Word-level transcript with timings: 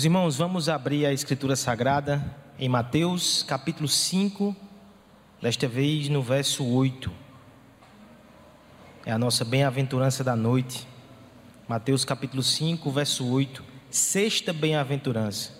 Meus 0.00 0.06
irmãos, 0.06 0.36
vamos 0.38 0.68
abrir 0.70 1.04
a 1.04 1.12
Escritura 1.12 1.54
Sagrada 1.54 2.24
em 2.58 2.70
Mateus 2.70 3.42
capítulo 3.42 3.86
5, 3.86 4.56
desta 5.42 5.68
vez 5.68 6.08
no 6.08 6.22
verso 6.22 6.64
8. 6.66 7.12
É 9.04 9.12
a 9.12 9.18
nossa 9.18 9.44
bem-aventurança 9.44 10.24
da 10.24 10.34
noite. 10.34 10.88
Mateus 11.68 12.02
capítulo 12.02 12.42
5, 12.42 12.90
verso 12.90 13.30
8. 13.30 13.62
Sexta 13.90 14.54
bem-aventurança. 14.54 15.52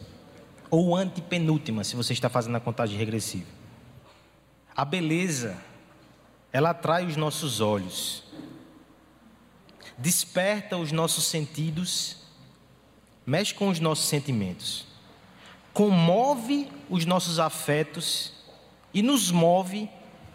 Ou 0.70 0.96
antepenúltima, 0.96 1.84
se 1.84 1.94
você 1.94 2.14
está 2.14 2.30
fazendo 2.30 2.56
a 2.56 2.60
contagem 2.60 2.96
regressiva. 2.96 3.50
A 4.74 4.86
beleza, 4.86 5.54
ela 6.50 6.70
atrai 6.70 7.04
os 7.04 7.14
nossos 7.14 7.60
olhos, 7.60 8.24
desperta 9.98 10.78
os 10.78 10.92
nossos 10.92 11.26
sentidos 11.26 12.19
mexe 13.30 13.54
com 13.54 13.68
os 13.68 13.78
nossos 13.78 14.08
sentimentos, 14.08 14.84
comove 15.72 16.68
os 16.88 17.04
nossos 17.04 17.38
afetos 17.38 18.32
e 18.92 19.02
nos 19.02 19.30
move 19.30 19.88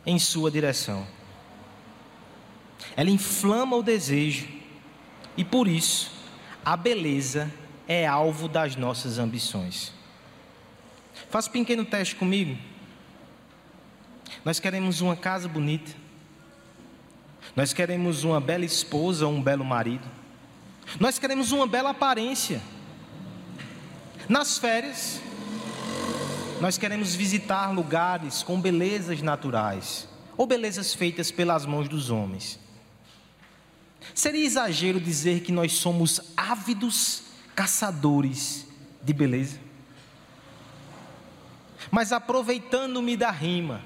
em 0.06 0.18
sua 0.18 0.50
direção. 0.50 1.06
Ela 2.96 3.10
inflama 3.10 3.76
o 3.76 3.84
desejo 3.84 4.48
e 5.36 5.44
por 5.44 5.68
isso 5.68 6.10
a 6.64 6.78
beleza 6.78 7.52
é 7.86 8.08
alvo 8.08 8.48
das 8.48 8.78
nossas 8.78 9.20
ambições. 9.20 9.92
Faça 11.30 11.50
um 11.50 11.52
pequeno 11.52 11.84
teste 11.84 12.16
comigo. 12.16 12.58
Nós 14.46 14.58
queremos 14.58 15.02
uma 15.02 15.18
casa 15.18 15.50
bonita. 15.50 15.92
Nós 17.58 17.74
queremos 17.74 18.24
uma 18.24 18.40
bela 18.40 18.64
esposa 18.64 19.28
um 19.28 19.42
belo 19.42 19.66
marido. 19.66 20.08
Nós 20.98 21.20
queremos 21.20 21.52
uma 21.52 21.68
bela 21.68 21.90
aparência. 21.90 22.62
Nas 24.28 24.58
férias, 24.58 25.22
nós 26.60 26.78
queremos 26.78 27.14
visitar 27.14 27.72
lugares 27.72 28.42
com 28.42 28.60
belezas 28.60 29.22
naturais 29.22 30.08
ou 30.36 30.48
belezas 30.48 30.94
feitas 30.94 31.30
pelas 31.30 31.66
mãos 31.66 31.88
dos 31.88 32.10
homens. 32.10 32.60
Seria 34.14 34.46
exagero 34.46 35.00
dizer 35.00 35.42
que 35.42 35.52
nós 35.52 35.74
somos 35.74 36.22
ávidos 36.36 37.24
caçadores 37.56 38.68
de 39.02 39.14
beleza? 39.14 39.60
Mas 41.92 42.12
aproveitando-me 42.12 43.16
da 43.16 43.30
rima, 43.30 43.82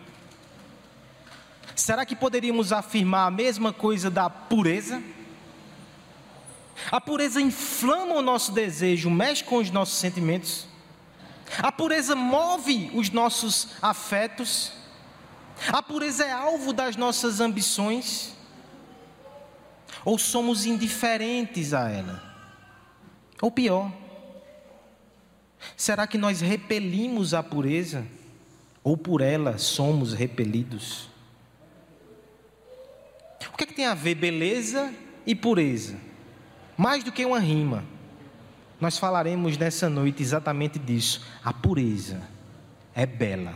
será 1.76 2.06
que 2.06 2.16
poderíamos 2.16 2.72
afirmar 2.72 3.28
a 3.28 3.32
mesma 3.32 3.74
coisa 3.74 4.10
da 4.10 4.30
pureza? 4.30 5.04
A 6.92 7.00
pureza 7.02 7.42
inflama 7.42 8.16
o 8.16 8.22
nosso 8.22 8.52
desejo, 8.52 9.10
mexe 9.10 9.44
com 9.44 9.58
os 9.58 9.70
nossos 9.70 9.98
sentimentos. 9.98 10.68
A 11.58 11.72
pureza 11.72 12.16
move 12.16 12.92
os 12.94 13.10
nossos 13.10 13.70
afetos. 13.82 14.72
A 15.68 15.82
pureza 15.82 16.26
é 16.26 16.32
alvo 16.32 16.72
das 16.72 16.96
nossas 16.96 17.40
ambições. 17.40 18.34
Ou 20.06 20.18
somos 20.18 20.66
indiferentes 20.66 21.74
a 21.74 21.90
ela? 21.90 22.24
Ou 23.42 23.52
pior, 23.52 23.92
será 25.76 26.08
que 26.08 26.18
nós 26.18 26.42
repelimos 26.42 27.34
a 27.34 27.44
pureza? 27.44 28.06
Ou 28.84 28.96
por 28.96 29.22
ela 29.22 29.58
somos 29.58 30.14
repelidos? 30.14 31.10
O 33.52 33.58
que, 33.58 33.64
é 33.64 33.68
que 33.68 33.74
tem 33.74 33.86
a 33.86 33.94
ver 33.94 34.16
beleza 34.16 34.94
e 35.26 35.36
pureza? 35.36 36.09
Mais 36.80 37.04
do 37.04 37.12
que 37.12 37.26
uma 37.26 37.40
rima, 37.40 37.84
nós 38.80 38.98
falaremos 38.98 39.58
nessa 39.58 39.90
noite 39.90 40.24
exatamente 40.24 40.80
disso. 40.80 41.22
A 41.44 41.52
pureza 41.52 42.22
é 42.96 43.06
bela, 43.06 43.54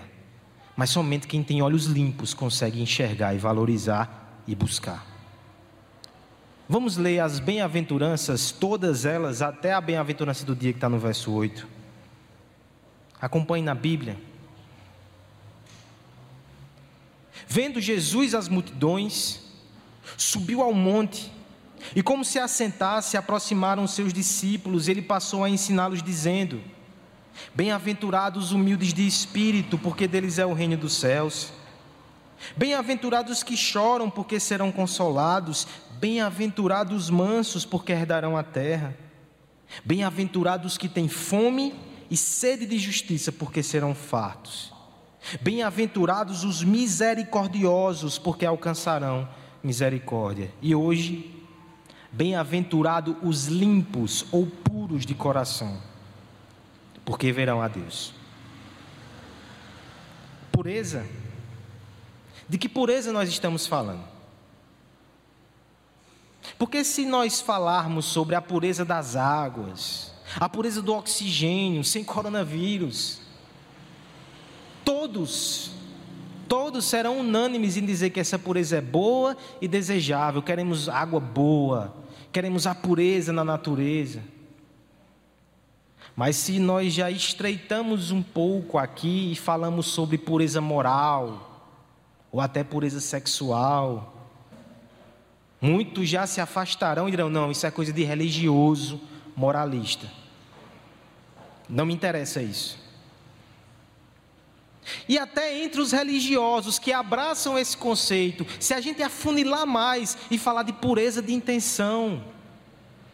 mas 0.76 0.90
somente 0.90 1.26
quem 1.26 1.42
tem 1.42 1.62
olhos 1.62 1.86
limpos 1.86 2.34
consegue 2.34 2.82
enxergar 2.82 3.34
e 3.34 3.38
valorizar 3.38 4.42
e 4.46 4.54
buscar. 4.54 5.08
Vamos 6.68 6.98
ler 6.98 7.20
as 7.20 7.40
bem-aventuranças, 7.40 8.52
todas 8.52 9.06
elas, 9.06 9.42
até 9.42 9.72
a 9.72 9.80
bem-aventurança 9.80 10.46
do 10.46 10.54
dia 10.54 10.74
que 10.74 10.78
está 10.78 10.90
no 10.90 11.00
verso 11.00 11.32
8. 11.32 11.66
Acompanhe 13.22 13.64
na 13.64 13.74
Bíblia. 13.74 14.18
Vendo 17.48 17.80
Jesus 17.80 18.36
as 18.36 18.50
multidões, 18.50 19.40
subiu 20.18 20.62
ao 20.62 20.74
monte 20.74 21.32
e 21.96 22.02
como 22.02 22.24
se 22.24 22.40
assentasse, 22.40 23.18
aproximaram 23.18 23.86
seus 23.88 24.14
discípulos, 24.14 24.88
ele 24.88 25.02
passou 25.02 25.44
a 25.44 25.50
ensiná-los, 25.50 26.02
dizendo: 26.02 26.62
Bem-aventurados 27.54 28.52
humildes 28.52 28.94
de 28.94 29.06
espírito, 29.06 29.78
porque 29.78 30.08
deles 30.08 30.40
é 30.40 30.46
o 30.46 30.54
reino 30.54 30.78
dos 30.78 30.94
céus. 30.96 31.52
Bem-aventurados 32.56 33.44
que 33.44 33.56
choram, 33.56 34.10
porque 34.10 34.40
serão 34.40 34.72
consolados. 34.72 35.68
Bem-aventurados 36.00 37.10
mansos, 37.10 37.66
porque 37.66 37.92
herdarão 37.92 38.38
a 38.38 38.44
terra. 38.44 38.98
Bem-aventurados 39.84 40.78
que 40.78 40.90
têm 40.90 41.08
fome 41.08 41.74
e 42.10 42.18
sede 42.18 42.66
de 42.66 42.78
justiça, 42.78 43.32
porque 43.32 43.64
serão 43.64 43.96
fartos. 43.96 44.74
Bem-aventurados 45.42 46.44
os 46.44 46.64
misericordiosos, 46.64 48.18
porque 48.20 48.46
alcançarão 48.46 49.28
misericórdia. 49.64 50.52
E 50.62 50.76
hoje 50.76 51.33
Bem-aventurado 52.14 53.18
os 53.24 53.48
limpos 53.48 54.26
ou 54.32 54.46
puros 54.46 55.06
de 55.06 55.16
coração, 55.16 55.82
porque 57.04 57.32
verão 57.32 57.62
a 57.62 57.68
Deus. 57.68 58.14
Pureza. 60.52 61.06
De 62.48 62.58
que 62.60 62.70
pureza 62.70 63.12
nós 63.12 63.28
estamos 63.30 63.66
falando? 63.66 64.04
Porque 66.58 66.84
se 66.84 67.06
nós 67.06 67.42
falarmos 67.42 68.06
sobre 68.06 68.36
a 68.36 68.42
pureza 68.42 68.86
das 68.86 69.16
águas, 69.16 70.14
a 70.40 70.48
pureza 70.48 70.82
do 70.82 70.94
oxigênio, 70.94 71.84
sem 71.84 72.04
coronavírus, 72.04 73.22
todos, 74.86 75.72
todos 76.48 76.86
serão 76.86 77.20
unânimes 77.20 77.78
em 77.78 77.86
dizer 77.86 78.12
que 78.12 78.20
essa 78.20 78.38
pureza 78.38 78.78
é 78.78 78.82
boa 78.82 79.36
e 79.62 79.68
desejável. 79.68 80.42
Queremos 80.42 80.88
água 80.88 81.20
boa, 81.20 81.94
queremos 82.34 82.66
a 82.66 82.74
pureza 82.74 83.32
na 83.32 83.44
natureza. 83.44 84.22
Mas 86.16 86.36
se 86.36 86.60
nós 86.60 86.94
já 86.94 87.10
estreitamos 87.10 88.12
um 88.12 88.22
pouco 88.22 88.78
aqui 88.78 89.32
e 89.32 89.36
falamos 89.36 89.86
sobre 89.86 90.18
pureza 90.18 90.60
moral, 90.60 91.72
ou 92.32 92.42
até 92.42 92.64
pureza 92.64 93.00
sexual, 93.00 94.28
muitos 95.62 96.10
já 96.10 96.28
se 96.28 96.42
afastarão 96.42 97.08
e 97.08 97.12
dirão: 97.12 97.30
não, 97.30 97.52
isso 97.52 97.66
é 97.66 97.72
coisa 97.72 97.94
de 97.94 98.04
religioso, 98.04 99.00
moralista. 99.36 100.08
Não 101.70 101.86
me 101.86 101.94
interessa 101.94 102.42
isso. 102.42 102.83
E 105.08 105.18
até 105.18 105.64
entre 105.64 105.82
os 105.82 105.92
religiosos 105.92 106.80
que 106.80 106.92
abraçam 106.92 107.58
esse 107.58 107.76
conceito, 107.76 108.46
se 108.60 108.74
a 108.74 108.82
gente 108.82 109.02
afunilar 109.02 109.66
mais 109.66 110.18
e 110.30 110.38
falar 110.38 110.64
de 110.64 110.74
pureza 110.74 111.22
de 111.22 111.34
intenção, 111.34 112.24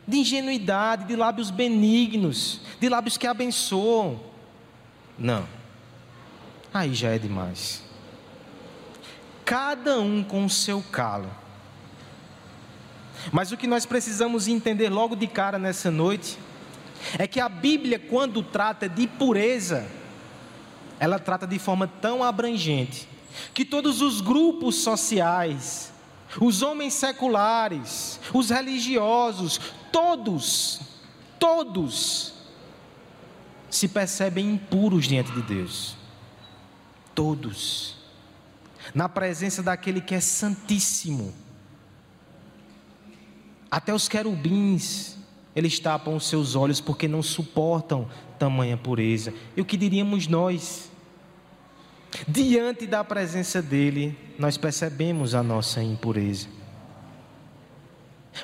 de 0.07 0.17
ingenuidade, 0.17 1.05
de 1.05 1.15
lábios 1.15 1.51
benignos, 1.51 2.61
de 2.79 2.89
lábios 2.89 3.17
que 3.17 3.27
abençoam, 3.27 4.19
não, 5.17 5.47
aí 6.73 6.93
já 6.93 7.09
é 7.09 7.19
demais. 7.19 7.83
Cada 9.45 9.99
um 9.99 10.23
com 10.23 10.45
o 10.45 10.49
seu 10.49 10.83
calo. 10.91 11.29
Mas 13.31 13.51
o 13.51 13.57
que 13.57 13.67
nós 13.67 13.85
precisamos 13.85 14.47
entender 14.47 14.89
logo 14.89 15.15
de 15.15 15.27
cara 15.27 15.59
nessa 15.59 15.91
noite 15.91 16.37
é 17.17 17.27
que 17.27 17.39
a 17.39 17.49
Bíblia, 17.49 17.99
quando 17.99 18.41
trata 18.41 18.87
de 18.87 19.07
pureza, 19.07 19.87
ela 20.99 21.17
trata 21.17 21.47
de 21.47 21.57
forma 21.57 21.87
tão 21.87 22.23
abrangente 22.23 23.07
que 23.53 23.63
todos 23.63 24.01
os 24.01 24.21
grupos 24.21 24.75
sociais, 24.75 25.91
os 26.39 26.61
homens 26.61 26.93
seculares, 26.93 28.19
os 28.33 28.49
religiosos, 28.49 29.59
todos, 29.91 30.81
todos 31.39 32.33
se 33.69 33.87
percebem 33.87 34.53
impuros 34.53 35.05
diante 35.07 35.31
de 35.31 35.41
Deus. 35.41 35.95
Todos. 37.13 37.95
Na 38.93 39.07
presença 39.07 39.61
daquele 39.61 40.01
que 40.01 40.15
é 40.15 40.19
santíssimo. 40.19 41.33
Até 43.69 43.93
os 43.93 44.07
querubins, 44.07 45.17
eles 45.55 45.79
tapam 45.79 46.15
os 46.15 46.27
seus 46.27 46.55
olhos 46.55 46.81
porque 46.81 47.07
não 47.07 47.21
suportam 47.21 48.09
tamanha 48.39 48.77
pureza. 48.77 49.33
E 49.55 49.61
o 49.61 49.65
que 49.65 49.77
diríamos 49.77 50.27
nós? 50.27 50.88
Diante 52.27 52.87
da 52.87 53.03
presença 53.03 53.61
dele, 53.61 54.17
nós 54.37 54.57
percebemos 54.57 55.35
a 55.35 55.43
nossa 55.43 55.81
impureza. 55.81 56.47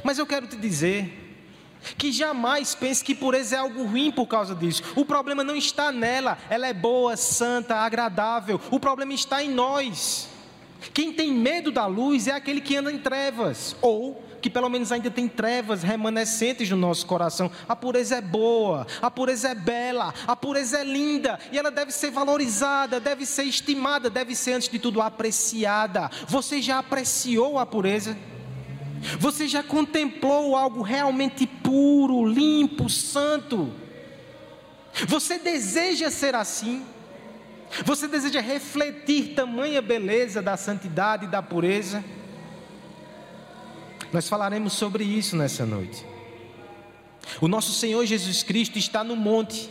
Mas 0.04 0.18
eu 0.18 0.26
quero 0.26 0.48
te 0.48 0.56
dizer 0.56 1.26
Que 1.98 2.12
jamais 2.12 2.74
pense 2.74 3.04
que 3.04 3.14
pureza 3.14 3.56
é 3.56 3.60
algo 3.60 3.86
ruim 3.86 4.12
por 4.12 4.26
causa 4.26 4.56
disso. 4.56 4.82
O 4.96 5.06
problema 5.06 5.44
não 5.44 5.56
está 5.56 5.92
nela, 5.92 6.38
ela 6.50 6.68
é 6.68 6.74
boa, 6.74 7.16
santa, 7.16 7.76
agradável. 7.76 8.60
O 8.72 8.80
problema 8.80 9.14
está 9.14 9.44
em 9.44 9.50
nós. 9.50 10.28
Quem 10.94 11.12
tem 11.12 11.32
medo 11.32 11.72
da 11.72 11.86
luz 11.86 12.28
é 12.28 12.32
aquele 12.32 12.62
que 12.62 12.76
anda 12.78 12.92
em 12.92 12.98
trevas, 12.98 13.76
ou 13.82 14.24
que 14.42 14.50
pelo 14.50 14.70
menos 14.70 14.92
ainda 14.92 15.10
tem 15.10 15.28
trevas 15.28 15.82
remanescentes 15.82 16.70
no 16.70 16.78
nosso 16.78 17.06
coração. 17.08 17.50
A 17.68 17.76
pureza 17.76 18.18
é 18.18 18.22
boa, 18.22 18.86
a 19.02 19.10
pureza 19.10 19.50
é 19.50 19.56
bela, 19.56 20.14
a 20.28 20.36
pureza 20.36 20.78
é 20.78 20.84
linda 20.84 21.40
e 21.52 21.58
ela 21.58 21.72
deve 21.72 21.92
ser 21.92 22.12
valorizada, 22.12 23.00
deve 23.00 23.26
ser 23.26 23.44
estimada, 23.44 24.08
deve 24.08 24.36
ser 24.36 24.54
antes 24.54 24.70
de 24.70 24.78
tudo 24.78 25.02
apreciada. 25.02 26.12
Você 26.28 26.62
já 26.62 26.78
apreciou 26.78 27.58
a 27.58 27.66
pureza? 27.66 28.16
Você 29.20 29.48
já 29.48 29.64
contemplou 29.64 30.56
algo 30.56 30.84
realmente 30.84 31.48
puro, 31.48 32.24
limpo, 32.26 32.88
santo? 32.88 33.74
Você 35.08 35.40
deseja 35.40 36.12
ser 36.12 36.36
assim? 36.36 36.86
Você 37.84 38.08
deseja 38.08 38.40
refletir 38.40 39.34
tamanha 39.36 39.82
beleza 39.82 40.42
da 40.42 40.56
santidade 40.56 41.26
e 41.26 41.28
da 41.28 41.42
pureza? 41.42 42.04
Nós 44.14 44.30
falaremos 44.30 44.74
sobre 44.74 45.04
isso 45.04 45.36
nessa 45.36 45.66
noite. 45.66 46.06
O 47.42 47.48
nosso 47.48 47.74
Senhor 47.74 48.06
Jesus 48.06 48.44
Cristo 48.44 48.78
está 48.78 49.04
no 49.04 49.16
monte 49.16 49.70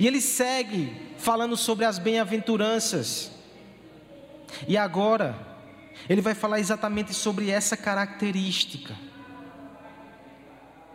e 0.00 0.06
ele 0.06 0.20
segue 0.20 0.92
falando 1.18 1.56
sobre 1.56 1.84
as 1.84 1.98
bem-aventuranças. 1.98 3.30
E 4.66 4.76
agora, 4.76 5.38
ele 6.08 6.20
vai 6.20 6.34
falar 6.34 6.58
exatamente 6.58 7.14
sobre 7.14 7.50
essa 7.50 7.76
característica 7.76 8.94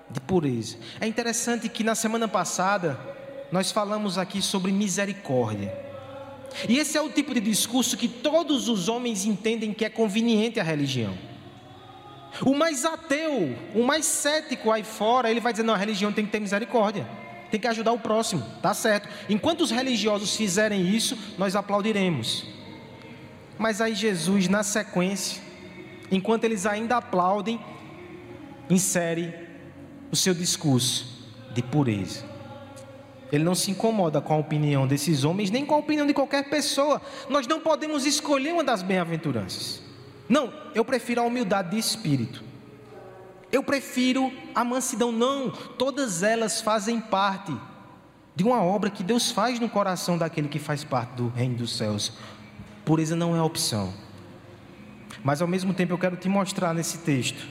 de 0.09 0.19
pureza. 0.19 0.77
É 0.99 1.07
interessante 1.07 1.69
que 1.69 1.83
na 1.83 1.95
semana 1.95 2.27
passada 2.27 2.99
nós 3.51 3.71
falamos 3.71 4.17
aqui 4.17 4.41
sobre 4.41 4.71
misericórdia. 4.71 5.82
E 6.67 6.77
esse 6.77 6.97
é 6.97 7.01
o 7.01 7.09
tipo 7.09 7.33
de 7.33 7.39
discurso 7.39 7.97
que 7.97 8.07
todos 8.07 8.67
os 8.69 8.87
homens 8.87 9.25
entendem 9.25 9.73
que 9.73 9.85
é 9.85 9.89
conveniente 9.89 10.59
à 10.59 10.63
religião. 10.63 11.17
O 12.45 12.55
mais 12.55 12.83
ateu, 12.83 13.55
o 13.75 13.83
mais 13.83 14.05
cético 14.05 14.71
aí 14.71 14.83
fora, 14.83 15.29
ele 15.29 15.39
vai 15.39 15.53
dizer: 15.53 15.63
não, 15.63 15.73
a 15.73 15.77
religião 15.77 16.11
tem 16.11 16.25
que 16.25 16.31
ter 16.31 16.39
misericórdia, 16.39 17.07
tem 17.51 17.59
que 17.59 17.67
ajudar 17.67 17.91
o 17.91 17.99
próximo, 17.99 18.43
tá 18.61 18.73
certo. 18.73 19.07
Enquanto 19.29 19.61
os 19.61 19.71
religiosos 19.71 20.35
fizerem 20.35 20.87
isso, 20.87 21.17
nós 21.37 21.55
aplaudiremos. 21.55 22.45
Mas 23.57 23.81
aí 23.81 23.93
Jesus, 23.93 24.47
na 24.47 24.63
sequência, 24.63 25.41
enquanto 26.11 26.43
eles 26.43 26.65
ainda 26.65 26.97
aplaudem, 26.97 27.59
insere 28.69 29.33
o 30.11 30.15
seu 30.15 30.33
discurso 30.33 31.29
de 31.53 31.61
pureza. 31.61 32.32
Ele 33.31 33.43
não 33.43 33.55
se 33.55 33.71
incomoda 33.71 34.21
com 34.21 34.33
a 34.33 34.37
opinião 34.37 34.85
desses 34.85 35.23
homens, 35.23 35.49
nem 35.49 35.65
com 35.65 35.75
a 35.75 35.79
opinião 35.79 36.05
de 36.05 36.13
qualquer 36.13 36.49
pessoa. 36.49 37.01
Nós 37.29 37.47
não 37.47 37.59
podemos 37.59 38.05
escolher 38.05 38.53
uma 38.53 38.63
das 38.63 38.83
bem-aventuranças. 38.83 39.81
Não, 40.29 40.53
eu 40.75 40.85
prefiro 40.85 41.21
a 41.21 41.23
humildade 41.23 41.71
de 41.71 41.77
espírito. 41.77 42.43
Eu 43.51 43.63
prefiro 43.63 44.31
a 44.53 44.63
mansidão. 44.63 45.11
Não, 45.11 45.49
todas 45.49 46.23
elas 46.23 46.61
fazem 46.61 46.99
parte 46.99 47.55
de 48.35 48.43
uma 48.43 48.63
obra 48.63 48.89
que 48.89 49.03
Deus 49.03 49.31
faz 49.31 49.59
no 49.59 49.69
coração 49.69 50.17
daquele 50.17 50.47
que 50.47 50.59
faz 50.59 50.83
parte 50.83 51.11
do 51.11 51.29
reino 51.29 51.55
dos 51.55 51.75
céus. 51.75 52.13
Pureza 52.85 53.15
não 53.15 53.35
é 53.35 53.41
opção. 53.41 53.93
Mas 55.23 55.41
ao 55.41 55.47
mesmo 55.47 55.73
tempo 55.73 55.93
eu 55.93 55.97
quero 55.97 56.17
te 56.17 56.27
mostrar 56.27 56.73
nesse 56.73 56.99
texto 56.99 57.47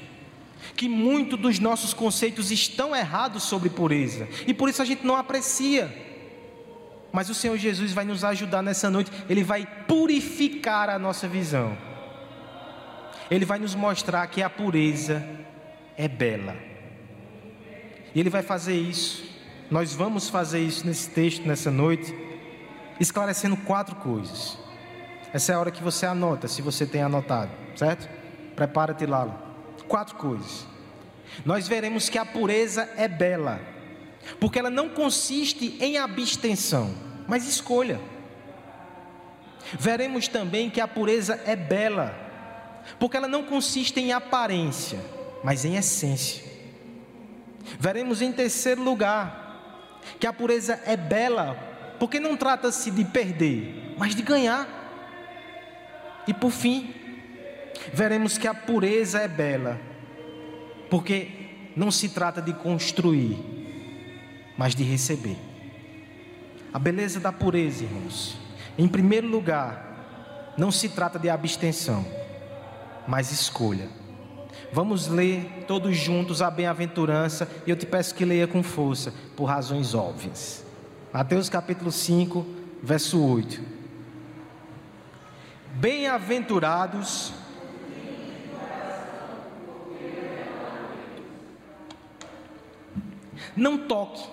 que 0.77 0.89
muito 0.89 1.37
dos 1.37 1.59
nossos 1.59 1.93
conceitos 1.95 2.51
estão 2.51 2.95
errados 2.95 3.43
sobre 3.43 3.69
pureza 3.69 4.29
e 4.47 4.55
por 4.55 4.69
isso 4.69 4.83
a 4.83 4.85
gente 4.85 5.07
não 5.07 5.17
aprecia. 5.17 6.11
Mas 7.13 7.29
o 7.29 7.35
Senhor 7.35 7.59
Jesus 7.59 7.93
vai 7.93 8.05
nos 8.05 8.25
ajudar 8.25 8.63
nessa 8.63 8.89
noite, 8.89 9.13
ele 9.29 9.45
vai 9.45 9.67
purificar 9.87 10.89
a 10.89 10.99
nossa 10.99 11.29
visão. 11.29 11.77
Ele 13.31 13.45
vai 13.45 13.59
nos 13.59 13.75
mostrar 13.75 14.27
que 14.27 14.43
a 14.43 14.49
pureza 14.49 15.25
é 15.97 16.09
bela. 16.09 16.57
E 18.15 18.21
ele 18.21 18.31
vai 18.31 18.43
fazer 18.43 18.75
isso. 18.75 19.25
Nós 19.71 19.95
vamos 19.95 20.29
fazer 20.29 20.61
isso 20.61 20.87
nesse 20.87 21.11
texto 21.11 21.47
nessa 21.47 21.71
noite, 21.71 22.15
esclarecendo 22.99 23.57
quatro 23.59 23.97
coisas. 23.97 24.59
Essa 25.33 25.53
é 25.53 25.55
a 25.55 25.61
hora 25.61 25.71
que 25.71 25.83
você 25.83 26.05
anota, 26.05 26.47
se 26.47 26.61
você 26.61 26.87
tem 26.87 27.03
anotado, 27.03 27.51
certo? 27.75 28.09
Prepara-te 28.55 29.07
lá. 29.07 29.52
Quatro 29.93 30.17
coisas. 30.17 30.67
Nós 31.45 31.69
veremos 31.69 32.09
que 32.09 32.17
a 32.17 32.25
pureza 32.25 32.89
é 32.97 33.07
bela, 33.07 33.61
porque 34.41 34.59
ela 34.59 34.71
não 34.71 34.89
consiste 34.89 35.77
em 35.83 35.99
abstenção, 35.99 36.95
mas 37.29 37.47
escolha. 37.47 38.01
Veremos 39.79 40.29
também 40.29 40.71
que 40.71 40.81
a 40.81 40.89
pureza 40.89 41.39
é 41.45 41.55
bela, 41.55 42.15
porque 42.99 43.19
ela 43.19 43.29
não 43.29 43.43
consiste 43.43 44.01
em 44.01 44.15
aparência, 44.15 44.99
mas 45.45 45.63
em 45.63 45.77
essência. 45.77 46.43
Veremos 47.79 48.23
em 48.23 48.33
terceiro 48.33 48.83
lugar 48.83 50.01
que 50.19 50.27
a 50.27 50.33
pureza 50.33 50.81
é 50.87 50.97
bela, 50.97 51.55
porque 51.99 52.19
não 52.19 52.35
trata-se 52.35 52.91
de 52.91 53.05
perder, 53.05 53.95
mas 53.99 54.15
de 54.15 54.23
ganhar. 54.23 54.67
E 56.27 56.33
por 56.33 56.51
fim, 56.51 56.95
veremos 57.93 58.37
que 58.37 58.47
a 58.47 58.55
pureza 58.55 59.21
é 59.21 59.29
bela, 59.29 59.81
porque 60.91 61.29
não 61.75 61.91
se 61.91 62.09
trata 62.09 62.43
de 62.43 62.53
construir, 62.53 63.39
mas 64.57 64.75
de 64.75 64.85
receber. 64.85 65.39
A 66.73 66.79
beleza 66.79 67.21
da 67.21 67.33
pureza, 67.33 67.85
irmãos, 67.85 68.37
em 68.79 68.89
primeiro 68.89 69.27
lugar, 69.27 70.55
não 70.57 70.71
se 70.71 70.89
trata 70.89 71.19
de 71.19 71.29
abstenção, 71.29 72.05
mas 73.07 73.31
escolha. 73.31 73.89
Vamos 74.73 75.07
ler 75.07 75.65
todos 75.67 75.97
juntos 75.97 76.41
a 76.41 76.51
bem-aventurança 76.51 77.49
e 77.67 77.71
eu 77.71 77.77
te 77.77 77.85
peço 77.85 78.15
que 78.15 78.25
leia 78.25 78.47
com 78.47 78.63
força, 78.63 79.13
por 79.37 79.45
razões 79.45 79.95
óbvias. 79.95 80.65
Mateus 81.13 81.49
capítulo 81.49 81.93
5, 81.93 82.47
verso 82.83 83.23
8. 83.23 83.61
Bem-aventurados. 85.75 87.33
Não 93.57 93.79
toque, 93.79 94.27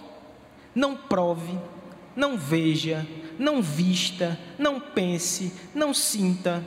não 0.74 0.96
prove, 0.96 1.58
não 2.16 2.38
veja, 2.38 3.08
não 3.38 3.62
vista, 3.62 4.38
não 4.58 4.80
pense, 4.80 5.54
não 5.74 5.94
sinta. 5.94 6.64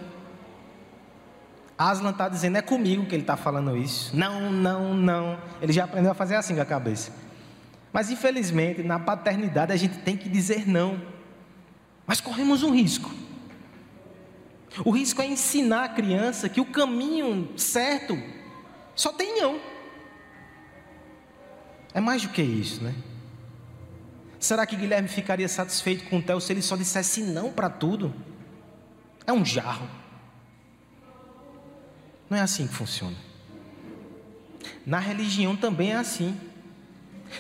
Aslan 1.77 2.11
está 2.11 2.29
dizendo, 2.29 2.59
é 2.59 2.63
comigo 2.63 3.07
que 3.07 3.15
ele 3.15 3.23
está 3.23 3.37
falando 3.37 3.77
isso. 3.77 4.17
Não, 4.17 4.53
não, 4.53 4.95
não. 4.95 5.39
Ele 5.61 5.73
já 5.73 5.85
aprendeu 5.85 6.13
a 6.13 6.15
fazer 6.15 6.37
assim 6.37 6.55
com 6.55 6.61
a 6.61 6.67
cabeça. 6.67 7.13
Mas 7.93 8.11
infelizmente, 8.11 8.83
na 8.83 8.99
paternidade, 8.99 9.73
a 9.73 9.77
gente 9.77 9.99
tem 9.99 10.17
que 10.17 10.29
dizer 10.29 10.69
não. 10.69 11.01
Mas 12.07 12.21
corremos 12.21 12.63
um 12.63 12.71
risco. 12.71 13.11
O 14.85 14.91
risco 14.91 15.21
é 15.21 15.27
ensinar 15.27 15.85
a 15.85 15.89
criança 15.89 16.49
que 16.49 16.61
o 16.61 16.65
caminho 16.65 17.51
certo 17.57 18.19
só 18.95 19.13
tem 19.13 19.41
não. 19.41 19.61
É 21.95 22.01
mais 22.01 22.23
do 22.23 22.31
que 22.31 22.43
isso, 22.43 22.83
né? 22.83 22.95
Será 24.39 24.67
que 24.67 24.75
Guilherme 24.75 25.09
ficaria 25.09 25.49
satisfeito 25.49 26.09
com 26.09 26.19
o 26.19 26.23
Theo 26.23 26.41
se 26.41 26.53
ele 26.53 26.63
só 26.63 26.77
dissesse 26.77 27.23
não 27.23 27.53
para 27.53 27.71
tudo? 27.71 28.13
É 29.27 29.33
um 29.33 29.45
jarro. 29.45 29.89
Não 32.29 32.37
é 32.37 32.41
assim 32.41 32.67
que 32.67 32.75
funciona. 32.75 33.17
Na 34.85 34.99
religião 34.99 35.55
também 35.55 35.93
é 35.93 35.97
assim. 35.97 36.37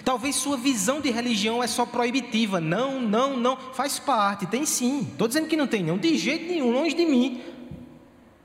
Talvez 0.04 0.37
sua 0.37 0.56
visão 0.56 1.00
de 1.00 1.11
religião 1.11 1.62
é 1.62 1.66
só 1.66 1.85
proibitiva. 1.85 2.61
Não, 2.61 3.00
não, 3.00 3.37
não. 3.37 3.56
Faz 3.56 3.99
parte, 3.99 4.47
tem 4.47 4.64
sim. 4.64 5.09
Estou 5.11 5.26
dizendo 5.26 5.49
que 5.49 5.56
não 5.56 5.66
tem, 5.66 5.82
não. 5.82 5.99
De 5.99 6.16
jeito 6.16 6.47
nenhum, 6.47 6.71
longe 6.71 6.94
de 6.94 7.04
mim. 7.04 7.42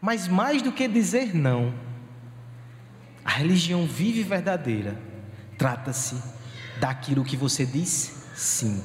Mas 0.02 0.28
mais 0.28 0.62
do 0.62 0.72
que 0.72 0.88
dizer 0.88 1.36
não, 1.36 1.74
a 3.24 3.30
religião 3.30 3.86
vive 3.86 4.24
verdadeira 4.24 5.07
trata-se 5.58 6.16
daquilo 6.80 7.24
que 7.24 7.36
você 7.36 7.66
diz 7.66 8.32
sim. 8.36 8.84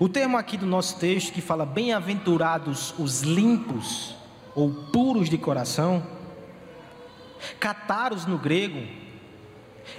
O 0.00 0.08
termo 0.08 0.36
aqui 0.36 0.56
do 0.56 0.66
nosso 0.66 0.98
texto 0.98 1.32
que 1.32 1.40
fala 1.40 1.66
bem-aventurados 1.66 2.94
os 2.98 3.20
limpos 3.20 4.16
ou 4.54 4.72
puros 4.72 5.28
de 5.28 5.36
coração, 5.36 6.04
cataros 7.60 8.24
no 8.24 8.38
grego, 8.38 8.86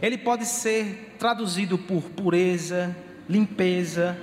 ele 0.02 0.18
pode 0.18 0.46
ser 0.46 1.16
traduzido 1.20 1.78
por 1.78 2.02
pureza, 2.04 2.96
limpeza, 3.30 4.18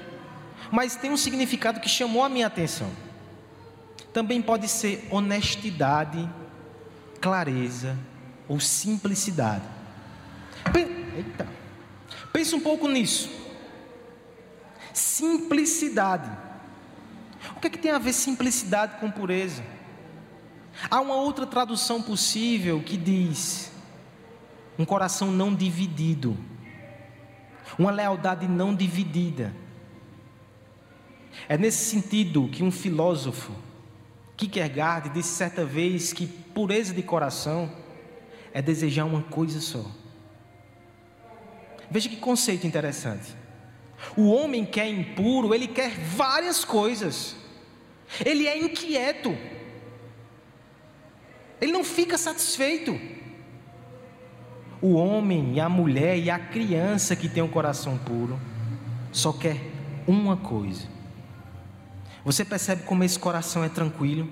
mas 0.70 0.96
tem 0.96 1.10
um 1.10 1.16
significado 1.16 1.80
que 1.80 1.88
chamou 1.88 2.24
a 2.24 2.28
minha 2.28 2.46
atenção. 2.46 2.90
Também 4.12 4.42
pode 4.42 4.68
ser 4.68 5.06
honestidade, 5.10 6.28
clareza 7.20 7.96
ou 8.48 8.58
simplicidade. 8.58 9.81
Eita. 11.16 11.48
Pense 12.32 12.54
um 12.54 12.60
pouco 12.60 12.88
nisso. 12.88 13.30
Simplicidade. 14.92 16.30
O 17.56 17.60
que 17.60 17.66
é 17.66 17.70
que 17.70 17.78
tem 17.78 17.90
a 17.90 17.98
ver 17.98 18.12
simplicidade 18.12 18.98
com 18.98 19.10
pureza? 19.10 19.62
Há 20.90 21.00
uma 21.00 21.14
outra 21.14 21.46
tradução 21.46 22.02
possível 22.02 22.82
que 22.82 22.96
diz: 22.96 23.70
um 24.78 24.84
coração 24.84 25.30
não 25.30 25.54
dividido, 25.54 26.36
uma 27.78 27.90
lealdade 27.90 28.46
não 28.48 28.74
dividida. 28.74 29.54
É 31.48 31.56
nesse 31.56 31.90
sentido 31.90 32.48
que 32.48 32.62
um 32.62 32.70
filósofo, 32.70 33.52
Kierkegaard, 34.36 35.10
disse 35.10 35.30
certa 35.30 35.64
vez 35.64 36.12
que 36.12 36.26
pureza 36.26 36.92
de 36.92 37.02
coração 37.02 37.70
é 38.52 38.60
desejar 38.60 39.04
uma 39.04 39.22
coisa 39.22 39.60
só. 39.60 39.84
Veja 41.92 42.08
que 42.08 42.16
conceito 42.16 42.66
interessante. 42.66 43.36
O 44.16 44.30
homem 44.30 44.64
que 44.64 44.80
é 44.80 44.88
impuro, 44.88 45.54
ele 45.54 45.68
quer 45.68 45.90
várias 45.90 46.64
coisas. 46.64 47.36
Ele 48.24 48.46
é 48.46 48.58
inquieto. 48.58 49.36
Ele 51.60 51.70
não 51.70 51.84
fica 51.84 52.16
satisfeito. 52.16 52.98
O 54.80 54.94
homem 54.94 55.56
e 55.56 55.60
a 55.60 55.68
mulher 55.68 56.16
e 56.16 56.30
a 56.30 56.38
criança 56.38 57.14
que 57.14 57.28
tem 57.28 57.42
um 57.42 57.48
coração 57.48 57.98
puro 57.98 58.40
só 59.12 59.30
quer 59.30 59.60
uma 60.06 60.38
coisa. 60.38 60.88
Você 62.24 62.42
percebe 62.42 62.84
como 62.84 63.04
esse 63.04 63.18
coração 63.18 63.62
é 63.62 63.68
tranquilo? 63.68 64.30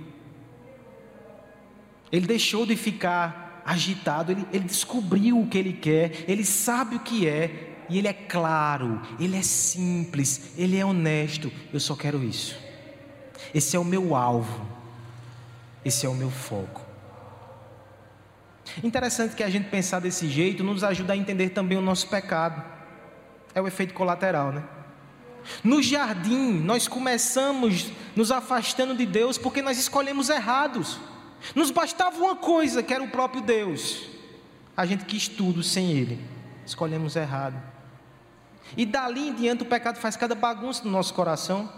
Ele 2.11 2.27
deixou 2.27 2.65
de 2.65 2.75
ficar 2.75 3.50
agitado, 3.71 4.33
ele, 4.33 4.45
ele 4.53 4.65
descobriu 4.65 5.41
o 5.41 5.47
que 5.47 5.57
ele 5.57 5.73
quer, 5.73 6.25
ele 6.27 6.45
sabe 6.45 6.97
o 6.97 7.01
que 7.01 7.27
é, 7.27 7.85
e 7.89 7.99
ele 7.99 8.09
é 8.09 8.13
claro, 8.13 9.01
ele 9.19 9.37
é 9.37 9.43
simples, 9.43 10.53
ele 10.57 10.77
é 10.77 10.85
honesto. 10.85 11.53
Eu 11.73 11.81
só 11.81 11.95
quero 11.95 12.23
isso. 12.23 12.57
Esse 13.55 13.77
é 13.77 13.79
o 13.79 13.85
meu 13.85 14.15
alvo, 14.15 14.67
esse 15.85 16.05
é 16.05 16.09
o 16.09 16.15
meu 16.15 16.31
foco. 16.31 16.83
Interessante 18.83 19.35
que 19.35 19.43
a 19.43 19.51
gente 19.51 19.69
pensar 19.69 20.01
desse 20.01 20.29
jeito 20.29 20.63
nos 20.63 20.85
ajuda 20.85 21.13
a 21.13 21.17
entender 21.17 21.51
também 21.51 21.79
o 21.79 21.81
nosso 21.83 22.09
pecado. 22.09 22.63
É 23.55 23.61
o 23.61 23.67
efeito 23.67 23.95
colateral, 23.95 24.53
né? 24.53 24.63
No 25.65 25.83
jardim, 25.83 26.53
nós 26.61 26.87
começamos 26.87 27.91
nos 28.15 28.31
afastando 28.31 28.95
de 28.95 29.07
Deus 29.07 29.39
porque 29.39 29.63
nós 29.63 29.79
escolhemos 29.79 30.29
errados. 30.29 31.01
Nos 31.55 31.71
bastava 31.71 32.17
uma 32.19 32.37
coisa, 32.37 32.83
que 32.83 32.93
era 32.93 33.03
o 33.03 33.11
próprio 33.11 33.43
Deus. 33.43 34.07
A 34.77 34.87
gente 34.87 35.05
quis 35.05 35.29
tudo 35.29 35.63
sem 35.63 35.93
Ele. 35.93 36.19
Escolhemos 36.65 37.17
errado. 37.17 37.61
E 38.77 38.87
dali 38.87 39.29
em 39.29 39.35
diante 39.35 39.63
o 39.63 39.67
pecado 39.67 39.99
faz 39.99 40.17
cada 40.17 40.35
bagunça 40.35 40.85
no 40.85 40.91
nosso 40.91 41.13
coração. 41.15 41.71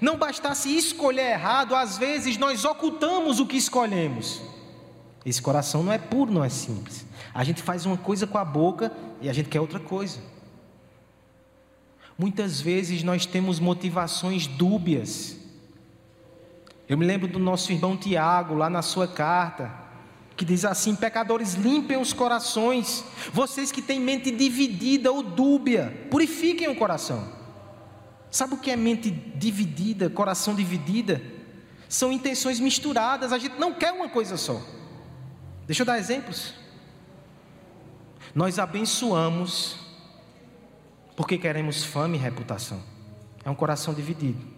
Não 0.00 0.16
bastasse 0.16 0.76
escolher 0.76 1.32
errado, 1.32 1.74
às 1.74 1.96
vezes 1.96 2.36
nós 2.36 2.64
ocultamos 2.64 3.40
o 3.40 3.46
que 3.46 3.56
escolhemos. 3.56 4.42
Esse 5.24 5.40
coração 5.40 5.82
não 5.82 5.92
é 5.92 5.98
puro, 5.98 6.32
não 6.32 6.44
é 6.44 6.48
simples. 6.48 7.06
A 7.34 7.44
gente 7.44 7.62
faz 7.62 7.86
uma 7.86 7.96
coisa 7.96 8.26
com 8.26 8.38
a 8.38 8.44
boca 8.44 8.92
e 9.20 9.28
a 9.28 9.32
gente 9.32 9.48
quer 9.48 9.60
outra 9.60 9.80
coisa. 9.80 10.20
Muitas 12.18 12.60
vezes 12.60 13.02
nós 13.02 13.26
temos 13.26 13.60
motivações 13.60 14.46
dúbias. 14.46 15.36
Eu 16.88 16.96
me 16.96 17.04
lembro 17.04 17.28
do 17.28 17.38
nosso 17.38 17.70
irmão 17.70 17.96
Tiago, 17.96 18.54
lá 18.54 18.70
na 18.70 18.80
sua 18.80 19.06
carta, 19.06 19.70
que 20.36 20.44
diz 20.44 20.64
assim: 20.64 20.96
Pecadores, 20.96 21.54
limpem 21.54 22.00
os 22.00 22.12
corações, 22.12 23.04
vocês 23.32 23.70
que 23.70 23.82
têm 23.82 24.00
mente 24.00 24.30
dividida 24.30 25.12
ou 25.12 25.22
dúbia, 25.22 26.08
purifiquem 26.10 26.68
o 26.68 26.76
coração. 26.76 27.36
Sabe 28.30 28.54
o 28.54 28.58
que 28.58 28.70
é 28.70 28.76
mente 28.76 29.10
dividida, 29.10 30.08
coração 30.08 30.54
dividida? 30.54 31.20
São 31.88 32.12
intenções 32.12 32.60
misturadas, 32.60 33.32
a 33.32 33.38
gente 33.38 33.58
não 33.58 33.72
quer 33.72 33.92
uma 33.92 34.08
coisa 34.08 34.36
só. 34.36 34.62
Deixa 35.66 35.82
eu 35.82 35.86
dar 35.86 35.98
exemplos. 35.98 36.54
Nós 38.34 38.58
abençoamos 38.58 39.76
porque 41.16 41.36
queremos 41.36 41.84
fama 41.84 42.16
e 42.16 42.18
reputação. 42.18 42.82
É 43.44 43.50
um 43.50 43.54
coração 43.54 43.92
dividido. 43.92 44.57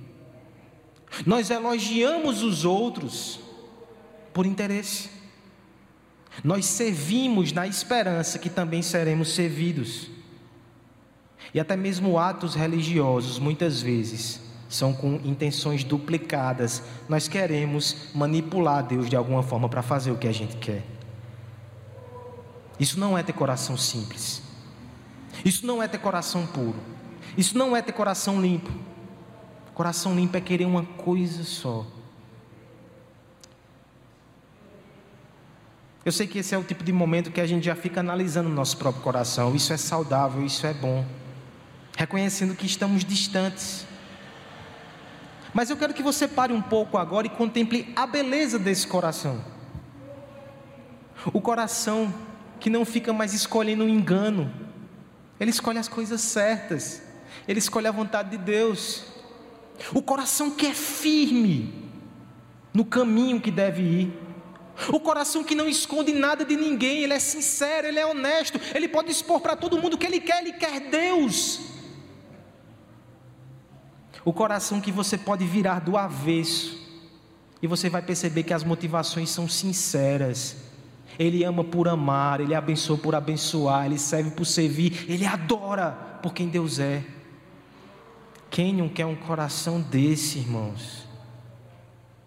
Nós 1.27 1.51
elogiamos 1.51 2.43
os 2.43 2.65
outros 2.65 3.41
por 4.33 4.47
interesse. 4.47 5.11
Nós 6.45 6.65
servimos 6.67 7.53
na 7.53 7.67
esperança 7.67 8.39
que 8.39 8.49
também 8.49 8.83
seremos 8.83 9.35
servidos. 9.35 10.09
E 11.53 11.59
até 11.59 11.77
mesmo 11.77 12.19
atos 12.19 12.55
religiosos, 12.55 13.39
muitas 13.39 13.83
vezes, 13.83 14.41
são 14.69 14.93
com 14.93 15.21
intenções 15.25 15.83
duplicadas. 15.83 16.83
Nós 17.09 17.27
queremos 17.27 18.09
manipular 18.15 18.87
Deus 18.87 19.11
de 19.11 19.17
alguma 19.17 19.43
forma 19.43 19.69
para 19.69 19.83
fazer 19.83 20.13
o 20.13 20.17
que 20.17 20.29
a 20.29 20.33
gente 20.33 20.57
quer. 20.57 20.85
Isso 22.79 22.99
não 22.99 23.19
é 23.19 23.23
ter 23.23 23.33
coração 23.33 23.77
simples. 23.77 24.43
Isso 25.45 25.67
não 25.67 25.83
é 25.83 25.89
ter 25.89 25.99
coração 25.99 26.47
puro. 26.47 26.77
Isso 27.37 27.59
não 27.59 27.77
é 27.77 27.83
ter 27.83 27.93
coração 27.93 28.41
limpo. 28.41 28.71
Coração 29.81 30.15
limpo 30.15 30.37
é 30.37 30.43
querer 30.43 30.67
uma 30.67 30.85
coisa 30.85 31.43
só. 31.43 31.87
Eu 36.05 36.13
sei 36.13 36.27
que 36.27 36.39
esse 36.39 36.55
é 36.55 36.59
o 36.59 36.63
tipo 36.63 36.85
de 36.85 36.93
momento 36.93 37.31
que 37.31 37.41
a 37.41 37.47
gente 37.47 37.65
já 37.65 37.75
fica 37.75 38.01
analisando 38.01 38.51
o 38.51 38.53
nosso 38.53 38.77
próprio 38.77 39.03
coração. 39.03 39.55
Isso 39.57 39.73
é 39.73 39.79
saudável, 39.79 40.45
isso 40.45 40.67
é 40.67 40.75
bom. 40.75 41.07
Reconhecendo 41.97 42.55
que 42.55 42.67
estamos 42.67 43.03
distantes. 43.07 43.87
Mas 45.55 45.71
eu 45.71 45.79
quero 45.79 45.95
que 45.95 46.03
você 46.03 46.29
pare 46.29 46.53
um 46.53 46.61
pouco 46.61 46.99
agora 46.99 47.27
e 47.27 47.31
contemple 47.31 47.91
a 47.97 48.07
beleza 48.07 48.59
desse 48.59 48.87
coração. 48.87 49.43
O 51.33 51.41
coração 51.41 52.13
que 52.61 52.69
não 52.69 52.85
fica 52.85 53.15
mais 53.15 53.33
escolhendo 53.33 53.85
o 53.85 53.87
um 53.87 53.89
engano, 53.89 54.53
ele 55.41 55.49
escolhe 55.49 55.79
as 55.79 55.89
coisas 55.89 56.21
certas, 56.21 57.01
ele 57.49 57.61
escolhe 57.61 57.87
a 57.87 57.91
vontade 57.91 58.33
de 58.33 58.37
Deus. 58.37 59.10
O 59.95 60.03
coração 60.03 60.51
que 60.51 60.67
é 60.67 60.75
firme 60.75 61.91
no 62.73 62.85
caminho 62.85 63.41
que 63.41 63.51
deve 63.51 63.83
ir. 63.83 64.19
O 64.93 64.99
coração 64.99 65.45
que 65.45 65.55
não 65.55 65.69
esconde 65.69 66.13
nada 66.13 66.45
de 66.45 66.57
ninguém, 66.57 67.03
ele 67.03 67.13
é 67.13 67.19
sincero, 67.19 67.87
ele 67.87 67.99
é 67.99 68.07
honesto, 68.07 68.59
ele 68.75 68.89
pode 68.89 69.11
expor 69.11 69.41
para 69.41 69.55
todo 69.55 69.79
mundo 69.79 69.95
o 69.95 69.99
que 69.99 70.07
ele 70.07 70.21
quer, 70.21 70.41
ele 70.41 70.55
quer 70.55 70.81
Deus. 70.89 71.61
O 74.25 74.33
coração 74.33 74.81
que 74.81 74.91
você 74.91 75.19
pode 75.19 75.45
virar 75.45 75.81
do 75.81 75.97
avesso, 75.97 76.79
e 77.61 77.67
você 77.67 77.91
vai 77.91 78.01
perceber 78.01 78.43
que 78.43 78.55
as 78.55 78.65
motivações 78.65 79.29
são 79.29 79.47
sinceras, 79.47 80.57
ele 81.21 81.45
ama 81.45 81.63
por 81.63 81.87
amar, 81.87 82.41
Ele 82.41 82.55
abençoa 82.55 82.97
por 82.97 83.15
abençoar, 83.15 83.85
Ele 83.85 83.99
serve 83.99 84.31
por 84.31 84.47
servir, 84.47 85.05
Ele 85.07 85.27
adora 85.27 85.91
por 86.23 86.33
quem 86.33 86.49
Deus 86.49 86.79
é. 86.79 87.05
Quem 88.51 88.75
não 88.75 88.89
quer 88.89 89.07
um 89.07 89.15
coração 89.15 89.81
desse, 89.81 90.39
irmãos? 90.39 91.07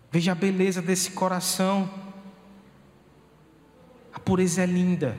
Veja 0.10 0.32
a 0.32 0.36
beleza 0.36 0.82
desse 0.82 1.12
coração. 1.12 1.90
A 4.14 4.20
pureza 4.20 4.64
é 4.64 4.66
linda. 4.66 5.18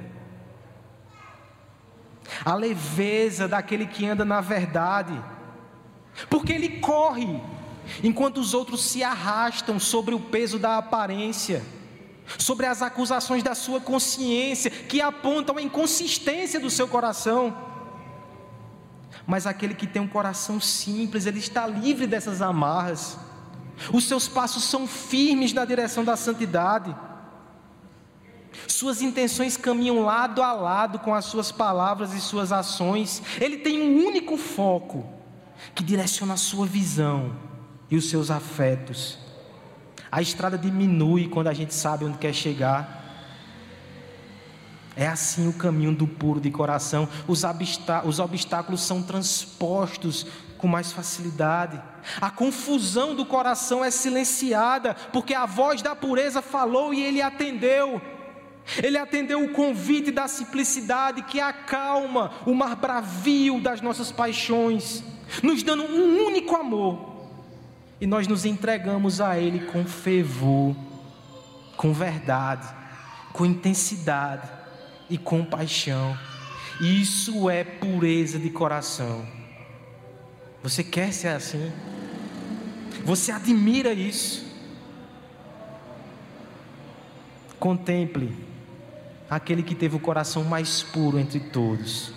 A 2.45 2.55
leveza 2.55 3.47
daquele 3.47 3.87
que 3.87 4.07
anda 4.07 4.25
na 4.25 4.41
verdade. 4.41 5.23
Porque 6.31 6.53
ele 6.53 6.81
corre, 6.81 7.41
enquanto 8.03 8.39
os 8.39 8.55
outros 8.55 8.83
se 8.83 9.03
arrastam 9.03 9.79
sobre 9.79 10.15
o 10.15 10.21
peso 10.21 10.59
da 10.59 10.79
aparência 10.79 11.63
sobre 12.39 12.67
as 12.67 12.83
acusações 12.83 13.43
da 13.43 13.55
sua 13.55 13.81
consciência, 13.81 14.71
que 14.71 15.01
apontam 15.01 15.59
a 15.59 15.63
inconsistência 15.63 16.59
do 16.59 16.71
seu 16.71 16.89
coração. 16.89 17.74
Mas 19.27 19.47
aquele 19.47 19.75
que 19.75 19.87
tem 19.87 20.03
um 20.03 20.09
coração 20.09 20.61
simples, 20.61 21.27
ele 21.27 21.39
está 21.39 21.67
livre 21.67 22.07
dessas 22.07 22.43
amarras. 22.43 23.19
Os 23.93 24.05
seus 24.05 24.29
passos 24.29 24.65
são 24.65 24.87
firmes 24.87 25.53
na 25.53 25.65
direção 25.65 26.05
da 26.05 26.17
santidade. 26.17 26.95
Suas 28.69 29.03
intenções 29.03 29.57
caminham 29.57 30.05
lado 30.05 30.43
a 30.43 30.53
lado 30.53 30.99
com 30.99 31.15
as 31.15 31.25
suas 31.25 31.51
palavras 31.51 32.13
e 32.13 32.21
suas 32.21 32.53
ações. 32.53 33.23
Ele 33.41 33.59
tem 33.59 33.81
um 33.81 34.07
único 34.07 34.37
foco 34.37 35.05
que 35.75 35.83
direciona 35.83 36.35
a 36.35 36.39
sua 36.39 36.67
visão 36.67 37.35
e 37.91 37.97
os 37.97 38.09
seus 38.09 38.31
afetos. 38.31 39.19
A 40.11 40.23
estrada 40.23 40.57
diminui 40.57 41.29
quando 41.29 41.49
a 41.49 41.55
gente 41.55 41.75
sabe 41.75 42.05
onde 42.05 42.19
quer 42.19 42.33
chegar. 42.33 43.04
É 44.97 45.07
assim 45.09 45.49
o 45.49 45.53
caminho 45.53 45.93
do 45.93 46.07
puro 46.07 46.41
de 46.41 46.51
coração. 46.51 47.09
Os, 47.27 47.43
os 48.05 48.19
obstáculos 48.21 48.83
são 48.83 49.03
transpostos 49.03 50.27
com 50.57 50.69
mais 50.69 50.93
facilidade. 50.93 51.83
A 52.21 52.31
confusão 52.31 53.15
do 53.15 53.27
coração 53.27 53.85
é 53.85 53.91
silenciada, 53.91 54.95
porque 55.13 55.35
a 55.35 55.47
voz 55.47 55.83
da 55.83 55.97
pureza 55.97 56.41
falou 56.41 56.95
e 56.95 57.03
ele 57.03 57.21
atendeu. 57.21 58.01
Ele 58.83 58.97
atendeu 58.97 59.45
o 59.45 59.53
convite 59.53 60.11
da 60.11 60.29
simplicidade 60.29 61.23
que 61.23 61.41
acalma 61.41 62.31
o 62.47 62.55
mar 62.55 62.77
bravio 62.77 63.61
das 63.61 63.81
nossas 63.81 64.13
paixões, 64.13 65.03
nos 65.43 65.63
dando 65.63 65.83
um 65.83 66.25
único 66.25 66.55
amor. 66.55 67.15
E 68.01 68.07
nós 68.07 68.27
nos 68.27 68.45
entregamos 68.45 69.21
a 69.21 69.39
Ele 69.39 69.67
com 69.67 69.85
fervor, 69.85 70.75
com 71.77 71.93
verdade, 71.93 72.67
com 73.33 73.45
intensidade 73.45 74.64
e 75.09 75.19
com 75.19 75.45
paixão. 75.45 76.19
Isso 76.81 77.49
é 77.49 77.63
pureza 77.63 78.39
de 78.39 78.51
coração. 78.51 79.27
Você 80.63 80.83
quer 80.83 81.13
ser 81.13 81.29
assim? 81.29 81.73
Você 83.05 83.31
admira 83.31 83.93
isso? 83.93 84.45
Contemple 87.59 88.35
aquele 89.29 89.63
que 89.63 89.75
teve 89.75 89.97
o 89.97 90.01
coração 90.01 90.45
mais 90.45 90.83
puro 90.83 91.19
entre 91.19 91.41
todos, 91.41 92.13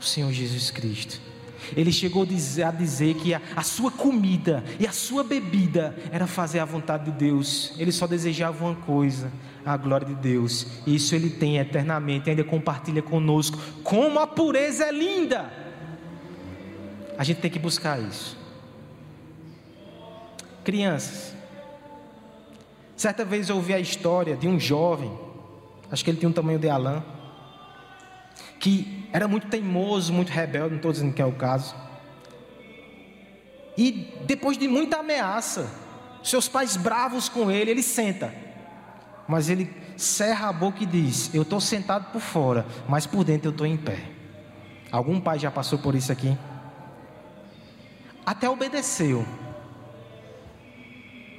o 0.00 0.04
Senhor 0.04 0.32
Jesus 0.32 0.70
Cristo. 0.70 1.27
Ele 1.76 1.92
chegou 1.92 2.22
a 2.22 2.70
dizer 2.70 3.14
que 3.14 3.34
a, 3.34 3.62
sua 3.62 3.90
comida 3.90 4.64
e 4.78 4.86
a 4.86 4.92
sua 4.92 5.22
bebida 5.24 5.96
era 6.10 6.26
fazer 6.26 6.58
a 6.60 6.64
vontade 6.64 7.10
de 7.10 7.12
Deus. 7.12 7.72
Ele 7.78 7.92
só 7.92 8.06
desejava 8.06 8.64
uma 8.64 8.74
coisa: 8.74 9.32
a 9.64 9.76
glória 9.76 10.06
de 10.06 10.14
Deus. 10.14 10.66
E 10.86 10.94
isso 10.94 11.14
ele 11.14 11.30
tem 11.30 11.58
eternamente, 11.58 12.30
ainda 12.30 12.44
compartilha 12.44 13.02
conosco. 13.02 13.58
Como 13.82 14.18
a 14.18 14.26
pureza 14.26 14.84
é 14.84 14.92
linda! 14.92 15.52
A 17.16 17.24
gente 17.24 17.40
tem 17.40 17.50
que 17.50 17.58
buscar 17.58 18.00
isso. 18.00 18.36
Crianças, 20.62 21.34
certa 22.96 23.24
vez 23.24 23.48
eu 23.48 23.56
ouvi 23.56 23.72
a 23.72 23.80
história 23.80 24.36
de 24.36 24.46
um 24.46 24.60
jovem, 24.60 25.10
acho 25.90 26.04
que 26.04 26.10
ele 26.10 26.18
tinha 26.18 26.28
um 26.28 26.32
tamanho 26.32 26.58
de 26.58 26.68
Alain, 26.68 27.02
que 28.60 28.97
era 29.12 29.26
muito 29.26 29.48
teimoso, 29.48 30.12
muito 30.12 30.30
rebelde, 30.30 30.70
não 30.70 30.76
estou 30.76 30.92
dizendo 30.92 31.14
que 31.14 31.22
é 31.22 31.26
o 31.26 31.32
caso. 31.32 31.74
E 33.76 34.12
depois 34.26 34.58
de 34.58 34.66
muita 34.66 34.98
ameaça, 34.98 35.70
seus 36.22 36.48
pais 36.48 36.76
bravos 36.76 37.28
com 37.28 37.50
ele, 37.50 37.70
ele 37.70 37.82
senta. 37.82 38.34
Mas 39.26 39.48
ele 39.48 39.70
cerra 39.96 40.48
a 40.48 40.52
boca 40.52 40.82
e 40.82 40.86
diz: 40.86 41.32
Eu 41.32 41.42
estou 41.42 41.60
sentado 41.60 42.10
por 42.12 42.20
fora, 42.20 42.66
mas 42.88 43.06
por 43.06 43.24
dentro 43.24 43.48
eu 43.48 43.52
estou 43.52 43.66
em 43.66 43.76
pé. 43.76 43.98
Algum 44.90 45.20
pai 45.20 45.38
já 45.38 45.50
passou 45.50 45.78
por 45.78 45.94
isso 45.94 46.10
aqui? 46.10 46.36
Até 48.24 48.48
obedeceu, 48.48 49.24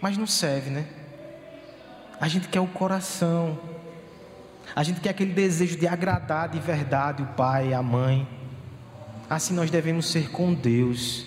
mas 0.02 0.18
não 0.18 0.26
serve, 0.26 0.70
né? 0.70 0.88
A 2.20 2.28
gente 2.28 2.48
quer 2.48 2.60
o 2.60 2.68
coração, 2.68 3.60
a 4.76 4.84
gente 4.84 5.02
quer 5.02 5.10
aquele 5.10 5.34
desejo 5.34 5.78
de 5.78 5.88
agradar 5.88 6.50
de 6.50 6.60
verdade 6.60 7.24
o 7.24 7.28
pai, 7.28 7.74
a 7.74 7.82
mãe. 7.82 8.28
Assim 9.30 9.54
nós 9.54 9.70
devemos 9.70 10.10
ser 10.10 10.30
com 10.32 10.54
Deus. 10.54 11.26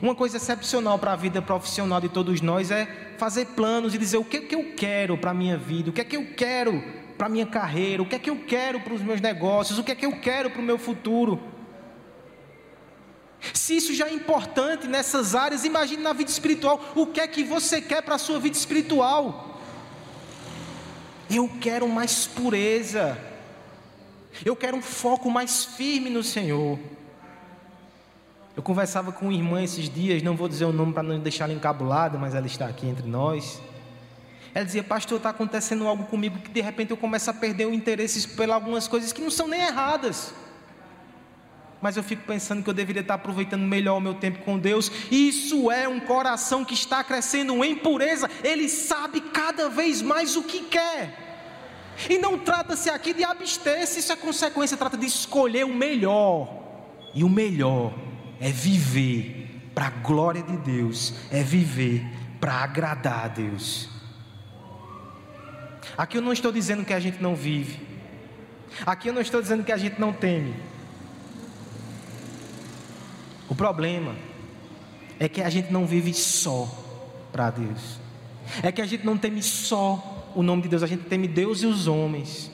Uma 0.00 0.14
coisa 0.14 0.36
excepcional 0.36 0.98
para 0.98 1.12
a 1.12 1.16
vida 1.16 1.40
profissional 1.40 2.00
de 2.00 2.08
todos 2.08 2.40
nós 2.40 2.70
é 2.70 3.14
fazer 3.18 3.46
planos 3.46 3.94
e 3.94 3.98
dizer 3.98 4.18
o 4.18 4.24
que, 4.24 4.36
é 4.36 4.40
que 4.40 4.54
eu 4.54 4.72
quero 4.76 5.18
para 5.18 5.32
a 5.32 5.34
minha 5.34 5.56
vida, 5.56 5.90
o 5.90 5.92
que 5.92 6.00
é 6.00 6.04
que 6.04 6.16
eu 6.16 6.34
quero 6.36 6.82
para 7.16 7.26
a 7.26 7.30
minha 7.30 7.46
carreira, 7.46 8.02
o 8.02 8.06
que 8.06 8.14
é 8.14 8.18
que 8.18 8.30
eu 8.30 8.44
quero 8.46 8.80
para 8.80 8.94
os 8.94 9.02
meus 9.02 9.20
negócios, 9.20 9.78
o 9.78 9.84
que 9.84 9.90
é 9.90 9.94
que 9.94 10.06
eu 10.06 10.20
quero 10.20 10.50
para 10.50 10.60
o 10.60 10.64
meu 10.64 10.78
futuro. 10.78 11.40
Se 13.52 13.76
isso 13.76 13.94
já 13.94 14.06
é 14.06 14.12
importante 14.12 14.86
nessas 14.86 15.34
áreas, 15.34 15.64
imagine 15.64 16.02
na 16.02 16.12
vida 16.12 16.30
espiritual, 16.30 16.80
o 16.94 17.06
que 17.06 17.20
é 17.20 17.26
que 17.26 17.42
você 17.42 17.80
quer 17.80 18.02
para 18.02 18.14
a 18.14 18.18
sua 18.18 18.38
vida 18.38 18.56
espiritual? 18.56 19.57
Eu 21.30 21.48
quero 21.60 21.88
mais 21.88 22.26
pureza. 22.26 23.18
Eu 24.44 24.56
quero 24.56 24.76
um 24.76 24.82
foco 24.82 25.30
mais 25.30 25.64
firme 25.64 26.08
no 26.08 26.22
Senhor. 26.22 26.78
Eu 28.56 28.62
conversava 28.62 29.12
com 29.12 29.26
uma 29.26 29.34
irmã 29.34 29.62
esses 29.62 29.88
dias, 29.88 30.22
não 30.22 30.34
vou 30.34 30.48
dizer 30.48 30.64
o 30.64 30.72
nome 30.72 30.92
para 30.92 31.02
não 31.02 31.20
deixá-la 31.20 31.52
encabulada, 31.52 32.18
mas 32.18 32.34
ela 32.34 32.46
está 32.46 32.66
aqui 32.66 32.88
entre 32.88 33.06
nós. 33.06 33.60
Ela 34.54 34.64
dizia, 34.64 34.82
pastor, 34.82 35.18
está 35.18 35.30
acontecendo 35.30 35.86
algo 35.86 36.04
comigo 36.04 36.38
que 36.38 36.50
de 36.50 36.60
repente 36.60 36.90
eu 36.90 36.96
começo 36.96 37.30
a 37.30 37.34
perder 37.34 37.66
o 37.66 37.72
interesse 37.72 38.26
por 38.28 38.50
algumas 38.50 38.88
coisas 38.88 39.12
que 39.12 39.20
não 39.20 39.30
são 39.30 39.46
nem 39.46 39.60
erradas. 39.60 40.34
Mas 41.80 41.96
eu 41.96 42.02
fico 42.02 42.24
pensando 42.24 42.62
que 42.62 42.68
eu 42.68 42.74
deveria 42.74 43.02
estar 43.02 43.14
aproveitando 43.14 43.62
melhor 43.62 43.98
o 43.98 44.00
meu 44.00 44.14
tempo 44.14 44.40
com 44.44 44.58
Deus. 44.58 44.90
Isso 45.10 45.70
é 45.70 45.88
um 45.88 46.00
coração 46.00 46.64
que 46.64 46.74
está 46.74 47.04
crescendo 47.04 47.64
em 47.64 47.76
pureza. 47.76 48.28
Ele 48.42 48.68
sabe 48.68 49.20
cada 49.20 49.68
vez 49.68 50.02
mais 50.02 50.36
o 50.36 50.42
que 50.42 50.60
quer. 50.64 51.26
E 52.08 52.18
não 52.18 52.38
trata-se 52.38 52.90
aqui 52.90 53.12
de 53.12 53.24
abster-se, 53.24 53.98
isso 53.98 54.12
é 54.12 54.16
consequência, 54.16 54.76
trata 54.76 54.96
de 54.96 55.06
escolher 55.06 55.64
o 55.64 55.74
melhor. 55.74 56.48
E 57.14 57.24
o 57.24 57.28
melhor 57.28 57.92
é 58.40 58.50
viver 58.50 59.70
para 59.74 59.86
a 59.86 59.90
glória 59.90 60.42
de 60.42 60.56
Deus, 60.58 61.14
é 61.30 61.42
viver 61.42 62.04
para 62.40 62.54
agradar 62.54 63.24
a 63.24 63.28
Deus. 63.28 63.88
Aqui 65.96 66.18
eu 66.18 66.22
não 66.22 66.32
estou 66.32 66.52
dizendo 66.52 66.84
que 66.84 66.92
a 66.92 67.00
gente 67.00 67.20
não 67.20 67.34
vive. 67.34 67.80
Aqui 68.86 69.08
eu 69.08 69.12
não 69.12 69.20
estou 69.20 69.40
dizendo 69.40 69.64
que 69.64 69.72
a 69.72 69.76
gente 69.76 70.00
não 70.00 70.12
teme. 70.12 70.54
O 73.48 73.54
problema 73.54 74.14
é 75.18 75.28
que 75.28 75.42
a 75.42 75.50
gente 75.50 75.72
não 75.72 75.86
vive 75.86 76.12
só 76.14 76.68
para 77.32 77.50
Deus. 77.50 77.98
É 78.62 78.70
que 78.70 78.80
a 78.80 78.86
gente 78.86 79.04
não 79.04 79.16
teme 79.16 79.42
só 79.42 80.30
o 80.34 80.42
nome 80.42 80.62
de 80.62 80.68
Deus, 80.68 80.82
a 80.82 80.86
gente 80.86 81.04
teme 81.04 81.26
Deus 81.26 81.62
e 81.62 81.66
os 81.66 81.86
homens. 81.86 82.50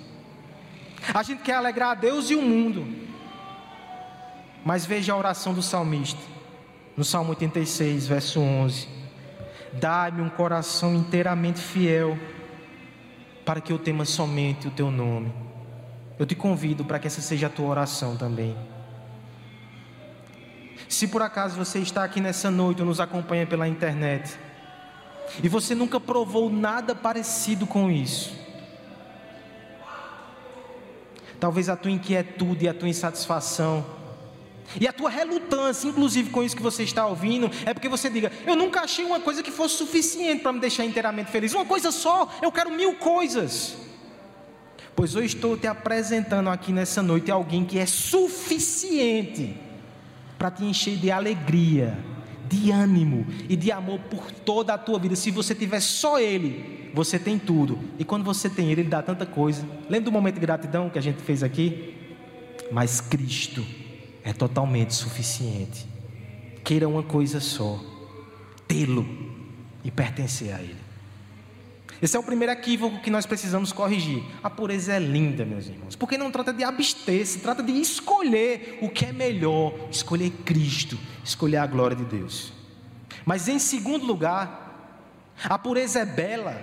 A 1.13 1.23
gente 1.23 1.43
quer 1.43 1.55
alegrar 1.55 1.91
a 1.91 1.95
Deus 1.95 2.31
e 2.31 2.35
o 2.35 2.43
mundo. 2.43 2.87
Mas 4.65 4.87
veja 4.87 5.13
a 5.13 5.17
oração 5.17 5.53
do 5.53 5.61
salmista, 5.61 6.21
no 6.97 7.05
Salmo 7.05 7.31
86, 7.31 8.07
verso 8.07 8.41
11: 8.41 8.89
Dá-me 9.75 10.23
um 10.23 10.31
coração 10.31 10.95
inteiramente 10.95 11.61
fiel, 11.61 12.19
para 13.45 13.61
que 13.61 13.73
eu 13.73 13.79
tema 13.79 14.05
somente 14.05 14.67
o 14.67 14.71
teu 14.71 14.91
nome. 14.91 15.33
Eu 16.19 16.25
te 16.25 16.35
convido 16.35 16.85
para 16.85 16.99
que 16.99 17.07
essa 17.07 17.21
seja 17.21 17.49
a 17.49 17.51
tua 17.51 17.67
oração 17.67 18.17
também. 18.17 18.57
Se 20.95 21.09
por 21.09 21.23
acaso 21.23 21.57
você 21.57 21.81
está 21.81 22.05
aqui 22.05 22.21
nessa 22.21 22.53
noite 22.53 22.81
ou 22.81 22.87
nos 22.87 23.01
acompanha 23.01 23.45
pela 23.45 23.67
internet, 23.67 24.39
e 25.43 25.49
você 25.49 25.75
nunca 25.75 25.99
provou 25.99 26.49
nada 26.49 26.95
parecido 26.95 27.67
com 27.67 27.91
isso, 27.91 28.33
talvez 31.41 31.69
a 31.69 31.75
tua 31.75 31.91
inquietude 31.91 32.67
e 32.67 32.69
a 32.69 32.73
tua 32.73 32.89
insatisfação, 32.89 33.85
e 34.81 34.87
a 34.87 34.93
tua 34.93 35.11
relutância, 35.11 35.89
inclusive 35.89 36.31
com 36.31 36.45
isso 36.45 36.55
que 36.55 36.63
você 36.63 36.85
está 36.85 37.05
ouvindo, 37.05 37.51
é 37.67 37.75
porque 37.75 37.89
você 37.89 38.09
diga: 38.09 38.31
Eu 38.47 38.55
nunca 38.55 38.83
achei 38.83 39.05
uma 39.05 39.19
coisa 39.19 39.43
que 39.43 39.51
fosse 39.51 39.75
suficiente 39.75 40.43
para 40.43 40.53
me 40.53 40.61
deixar 40.61 40.85
inteiramente 40.85 41.29
feliz. 41.29 41.53
Uma 41.55 41.65
coisa 41.65 41.91
só, 41.91 42.29
eu 42.41 42.53
quero 42.53 42.71
mil 42.71 42.95
coisas. 42.95 43.77
Pois 44.95 45.13
eu 45.13 45.25
estou 45.25 45.57
te 45.57 45.67
apresentando 45.67 46.51
aqui 46.51 46.71
nessa 46.71 47.03
noite 47.03 47.33
alguém 47.33 47.65
que 47.65 47.81
é 47.81 47.85
suficiente 47.85 49.74
para 50.45 50.51
te 50.51 50.63
encher 50.63 50.99
de 50.99 51.11
alegria, 51.11 51.97
de 52.47 52.71
ânimo 52.71 53.27
e 53.49 53.57
de 53.57 53.73
amor 53.73 53.99
por 53.99 54.31
toda 54.31 54.75
a 54.75 54.79
tua 54.79 54.99
vida. 54.99 55.17
Se 55.17 55.31
você 55.31 55.55
tiver 55.55 55.81
só 55.81 56.21
Ele, 56.21 56.91
você 56.93 57.19
tem 57.19 57.39
tudo. 57.39 57.79
E 57.99 58.05
quando 58.05 58.25
você 58.27 58.51
tem 58.51 58.71
Ele, 58.71 58.83
Ele 58.83 58.91
dá 58.91 59.01
tanta 59.01 59.25
coisa. 59.25 59.67
Lembra 59.89 60.03
do 60.03 60.13
momento 60.13 60.35
de 60.35 60.43
gratidão 60.43 60.91
que 60.91 60.99
a 60.99 61.03
gente 61.03 61.23
fez 61.23 61.43
aqui? 61.43 61.95
Mas 62.71 63.01
Cristo 63.01 63.65
é 64.23 64.35
totalmente 64.35 64.95
suficiente. 64.95 65.87
Queira 66.63 66.87
uma 66.87 67.03
coisa 67.03 67.41
só: 67.41 67.81
tê-lo 68.69 69.07
e 69.83 69.91
pertencer 69.91 70.53
a 70.53 70.61
Ele. 70.61 70.84
Esse 72.05 72.19
é 72.19 72.21
o 72.21 72.23
primeiro 72.23 72.53
equívoco 72.53 73.01
que 73.01 73.09
nós 73.09 73.25
precisamos 73.25 73.73
corrigir. 73.73 74.23
A 74.43 74.51
pureza 74.51 74.93
é 74.93 74.99
linda, 74.99 75.43
meus 75.43 75.69
irmãos, 75.69 75.97
porque 75.97 76.19
não 76.19 76.31
trata 76.31 76.53
de 76.53 76.63
abster, 76.63 77.27
se 77.27 77.39
trata 77.39 77.63
de 77.63 77.73
escolher 77.73 78.79
o 78.83 78.91
que 78.91 79.07
é 79.07 79.13
melhor, 79.13 79.73
escolher 79.91 80.29
Cristo, 80.45 80.99
escolher 81.25 81.57
a 81.57 81.67
glória 81.67 81.97
de 81.97 82.05
Deus. 82.05 82.53
Mas 83.25 83.49
em 83.49 83.59
segundo 83.59 84.05
lugar, 84.05 85.33
a 85.45 85.59
pureza 85.59 86.01
é 86.01 86.05
bela, 86.05 86.61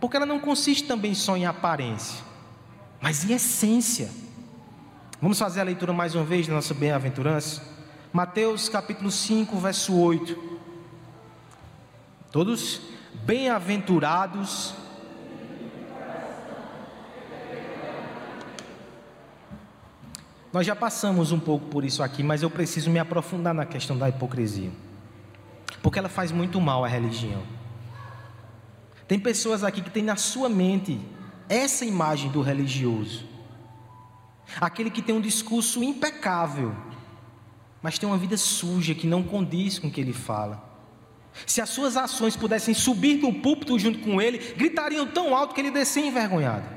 porque 0.00 0.16
ela 0.16 0.24
não 0.24 0.40
consiste 0.40 0.88
também 0.88 1.14
só 1.14 1.36
em 1.36 1.44
aparência, 1.44 2.24
mas 2.98 3.28
em 3.28 3.34
essência. 3.34 4.08
Vamos 5.20 5.38
fazer 5.38 5.60
a 5.60 5.64
leitura 5.64 5.92
mais 5.92 6.14
uma 6.14 6.24
vez 6.24 6.46
da 6.46 6.54
nossa 6.54 6.72
bem-aventurança? 6.72 7.62
Mateus 8.10 8.70
capítulo 8.70 9.10
5, 9.10 9.54
verso 9.58 9.94
8. 9.94 10.60
Todos? 12.30 12.80
Bem-aventurados. 13.14 14.74
Nós 20.52 20.66
já 20.66 20.76
passamos 20.76 21.32
um 21.32 21.40
pouco 21.40 21.66
por 21.66 21.84
isso 21.84 22.02
aqui, 22.02 22.22
mas 22.22 22.42
eu 22.42 22.50
preciso 22.50 22.90
me 22.90 22.98
aprofundar 22.98 23.54
na 23.54 23.64
questão 23.64 23.96
da 23.96 24.08
hipocrisia. 24.08 24.70
Porque 25.82 25.98
ela 25.98 26.08
faz 26.08 26.30
muito 26.30 26.60
mal 26.60 26.84
à 26.84 26.88
religião. 26.88 27.42
Tem 29.08 29.18
pessoas 29.18 29.64
aqui 29.64 29.80
que 29.80 29.90
têm 29.90 30.02
na 30.02 30.16
sua 30.16 30.48
mente 30.48 31.00
essa 31.48 31.84
imagem 31.84 32.30
do 32.30 32.42
religioso. 32.42 33.26
Aquele 34.60 34.90
que 34.90 35.02
tem 35.02 35.14
um 35.14 35.20
discurso 35.20 35.82
impecável, 35.82 36.74
mas 37.82 37.98
tem 37.98 38.08
uma 38.08 38.18
vida 38.18 38.36
suja 38.36 38.94
que 38.94 39.06
não 39.06 39.22
condiz 39.22 39.78
com 39.78 39.88
o 39.88 39.90
que 39.90 40.00
ele 40.00 40.12
fala. 40.12 40.71
Se 41.46 41.60
as 41.60 41.68
suas 41.68 41.96
ações 41.96 42.36
pudessem 42.36 42.74
subir 42.74 43.18
do 43.18 43.32
púlpito 43.32 43.78
junto 43.78 43.98
com 44.00 44.20
ele, 44.20 44.38
gritariam 44.56 45.06
tão 45.06 45.34
alto 45.34 45.54
que 45.54 45.60
ele 45.60 45.70
descia 45.70 46.06
envergonhado. 46.06 46.68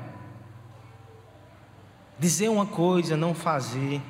Dizer 2.18 2.48
uma 2.48 2.66
coisa, 2.66 3.16
não 3.16 3.34
fazer, 3.34 4.00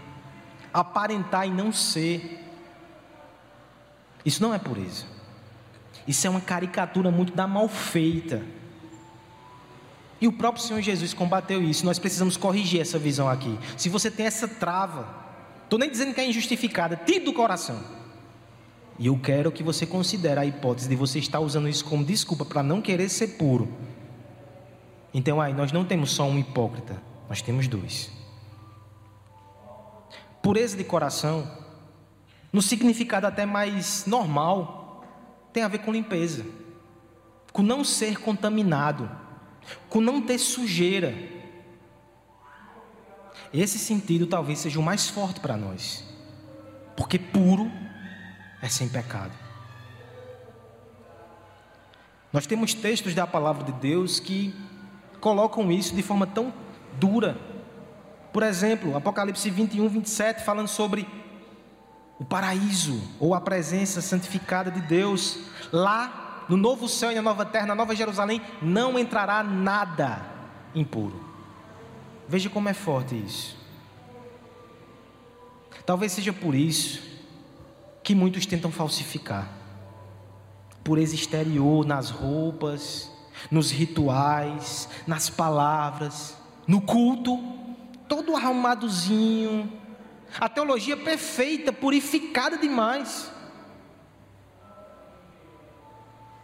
aparentar 0.73 1.47
e 1.47 1.51
não 1.51 1.73
ser. 1.73 2.41
Isso 4.25 4.43
não 4.43 4.55
é 4.55 4.59
pureza. 4.59 5.05
Isso 6.07 6.27
é 6.27 6.31
uma 6.31 6.41
caricatura 6.41 7.11
muito 7.11 7.35
da 7.35 7.47
mal 7.47 7.69
feita. 7.69 8.43
E 10.21 10.29
o 10.29 10.33
próprio 10.33 10.63
Senhor 10.63 10.81
Jesus 10.81 11.13
combateu 11.13 11.63
isso. 11.63 11.85
Nós 11.85 11.99
precisamos 11.99 12.37
corrigir 12.37 12.81
essa 12.81 12.99
visão 12.99 13.29
aqui. 13.29 13.59
Se 13.77 13.89
você 13.89 14.11
tem 14.11 14.27
essa 14.27 14.47
trava, 14.47 15.09
estou 15.65 15.79
nem 15.79 15.91
dizendo 15.91 16.15
que 16.15 16.21
é 16.21 16.29
injustificada, 16.29 16.97
tire 17.05 17.21
do 17.21 17.33
coração. 17.33 18.06
E 18.99 19.07
eu 19.07 19.19
quero 19.19 19.53
que 19.53 19.63
você 19.63 19.87
considere 19.87 20.41
a 20.41 20.47
hipótese 20.47 20.89
de 20.89 20.97
você 20.97 21.19
estar 21.19 21.41
usando 21.41 21.69
isso 21.69 21.85
como 21.85 22.05
desculpa 22.05 22.45
para 22.45 22.63
não 22.63 22.81
querer 22.81 23.09
ser 23.09 23.37
puro. 23.37 23.69
Então 25.13 25.41
aí 25.41 25.53
nós 25.53 25.73
não 25.73 25.85
temos 25.85 26.11
só 26.11 26.25
um 26.25 26.39
hipócrita, 26.39 27.01
nós 27.29 27.43
temos 27.43 27.69
dois. 27.69 28.11
Pureza 30.43 30.77
de 30.77 30.85
coração, 30.85 31.51
no 32.53 32.63
significado 32.63 33.27
até 33.27 33.45
mais 33.45 34.07
normal, 34.07 35.05
tem 35.53 35.63
a 35.63 35.69
ver 35.69 35.79
com 35.79 35.93
limpeza, 35.93 36.45
com 37.53 37.63
não 37.63 37.85
ser 37.85 38.21
contaminado 38.21 39.11
com 39.89 40.01
não 40.01 40.21
ter 40.21 40.39
sujeira. 40.39 41.15
Esse 43.53 43.79
sentido 43.79 44.27
talvez 44.27 44.59
seja 44.59 44.79
o 44.79 44.83
mais 44.83 45.09
forte 45.09 45.41
para 45.41 45.57
nós, 45.57 46.05
porque 46.97 47.19
puro 47.19 47.71
é 48.67 48.69
sem 48.69 48.89
pecado. 48.89 49.33
Nós 52.33 52.47
temos 52.47 52.75
textos 52.75 53.15
da 53.15 53.27
palavra 53.27 53.65
de 53.65 53.73
Deus 53.73 54.19
que 54.19 54.55
colocam 55.21 55.71
isso 55.71 55.95
de 55.95 56.03
forma 56.03 56.27
tão 56.27 56.53
dura. 56.95 57.39
Por 58.33 58.43
exemplo, 58.43 58.97
Apocalipse 58.97 59.49
21, 59.49 59.89
27, 59.89 60.45
falando 60.45 60.69
sobre 60.69 61.09
o 62.19 62.25
paraíso 62.25 63.01
ou 63.21 63.35
a 63.35 63.41
presença 63.41 64.03
santificada 64.03 64.71
de 64.71 64.81
Deus. 64.81 65.39
Lá 65.73 66.45
no 66.49 66.57
novo 66.57 66.89
céu 66.89 67.13
e 67.13 67.15
na 67.15 67.23
nova 67.23 67.45
terra, 67.45 67.67
na 67.67 67.75
nova 67.75 67.95
Jerusalém, 67.95 68.43
não 68.61 68.99
entrará 68.99 69.43
nada 69.45 70.23
impuro. 70.75 71.25
Veja 72.29 72.51
como 72.51 72.69
é 72.69 72.75
forte 72.75 73.15
isso. 73.15 73.57
Talvez 75.87 76.11
seja 76.11 76.33
por 76.33 76.53
isso 76.53 77.16
que 78.07 78.15
muitos 78.15 78.47
tentam 78.47 78.71
falsificar. 78.71 79.49
Pureza 80.85 81.17
exterior 81.17 81.85
nas 81.85 82.09
roupas, 82.09 83.11
nos 83.51 83.73
rituais, 83.73 84.89
nas 85.09 85.29
palavras, 85.29 86.37
no 86.69 86.81
culto, 86.81 87.37
todo 88.09 88.37
arrumadozinho. 88.37 89.73
A 90.39 90.49
teologia 90.49 90.97
perfeita, 90.97 91.73
purificada 91.73 92.57
demais. 92.57 93.29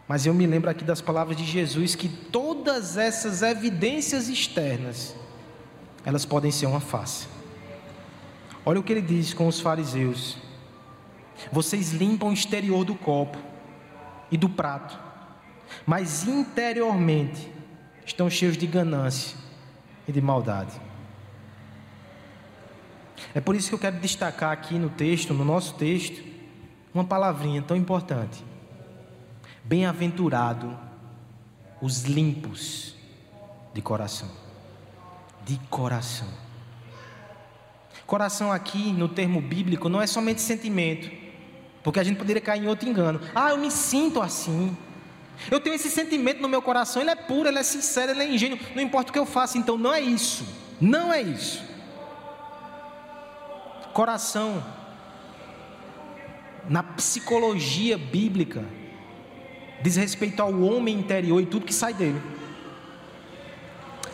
Mas 0.08 0.26
eu 0.26 0.34
me 0.34 0.48
lembro 0.48 0.68
aqui 0.68 0.82
das 0.82 1.00
palavras 1.00 1.36
de 1.36 1.44
Jesus 1.44 1.94
que 1.94 2.08
todas 2.08 2.96
essas 2.96 3.40
evidências 3.40 4.28
externas, 4.28 5.14
elas 6.04 6.24
podem 6.24 6.50
ser 6.50 6.66
uma 6.66 6.80
face. 6.80 7.28
Olha 8.66 8.80
o 8.80 8.82
que 8.82 8.92
ele 8.92 9.00
diz 9.00 9.32
com 9.32 9.46
os 9.46 9.60
fariseus: 9.60 10.42
Vocês 11.50 11.92
limpam 11.92 12.28
o 12.28 12.32
exterior 12.32 12.84
do 12.84 12.94
copo 12.94 13.38
e 14.30 14.36
do 14.36 14.48
prato, 14.48 14.98
mas 15.86 16.26
interiormente 16.26 17.50
estão 18.04 18.28
cheios 18.30 18.56
de 18.56 18.66
ganância 18.66 19.36
e 20.06 20.12
de 20.12 20.20
maldade. 20.20 20.80
É 23.34 23.40
por 23.40 23.56
isso 23.56 23.68
que 23.68 23.74
eu 23.74 23.78
quero 23.78 23.98
destacar 23.98 24.52
aqui 24.52 24.78
no 24.78 24.90
texto, 24.90 25.32
no 25.32 25.44
nosso 25.44 25.74
texto, 25.74 26.22
uma 26.94 27.04
palavrinha 27.04 27.62
tão 27.62 27.76
importante 27.76 28.44
Bem-aventurado 29.64 30.76
os 31.80 32.02
limpos 32.02 32.96
de 33.72 33.80
coração. 33.80 34.28
De 35.44 35.56
coração. 35.70 36.28
Coração 38.04 38.50
aqui, 38.50 38.92
no 38.92 39.08
termo 39.08 39.40
bíblico, 39.40 39.88
não 39.88 40.02
é 40.02 40.06
somente 40.06 40.40
sentimento. 40.40 41.21
Porque 41.82 41.98
a 41.98 42.04
gente 42.04 42.16
poderia 42.16 42.40
cair 42.40 42.62
em 42.62 42.68
outro 42.68 42.88
engano. 42.88 43.20
Ah, 43.34 43.50
eu 43.50 43.58
me 43.58 43.70
sinto 43.70 44.20
assim. 44.20 44.76
Eu 45.50 45.58
tenho 45.58 45.74
esse 45.74 45.90
sentimento 45.90 46.40
no 46.40 46.48
meu 46.48 46.62
coração, 46.62 47.02
ele 47.02 47.10
é 47.10 47.16
puro, 47.16 47.48
ele 47.48 47.58
é 47.58 47.62
sincero, 47.62 48.12
ele 48.12 48.22
é 48.22 48.30
ingênuo, 48.32 48.58
não 48.74 48.82
importa 48.82 49.10
o 49.10 49.12
que 49.12 49.18
eu 49.18 49.26
faça, 49.26 49.58
então 49.58 49.76
não 49.76 49.92
é 49.92 50.00
isso. 50.00 50.46
Não 50.80 51.12
é 51.12 51.20
isso. 51.20 51.62
Coração, 53.92 54.64
na 56.68 56.82
psicologia 56.82 57.98
bíblica, 57.98 58.64
diz 59.82 59.96
respeito 59.96 60.40
ao 60.40 60.60
homem 60.60 60.98
interior 60.98 61.40
e 61.40 61.46
tudo 61.46 61.66
que 61.66 61.74
sai 61.74 61.92
dele. 61.92 62.20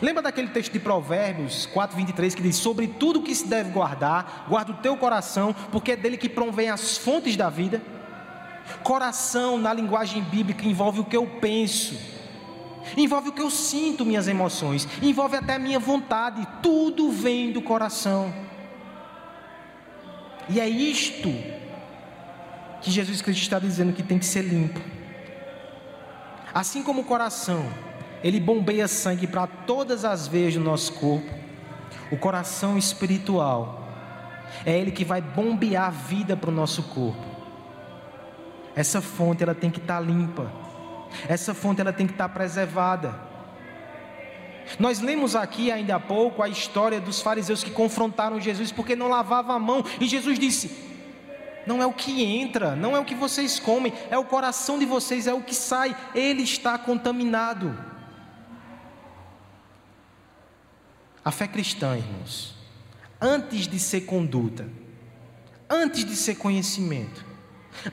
Lembra 0.01 0.21
daquele 0.21 0.47
texto 0.47 0.71
de 0.71 0.79
Provérbios 0.79 1.67
4:23 1.67 2.33
que 2.33 2.41
diz: 2.41 2.55
"Sobre 2.55 2.87
tudo 2.87 3.21
que 3.21 3.35
se 3.35 3.47
deve 3.47 3.71
guardar, 3.71 4.45
guarda 4.47 4.71
o 4.71 4.77
teu 4.77 4.95
coração, 4.95 5.53
porque 5.71 5.91
é 5.91 5.95
dele 5.95 6.17
que 6.17 6.29
provém 6.29 6.69
as 6.69 6.97
fontes 6.97 7.35
da 7.35 7.49
vida". 7.49 7.81
Coração 8.83 9.57
na 9.57 9.73
linguagem 9.73 10.21
bíblica 10.21 10.65
envolve 10.65 11.01
o 11.01 11.05
que 11.05 11.17
eu 11.17 11.25
penso, 11.41 11.97
envolve 12.95 13.29
o 13.29 13.33
que 13.33 13.41
eu 13.41 13.49
sinto, 13.49 14.05
minhas 14.05 14.27
emoções, 14.27 14.87
envolve 15.01 15.35
até 15.35 15.55
a 15.55 15.59
minha 15.59 15.79
vontade, 15.79 16.47
tudo 16.61 17.11
vem 17.11 17.51
do 17.51 17.61
coração. 17.61 18.33
E 20.47 20.59
é 20.59 20.67
isto 20.67 21.29
que 22.81 22.89
Jesus 22.89 23.21
Cristo 23.21 23.41
está 23.41 23.59
dizendo 23.59 23.93
que 23.93 24.01
tem 24.01 24.17
que 24.17 24.25
ser 24.25 24.41
limpo. 24.41 24.79
Assim 26.53 26.81
como 26.81 27.01
o 27.01 27.05
coração, 27.05 27.65
ele 28.23 28.39
bombeia 28.39 28.87
sangue 28.87 29.27
para 29.27 29.47
todas 29.47 30.03
as 30.05 30.27
veias 30.27 30.53
do 30.53 30.59
nosso 30.59 30.93
corpo, 30.93 31.29
o 32.11 32.17
coração 32.17 32.77
espiritual 32.77 33.87
é 34.65 34.77
ele 34.77 34.91
que 34.91 35.05
vai 35.05 35.21
bombear 35.21 35.91
vida 35.91 36.35
para 36.35 36.49
o 36.49 36.53
nosso 36.53 36.83
corpo. 36.83 37.23
Essa 38.75 39.01
fonte 39.01 39.43
ela 39.43 39.55
tem 39.55 39.69
que 39.69 39.79
estar 39.79 39.95
tá 39.95 40.01
limpa. 40.01 40.51
Essa 41.27 41.53
fonte 41.53 41.81
ela 41.81 41.93
tem 41.93 42.07
que 42.07 42.13
estar 42.13 42.27
tá 42.27 42.33
preservada. 42.33 43.15
Nós 44.77 44.99
lemos 44.99 45.35
aqui 45.35 45.71
ainda 45.71 45.95
há 45.95 45.99
pouco 45.99 46.43
a 46.43 46.49
história 46.49 46.99
dos 46.99 47.21
fariseus 47.21 47.63
que 47.63 47.71
confrontaram 47.71 48.39
Jesus 48.39 48.71
porque 48.71 48.95
não 48.95 49.07
lavava 49.07 49.53
a 49.53 49.59
mão, 49.59 49.83
e 49.99 50.07
Jesus 50.07 50.37
disse: 50.37 50.89
não 51.65 51.81
é 51.81 51.85
o 51.85 51.93
que 51.93 52.23
entra, 52.23 52.75
não 52.75 52.95
é 52.95 52.99
o 52.99 53.05
que 53.05 53.15
vocês 53.15 53.59
comem, 53.59 53.93
é 54.09 54.17
o 54.17 54.25
coração 54.25 54.77
de 54.77 54.85
vocês, 54.85 55.27
é 55.27 55.33
o 55.33 55.41
que 55.41 55.55
sai, 55.55 55.95
ele 56.13 56.43
está 56.43 56.77
contaminado. 56.77 57.77
A 61.23 61.31
fé 61.31 61.47
cristã, 61.47 61.97
irmãos, 61.97 62.55
antes 63.21 63.67
de 63.67 63.79
ser 63.79 64.01
conduta, 64.01 64.67
antes 65.69 66.05
de 66.05 66.15
ser 66.15 66.35
conhecimento, 66.35 67.25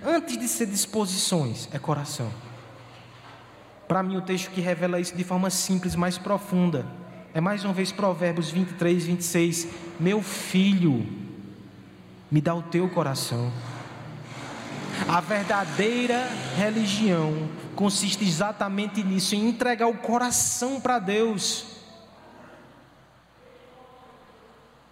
antes 0.05 0.39
de 0.39 0.49
ser 0.49 0.67
disposições, 0.67 1.69
é 1.73 1.79
coração. 1.79 2.31
Para 3.89 4.03
mim, 4.03 4.17
o 4.17 4.23
texto 4.23 4.51
que 4.51 4.61
revela 4.61 5.01
isso 5.01 5.17
de 5.17 5.25
forma 5.25 5.51
simples, 5.51 5.95
mais 5.95 6.19
profunda, 6.19 6.87
é 7.33 7.41
mais 7.41 7.65
uma 7.65 7.75
vez 7.75 7.93
Provérbios 7.93 8.51
23, 8.51 9.05
26. 9.05 9.69
Meu 10.01 10.23
filho, 10.23 11.07
me 12.31 12.41
dá 12.41 12.55
o 12.55 12.62
teu 12.62 12.89
coração. 12.89 13.53
A 15.07 15.21
verdadeira 15.21 16.27
religião 16.57 17.49
consiste 17.75 18.25
exatamente 18.25 19.03
nisso, 19.05 19.35
em 19.35 19.49
entregar 19.49 19.87
o 19.87 19.99
coração 19.99 20.81
para 20.81 20.99
Deus. 20.99 21.76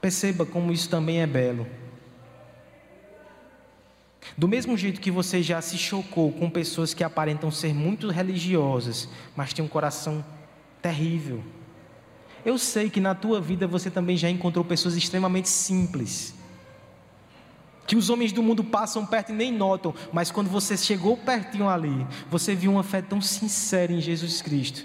Perceba 0.05 0.45
como 0.45 0.71
isso 0.71 0.91
também 0.91 1.23
é 1.23 1.27
belo. 1.27 1.67
Do 4.37 4.47
mesmo 4.47 4.77
jeito 4.77 5.01
que 5.01 5.11
você 5.11 5.43
já 5.43 5.63
se 5.63 5.79
chocou 5.79 6.31
com 6.31 6.51
pessoas 6.51 6.93
que 6.93 7.03
aparentam 7.03 7.51
ser 7.51 7.73
muito 7.73 8.11
religiosas, 8.11 9.09
mas 9.35 9.55
têm 9.55 9.65
um 9.65 9.69
coração 9.69 10.23
terrível. 10.83 11.43
Eu 12.45 12.59
sei 12.59 12.91
que 12.91 13.01
na 13.01 13.15
tua 13.15 13.41
vida 13.41 13.67
você 13.67 13.91
também 13.91 14.15
já 14.15 14.29
encontrou 14.29 14.63
pessoas 14.63 14.95
extremamente 14.95 15.49
simples, 15.49 16.35
que 17.87 17.97
os 17.97 18.11
homens 18.11 18.31
do 18.31 18.43
mundo 18.43 18.63
passam 18.63 19.07
perto 19.07 19.33
e 19.33 19.35
nem 19.35 19.51
notam, 19.51 19.95
mas 20.13 20.31
quando 20.31 20.51
você 20.51 20.77
chegou 20.77 21.17
pertinho 21.17 21.67
ali, 21.67 22.07
você 22.31 22.55
viu 22.55 22.73
uma 22.73 22.83
fé 22.83 23.01
tão 23.01 23.23
sincera 23.23 23.91
em 23.91 24.03
Jesus 24.03 24.43
Cristo. 24.43 24.85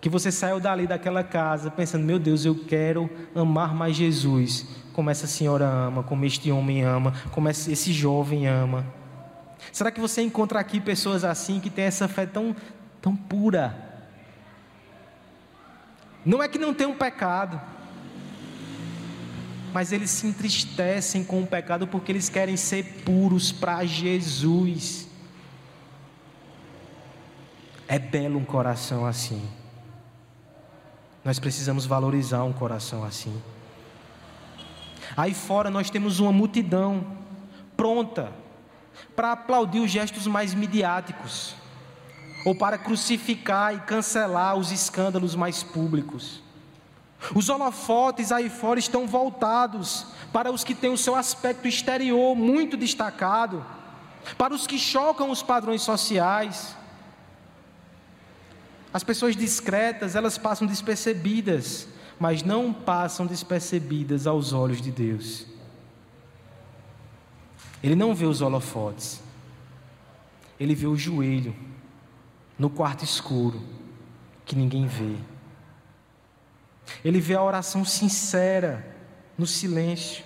Que 0.00 0.08
você 0.08 0.30
saiu 0.30 0.60
dali 0.60 0.86
daquela 0.86 1.24
casa 1.24 1.70
pensando: 1.70 2.04
meu 2.04 2.18
Deus, 2.18 2.44
eu 2.44 2.54
quero 2.54 3.10
amar 3.34 3.74
mais 3.74 3.96
Jesus, 3.96 4.66
como 4.92 5.10
essa 5.10 5.26
senhora 5.26 5.66
ama, 5.66 6.02
como 6.02 6.24
este 6.24 6.50
homem 6.50 6.82
ama, 6.82 7.12
como 7.32 7.48
esse 7.48 7.92
jovem 7.92 8.46
ama. 8.46 8.86
Será 9.72 9.90
que 9.90 10.00
você 10.00 10.22
encontra 10.22 10.60
aqui 10.60 10.80
pessoas 10.80 11.24
assim 11.24 11.60
que 11.60 11.70
têm 11.70 11.84
essa 11.84 12.08
fé 12.08 12.26
tão, 12.26 12.54
tão 13.00 13.16
pura? 13.16 13.84
Não 16.24 16.42
é 16.42 16.48
que 16.48 16.58
não 16.58 16.74
tem 16.74 16.86
um 16.86 16.96
pecado, 16.96 17.60
mas 19.72 19.92
eles 19.92 20.10
se 20.10 20.26
entristecem 20.26 21.22
com 21.22 21.42
o 21.42 21.46
pecado 21.46 21.86
porque 21.86 22.10
eles 22.10 22.28
querem 22.28 22.56
ser 22.56 23.02
puros 23.04 23.52
para 23.52 23.84
Jesus. 23.84 25.06
É 27.86 27.98
belo 27.98 28.38
um 28.38 28.44
coração 28.44 29.06
assim. 29.06 29.46
Nós 31.26 31.40
precisamos 31.40 31.86
valorizar 31.86 32.44
um 32.44 32.52
coração 32.52 33.02
assim. 33.02 33.42
Aí 35.16 35.34
fora 35.34 35.68
nós 35.68 35.90
temos 35.90 36.20
uma 36.20 36.30
multidão 36.30 37.04
pronta 37.76 38.30
para 39.16 39.32
aplaudir 39.32 39.80
os 39.80 39.90
gestos 39.90 40.28
mais 40.28 40.54
midiáticos, 40.54 41.56
ou 42.44 42.54
para 42.54 42.78
crucificar 42.78 43.74
e 43.74 43.80
cancelar 43.80 44.54
os 44.54 44.70
escândalos 44.70 45.34
mais 45.34 45.64
públicos. 45.64 46.40
Os 47.34 47.48
holofotes 47.48 48.30
aí 48.30 48.48
fora 48.48 48.78
estão 48.78 49.04
voltados 49.04 50.06
para 50.32 50.52
os 50.52 50.62
que 50.62 50.76
têm 50.76 50.92
o 50.92 50.96
seu 50.96 51.16
aspecto 51.16 51.66
exterior 51.66 52.36
muito 52.36 52.76
destacado, 52.76 53.66
para 54.38 54.54
os 54.54 54.64
que 54.64 54.78
chocam 54.78 55.28
os 55.32 55.42
padrões 55.42 55.82
sociais. 55.82 56.76
As 58.96 59.04
pessoas 59.04 59.36
discretas, 59.36 60.16
elas 60.16 60.38
passam 60.38 60.66
despercebidas, 60.66 61.86
mas 62.18 62.42
não 62.42 62.72
passam 62.72 63.26
despercebidas 63.26 64.26
aos 64.26 64.54
olhos 64.54 64.80
de 64.80 64.90
Deus. 64.90 65.44
Ele 67.82 67.94
não 67.94 68.14
vê 68.14 68.24
os 68.24 68.40
holofotes, 68.40 69.20
ele 70.58 70.74
vê 70.74 70.86
o 70.86 70.96
joelho 70.96 71.54
no 72.58 72.70
quarto 72.70 73.04
escuro 73.04 73.62
que 74.46 74.56
ninguém 74.56 74.86
vê. 74.86 75.16
Ele 77.04 77.20
vê 77.20 77.34
a 77.34 77.42
oração 77.42 77.84
sincera 77.84 78.96
no 79.36 79.46
silêncio. 79.46 80.24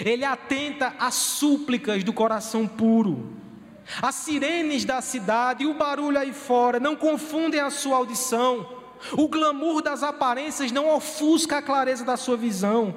Ele 0.00 0.24
atenta 0.24 0.92
às 0.98 1.14
súplicas 1.14 2.02
do 2.02 2.12
coração 2.12 2.66
puro. 2.66 3.41
As 4.00 4.14
sirenes 4.14 4.84
da 4.84 5.00
cidade 5.00 5.64
e 5.64 5.66
o 5.66 5.74
barulho 5.74 6.18
aí 6.18 6.32
fora 6.32 6.78
não 6.78 6.94
confundem 6.94 7.60
a 7.60 7.70
sua 7.70 7.96
audição. 7.96 8.80
O 9.12 9.28
glamour 9.28 9.82
das 9.82 10.02
aparências 10.02 10.70
não 10.70 10.94
ofusca 10.94 11.58
a 11.58 11.62
clareza 11.62 12.04
da 12.04 12.16
sua 12.16 12.36
visão. 12.36 12.94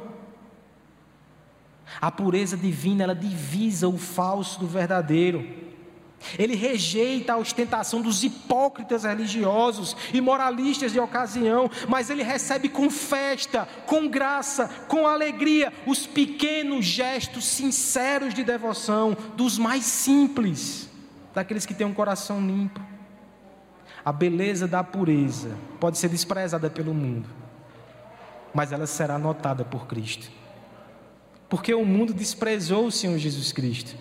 A 2.00 2.12
pureza 2.12 2.58
divina, 2.58 3.04
ela 3.04 3.16
divisa 3.16 3.88
o 3.88 3.98
falso 3.98 4.60
do 4.60 4.68
verdadeiro. 4.68 5.65
Ele 6.40 6.56
rejeita 6.56 7.34
a 7.34 7.38
ostentação 7.38 8.02
dos 8.02 8.24
hipócritas 8.24 9.04
religiosos 9.04 9.96
e 10.14 10.20
moralistas 10.20 10.92
de 10.92 11.00
ocasião, 11.00 11.70
mas 11.88 12.10
ele 12.10 12.24
recebe 12.24 12.68
com 12.70 12.90
festa, 12.90 13.68
com 13.86 14.08
graça, 14.08 14.68
com 14.88 15.08
alegria 15.08 15.72
os 15.86 16.08
pequenos 16.08 16.86
gestos 16.86 17.46
sinceros 17.46 18.34
de 18.34 18.44
devoção 18.44 19.16
dos 19.36 19.58
mais 19.58 19.86
simples, 19.86 20.90
daqueles 21.34 21.66
que 21.66 21.74
têm 21.74 21.86
um 21.86 21.94
coração 21.94 22.40
limpo. 22.40 22.82
A 24.04 24.12
beleza 24.12 24.68
da 24.68 24.84
pureza 24.84 25.58
pode 25.80 25.98
ser 25.98 26.10
desprezada 26.10 26.70
pelo 26.70 26.94
mundo, 26.94 27.30
mas 28.54 28.72
ela 28.72 28.88
será 28.88 29.18
notada 29.20 29.64
por 29.64 29.86
Cristo 29.88 30.30
porque 31.50 31.74
o 31.74 31.86
mundo 31.86 32.14
desprezou 32.14 32.88
o 32.88 32.92
Senhor 32.92 33.18
Jesus 33.18 33.52
Cristo. 33.52 33.96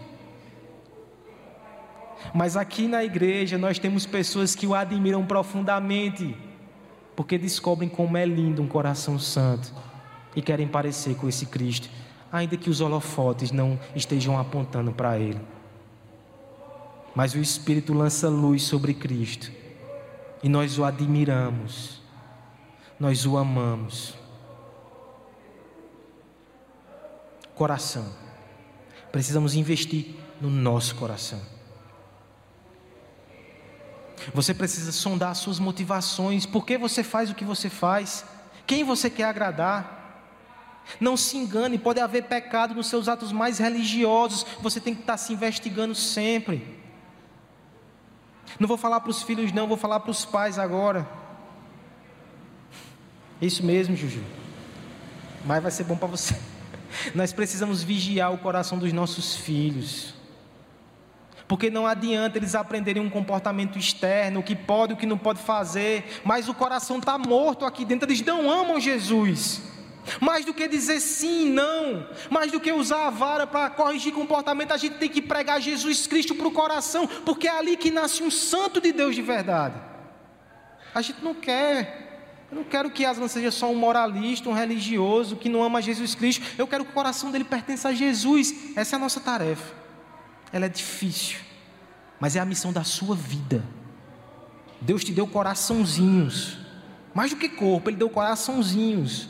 Mas 2.33 2.57
aqui 2.57 2.89
na 2.89 3.05
igreja 3.05 3.59
nós 3.59 3.79
temos 3.79 4.07
pessoas 4.07 4.55
que 4.55 4.67
o 4.67 4.75
admiram 4.75 5.25
profundamente, 5.25 6.37
porque 7.17 7.37
descobrem 7.37 7.89
como 7.89 8.17
é 8.17 8.25
lindo 8.25 8.63
um 8.63 8.69
coração 8.69 9.19
santo 9.19 9.73
e 10.35 10.43
querem 10.43 10.67
parecer 10.67 11.15
com 11.17 11.29
esse 11.29 11.47
Cristo, 11.47 11.89
ainda 12.33 12.57
que 12.57 12.71
os 12.71 12.81
holofotes 12.81 13.51
não 13.51 13.79
estejam 13.95 14.39
apontando 14.39 14.93
para 14.93 15.19
ele. 15.19 15.41
Mas 17.15 17.35
o 17.35 17.39
Espírito 17.39 17.93
lança 17.93 18.29
luz 18.29 18.63
sobre 18.63 18.95
Cristo 18.95 19.53
e 20.43 20.49
nós 20.49 20.79
o 20.79 20.85
admiramos, 20.85 22.01
nós 22.99 23.25
o 23.25 23.37
amamos. 23.37 24.25
coração. 27.55 28.05
Precisamos 29.13 29.55
investir 29.55 30.17
no 30.41 30.51
nosso 30.51 30.95
coração. 30.97 31.41
Você 34.33 34.55
precisa 34.55 34.93
sondar 34.93 35.31
as 35.31 35.39
suas 35.39 35.59
motivações, 35.59 36.47
por 36.47 36.65
que 36.65 36.79
você 36.79 37.03
faz 37.03 37.31
o 37.31 37.35
que 37.35 37.45
você 37.45 37.69
faz, 37.69 38.25
quem 38.67 38.85
você 38.85 39.11
quer 39.11 39.25
agradar. 39.25 40.03
Não 41.01 41.17
se 41.17 41.37
engane, 41.37 41.79
pode 41.79 42.01
haver 42.01 42.25
pecado 42.25 42.75
nos 42.75 42.87
seus 42.89 43.09
atos 43.09 43.33
mais 43.33 43.59
religiosos, 43.59 44.47
você 44.61 44.81
tem 44.81 44.95
que 44.95 45.01
estar 45.01 45.17
se 45.17 45.33
investigando 45.33 45.95
sempre. 45.95 46.83
Não 48.59 48.69
vou 48.69 48.77
falar 48.77 49.01
para 49.01 49.11
os 49.11 49.23
filhos, 49.23 49.53
não, 49.53 49.67
vou 49.67 49.77
falar 49.77 50.01
para 50.01 50.11
os 50.11 50.25
pais 50.25 50.59
agora. 50.59 51.09
Isso 53.41 53.65
mesmo, 53.65 53.97
Juju. 53.97 54.23
Mas 55.45 55.63
vai 55.63 55.73
ser 55.73 55.85
bom 55.85 55.97
para 55.97 56.09
você. 56.09 56.39
Nós 57.15 57.33
precisamos 57.33 57.83
vigiar 57.83 58.33
o 58.33 58.39
coração 58.39 58.79
dos 58.79 58.93
nossos 58.93 59.37
filhos. 59.37 60.14
Porque 61.55 61.71
não 61.71 61.87
adianta 61.87 62.37
eles 62.37 62.57
aprenderem 62.57 63.01
um 63.01 63.09
comportamento 63.09 63.79
externo, 63.79 64.41
o 64.41 64.43
que 64.43 64.57
pode, 64.57 64.95
o 64.95 64.97
que 64.97 65.07
não 65.07 65.17
pode 65.17 65.39
fazer, 65.39 66.21
mas 66.25 66.49
o 66.49 66.53
coração 66.53 66.99
está 66.99 67.17
morto 67.17 67.65
aqui 67.65 67.85
dentro, 67.85 68.09
eles 68.09 68.21
não 68.23 68.51
amam 68.51 68.81
Jesus. 68.81 69.63
Mais 70.21 70.45
do 70.45 70.53
que 70.53 70.67
dizer 70.67 70.99
sim, 70.99 71.49
não, 71.49 72.09
mais 72.29 72.51
do 72.51 72.59
que 72.59 72.73
usar 72.73 73.07
a 73.07 73.11
vara 73.11 73.47
para 73.47 73.71
corrigir 73.71 74.13
comportamento, 74.13 74.73
a 74.73 74.77
gente 74.77 74.97
tem 74.97 75.09
que 75.09 75.23
pregar 75.23 75.61
Jesus 75.61 76.09
Cristo 76.09 76.35
para 76.35 76.49
o 76.49 76.51
coração, 76.51 77.07
porque 77.07 77.47
é 77.47 77.57
ali 77.57 77.77
que 77.77 77.89
nasce 77.89 78.21
um 78.21 78.33
santo 78.33 78.81
de 78.81 78.91
Deus 78.91 79.15
de 79.15 79.23
verdade. 79.23 79.81
A 80.93 81.01
gente 81.03 81.23
não 81.23 81.35
quer 81.35 82.03
eu 82.51 82.57
não 82.57 82.65
quero 82.65 82.91
que 82.91 83.05
Aslan 83.05 83.29
seja 83.29 83.53
só 83.53 83.71
um 83.71 83.77
moralista, 83.77 84.49
um 84.49 84.53
religioso 84.53 85.37
que 85.37 85.49
não 85.49 85.63
ama 85.63 85.81
Jesus 85.81 86.17
Cristo. 86.17 86.45
Eu 86.59 86.67
quero 86.67 86.85
que 86.85 86.91
o 86.91 86.95
coração 86.95 87.31
dele 87.31 87.45
pertença 87.45 87.91
a 87.91 87.95
Jesus. 87.95 88.53
Essa 88.75 88.95
é 88.95 88.97
a 88.97 89.01
nossa 89.01 89.21
tarefa. 89.21 89.84
Ela 90.55 90.67
é 90.67 90.69
difícil, 90.69 91.41
mas 92.21 92.37
é 92.37 92.39
a 92.39 92.45
missão 92.45 92.73
da 92.73 92.85
sua 92.85 93.17
vida. 93.17 93.61
Deus 94.81 95.03
te 95.03 95.11
deu 95.11 95.27
coraçãozinhos, 95.27 96.57
mais 97.13 97.33
do 97.33 97.37
que 97.37 97.49
corpo, 97.49 97.91
Ele 97.91 97.97
deu 97.97 98.09
coraçãozinhos. 98.09 99.29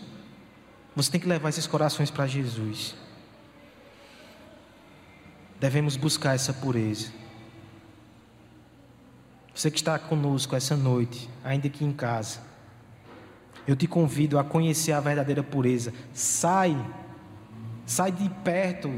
Você 0.94 1.10
tem 1.10 1.18
que 1.18 1.26
levar 1.26 1.48
esses 1.48 1.66
corações 1.66 2.10
para 2.10 2.26
Jesus. 2.26 2.94
Devemos 5.58 5.96
buscar 5.96 6.34
essa 6.34 6.52
pureza. 6.52 7.10
Você 9.54 9.70
que 9.70 9.78
está 9.78 9.98
conosco 9.98 10.54
essa 10.54 10.76
noite, 10.76 11.30
ainda 11.42 11.68
aqui 11.68 11.86
em 11.86 11.92
casa, 11.94 12.40
eu 13.66 13.74
te 13.74 13.86
convido 13.86 14.38
a 14.38 14.44
conhecer 14.44 14.92
a 14.92 15.00
verdadeira 15.00 15.42
pureza. 15.42 15.90
Sai, 16.12 16.76
sai 17.86 18.12
de 18.12 18.28
perto 18.44 18.92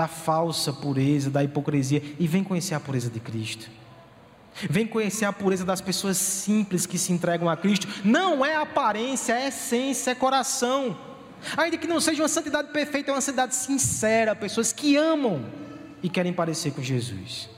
da 0.00 0.08
falsa 0.08 0.72
pureza, 0.72 1.28
da 1.28 1.44
hipocrisia 1.44 2.02
e 2.18 2.26
vem 2.26 2.42
conhecer 2.42 2.74
a 2.74 2.80
pureza 2.80 3.10
de 3.10 3.20
Cristo. 3.20 3.70
Vem 4.62 4.86
conhecer 4.86 5.26
a 5.26 5.32
pureza 5.32 5.62
das 5.62 5.82
pessoas 5.82 6.16
simples 6.16 6.86
que 6.86 6.96
se 6.96 7.12
entregam 7.12 7.50
a 7.50 7.56
Cristo. 7.56 7.86
Não 8.02 8.42
é 8.42 8.56
aparência, 8.56 9.34
é 9.34 9.48
essência, 9.48 10.12
é 10.12 10.14
coração. 10.14 10.96
Ainda 11.54 11.76
que 11.76 11.86
não 11.86 12.00
seja 12.00 12.22
uma 12.22 12.30
santidade 12.30 12.72
perfeita, 12.72 13.10
é 13.10 13.14
uma 13.14 13.20
santidade 13.20 13.54
sincera. 13.54 14.34
Pessoas 14.34 14.72
que 14.72 14.96
amam 14.96 15.44
e 16.02 16.08
querem 16.08 16.32
parecer 16.32 16.72
com 16.72 16.82
Jesus. 16.82 17.50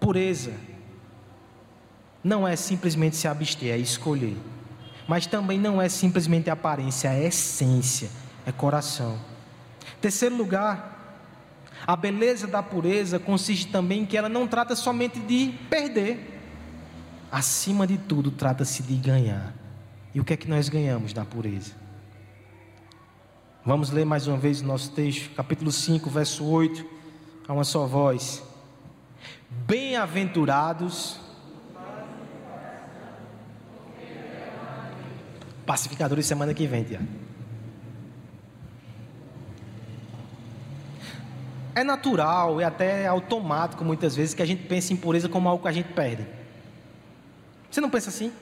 Pureza 0.00 0.52
não 2.24 2.46
é 2.46 2.56
simplesmente 2.56 3.14
se 3.14 3.28
abster, 3.28 3.72
é 3.72 3.78
escolher. 3.78 4.36
Mas 5.06 5.26
também 5.26 5.60
não 5.60 5.80
é 5.80 5.88
simplesmente 5.88 6.50
aparência, 6.50 7.06
é 7.06 7.28
essência, 7.28 8.10
é 8.44 8.50
coração. 8.50 9.35
Terceiro 10.00 10.36
lugar, 10.36 11.18
a 11.86 11.96
beleza 11.96 12.46
da 12.46 12.62
pureza 12.62 13.18
consiste 13.18 13.68
também 13.68 14.02
em 14.02 14.06
que 14.06 14.16
ela 14.16 14.28
não 14.28 14.46
trata 14.46 14.76
somente 14.76 15.18
de 15.20 15.54
perder. 15.68 16.40
Acima 17.30 17.86
de 17.86 17.98
tudo, 17.98 18.30
trata-se 18.30 18.82
de 18.82 18.96
ganhar. 18.96 19.54
E 20.14 20.20
o 20.20 20.24
que 20.24 20.32
é 20.32 20.36
que 20.36 20.48
nós 20.48 20.68
ganhamos 20.68 21.12
na 21.12 21.24
pureza? 21.24 21.72
Vamos 23.64 23.90
ler 23.90 24.04
mais 24.06 24.26
uma 24.26 24.38
vez 24.38 24.60
o 24.60 24.64
nosso 24.64 24.92
texto, 24.92 25.34
capítulo 25.34 25.72
5, 25.72 26.08
verso 26.08 26.44
8, 26.44 26.86
a 27.48 27.52
uma 27.52 27.64
só 27.64 27.84
voz. 27.86 28.42
Bem-aventurados 29.66 31.20
Pacificadores 35.66 36.24
semana 36.24 36.54
que 36.54 36.64
vem, 36.66 36.84
Tiago. 36.84 37.04
É 41.76 41.84
natural 41.84 42.58
e 42.58 42.64
até 42.64 43.06
automático 43.06 43.84
muitas 43.84 44.16
vezes 44.16 44.32
que 44.32 44.40
a 44.40 44.46
gente 44.46 44.62
pense 44.62 44.94
em 44.94 44.96
pureza 44.96 45.28
como 45.28 45.46
algo 45.46 45.62
que 45.62 45.68
a 45.68 45.72
gente 45.72 45.92
perde. 45.92 46.26
Você 47.70 47.82
não 47.82 47.90
pensa 47.90 48.08
assim? 48.08 48.32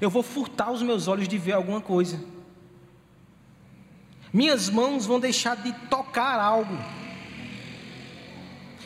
Eu 0.00 0.08
vou 0.08 0.22
furtar 0.22 0.70
os 0.70 0.80
meus 0.80 1.06
olhos 1.06 1.28
de 1.28 1.36
ver 1.36 1.52
alguma 1.52 1.82
coisa. 1.82 2.18
Minhas 4.32 4.70
mãos 4.70 5.04
vão 5.04 5.20
deixar 5.20 5.56
de 5.56 5.74
tocar 5.90 6.40
algo. 6.40 6.74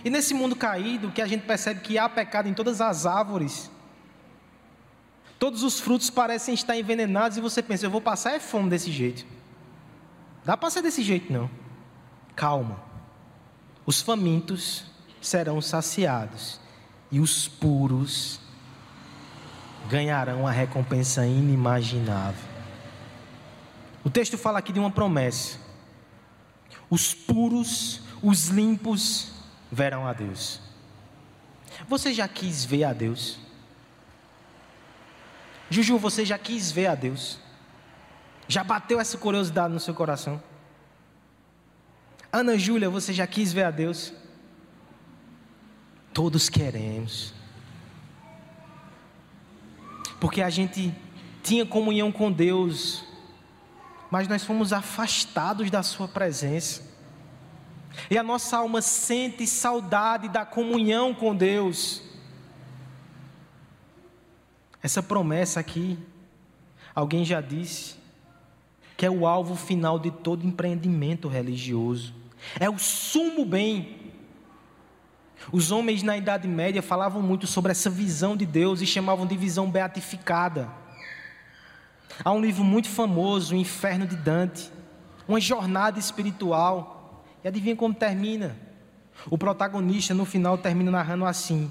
E 0.05 0.11
nesse 0.11 0.35
mundo 0.35 0.57
caído, 0.57 1.13
que 1.13 1.23
a 1.23 1.27
gente 1.29 1.47
percebe 1.47 1.79
que 1.79 1.97
há 1.97 2.09
pecado 2.09 2.49
em 2.49 2.55
todas 2.55 2.81
as 2.81 3.07
árvores, 3.07 3.71
todos 5.39 5.63
os 5.63 5.79
frutos 5.79 6.11
parecem 6.11 6.53
estar 6.53 6.77
envenenados 6.77 7.39
e 7.39 7.41
você 7.41 7.63
pensa, 7.63 7.87
eu 7.87 7.91
vou 7.91 8.01
passar 8.01 8.33
é 8.33 8.41
fome 8.41 8.69
desse 8.69 8.91
jeito. 8.91 9.25
Dá 10.45 10.57
para 10.57 10.69
ser 10.69 10.83
desse 10.83 11.05
jeito 11.05 11.33
não. 11.33 11.49
Calma. 12.35 12.88
Os 13.89 14.03
famintos 14.03 14.85
serão 15.19 15.63
saciados 15.63 16.61
e 17.11 17.21
os 17.21 17.49
puros 17.49 18.39
ganharão 19.89 20.47
a 20.47 20.51
recompensa 20.51 21.27
inimaginável. 21.27 22.47
O 24.05 24.11
texto 24.11 24.37
fala 24.37 24.59
aqui 24.59 24.75
de 24.75 24.79
uma 24.79 24.91
promessa. 24.91 25.59
Os 26.91 27.15
puros, 27.15 28.03
os 28.23 28.49
limpos 28.49 29.33
verão 29.73 30.07
a 30.07 30.13
Deus. 30.13 30.61
Você 31.89 32.13
já 32.13 32.29
quis 32.29 32.67
ver 32.67 32.85
a 32.85 32.93
Deus? 32.93 33.39
Juju, 35.71 35.97
você 35.97 36.27
já 36.27 36.37
quis 36.37 36.71
ver 36.71 36.89
a 36.89 36.95
Deus? 36.95 37.39
Já 38.47 38.63
bateu 38.63 39.01
essa 39.01 39.17
curiosidade 39.17 39.73
no 39.73 39.81
seu 39.81 39.95
coração? 39.95 40.43
Ana 42.33 42.59
Júlia, 42.59 42.91
você 42.91 43.13
já 43.13 43.27
quis 43.27 43.53
ver 43.53 43.65
a 43.65 43.71
Deus? 43.71 44.13
Todos 46.13 46.49
queremos. 46.49 47.33
Porque 50.21 50.43
a 50.43 50.51
gente 50.51 50.95
tinha 51.43 51.65
comunhão 51.65 52.13
com 52.13 52.31
Deus, 52.31 53.05
mas 54.11 54.29
nós 54.29 54.45
fomos 54.45 54.73
afastados 54.73 55.71
da 55.71 55.83
Sua 55.83 56.09
presença. 56.09 56.83
E 58.11 58.19
a 58.19 58.23
nossa 58.23 58.59
alma 58.59 58.83
sente 58.83 59.47
saudade 59.47 60.29
da 60.29 60.45
comunhão 60.45 61.15
com 61.15 61.35
Deus. 61.35 62.03
Essa 64.83 65.03
promessa 65.03 65.61
aqui, 65.61 65.99
alguém 66.95 67.25
já 67.25 67.41
disse, 67.41 67.98
que 68.99 69.07
é 69.07 69.11
o 69.11 69.29
alvo 69.29 69.55
final 69.55 69.97
de 69.97 70.11
todo 70.11 70.45
empreendimento 70.45 71.29
religioso. 71.29 72.13
É 72.59 72.69
o 72.69 72.81
sumo 72.81 73.45
bem. 73.45 73.97
Os 75.53 75.71
homens 75.71 76.03
na 76.03 76.17
Idade 76.17 76.49
Média 76.49 76.83
falavam 76.83 77.23
muito 77.23 77.47
sobre 77.47 77.71
essa 77.71 77.89
visão 77.89 78.37
de 78.37 78.45
Deus 78.45 78.81
e 78.81 78.87
chamavam 78.87 79.25
de 79.25 79.37
visão 79.37 79.71
beatificada. 79.71 80.69
Há 82.25 82.33
um 82.33 82.41
livro 82.41 82.65
muito 82.65 82.89
famoso, 82.89 83.55
O 83.55 83.57
Inferno 83.57 84.05
de 84.05 84.17
Dante, 84.17 84.69
uma 85.29 85.41
jornada 85.41 86.01
espiritual. 86.01 87.25
E 87.45 87.47
adivinha 87.47 87.77
como 87.77 87.95
termina? 87.95 88.57
O 89.31 89.39
protagonista 89.39 90.13
no 90.13 90.25
final 90.25 90.59
termina 90.59 90.91
narrando 90.91 91.25
assim: 91.25 91.71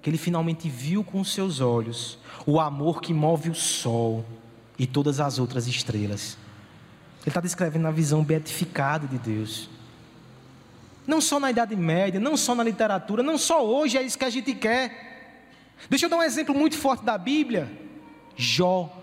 que 0.00 0.08
ele 0.08 0.18
finalmente 0.18 0.68
viu 0.68 1.02
com 1.02 1.24
seus 1.24 1.58
olhos 1.58 2.16
o 2.46 2.60
amor 2.60 3.00
que 3.00 3.12
move 3.12 3.50
o 3.50 3.54
sol 3.56 4.24
e 4.78 4.86
todas 4.86 5.18
as 5.18 5.40
outras 5.40 5.66
estrelas. 5.66 6.43
Ele 7.24 7.30
está 7.30 7.40
descrevendo 7.40 7.88
a 7.88 7.90
visão 7.90 8.22
beatificada 8.22 9.06
de 9.06 9.16
Deus. 9.16 9.70
Não 11.06 11.22
só 11.22 11.40
na 11.40 11.50
Idade 11.50 11.74
Média, 11.74 12.20
não 12.20 12.36
só 12.36 12.54
na 12.54 12.62
literatura, 12.62 13.22
não 13.22 13.38
só 13.38 13.64
hoje 13.64 13.96
é 13.96 14.02
isso 14.02 14.18
que 14.18 14.26
a 14.26 14.30
gente 14.30 14.54
quer. 14.54 15.72
Deixa 15.88 16.04
eu 16.04 16.10
dar 16.10 16.18
um 16.18 16.22
exemplo 16.22 16.54
muito 16.54 16.76
forte 16.76 17.02
da 17.02 17.16
Bíblia. 17.16 17.70
Jó. 18.36 19.00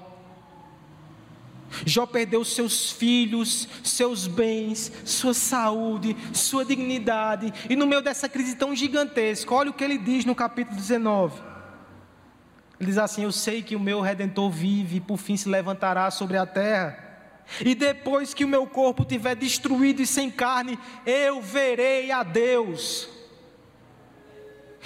Jó 1.83 2.05
perdeu 2.05 2.43
seus 2.43 2.91
filhos, 2.91 3.67
seus 3.83 4.27
bens, 4.27 4.91
sua 5.03 5.33
saúde, 5.33 6.15
sua 6.33 6.63
dignidade, 6.65 7.51
e 7.69 7.75
no 7.75 7.87
meio 7.87 8.01
dessa 8.01 8.27
crise 8.27 8.55
tão 8.55 8.75
gigantesca, 8.75 9.53
olha 9.53 9.69
o 9.71 9.73
que 9.73 9.83
ele 9.83 9.97
diz 9.97 10.25
no 10.25 10.35
capítulo 10.35 10.75
19. 10.75 11.41
Ele 12.79 12.89
diz 12.89 12.97
assim: 12.97 13.23
Eu 13.23 13.31
sei 13.31 13.63
que 13.63 13.75
o 13.75 13.79
meu 13.79 14.01
redentor 14.01 14.49
vive 14.49 14.97
e 14.97 15.01
por 15.01 15.17
fim 15.17 15.37
se 15.37 15.47
levantará 15.47 16.11
sobre 16.11 16.37
a 16.37 16.45
terra. 16.45 17.10
E 17.59 17.75
depois 17.75 18.33
que 18.33 18.45
o 18.45 18.47
meu 18.47 18.65
corpo 18.65 19.03
estiver 19.03 19.35
destruído 19.35 20.01
e 20.01 20.07
sem 20.07 20.31
carne, 20.31 20.79
eu 21.05 21.41
verei 21.41 22.11
a 22.11 22.23
Deus. 22.23 23.09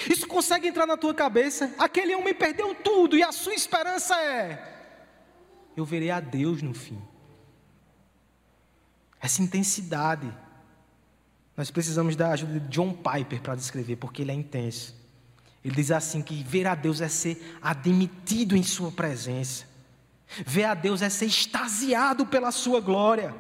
Isso 0.10 0.28
consegue 0.28 0.68
entrar 0.68 0.86
na 0.86 0.98
tua 0.98 1.14
cabeça? 1.14 1.74
Aquele 1.78 2.16
homem 2.16 2.34
perdeu 2.34 2.74
tudo 2.76 3.16
e 3.18 3.24
a 3.24 3.32
sua 3.32 3.54
esperança 3.54 4.20
é: 4.20 4.76
eu 5.76 5.86
verei 5.86 6.10
a 6.10 6.20
Deus 6.20 6.62
no 6.62 6.74
fim. 6.74 7.02
Essa 9.20 9.42
intensidade. 9.42 10.32
Nós 11.56 11.72
precisamos 11.72 12.16
da 12.18 12.32
ajuda 12.32 12.60
de 12.60 12.68
John 12.68 12.94
Piper 12.94 13.42
para 13.42 13.56
descrever, 13.56 13.96
porque 13.96 14.22
ele 14.22 14.32
é 14.32 14.36
intenso. 14.36 14.94
Ele 15.64 15.76
diz 15.76 15.92
assim: 15.92 16.22
que 16.22 16.44
ver 16.44 16.68
a 16.68 16.76
Deus 16.76 17.02
é 17.02 17.08
ser 17.08 17.58
admitido 17.62 18.56
em 18.56 18.64
Sua 18.64 18.92
presença. 18.92 19.66
Ver 20.28 20.66
a 20.66 20.74
Deus 20.74 21.02
é 21.02 21.10
ser 21.10 21.26
extasiado 21.26 22.26
pela 22.26 22.52
Sua 22.52 22.82
glória. 22.82 23.34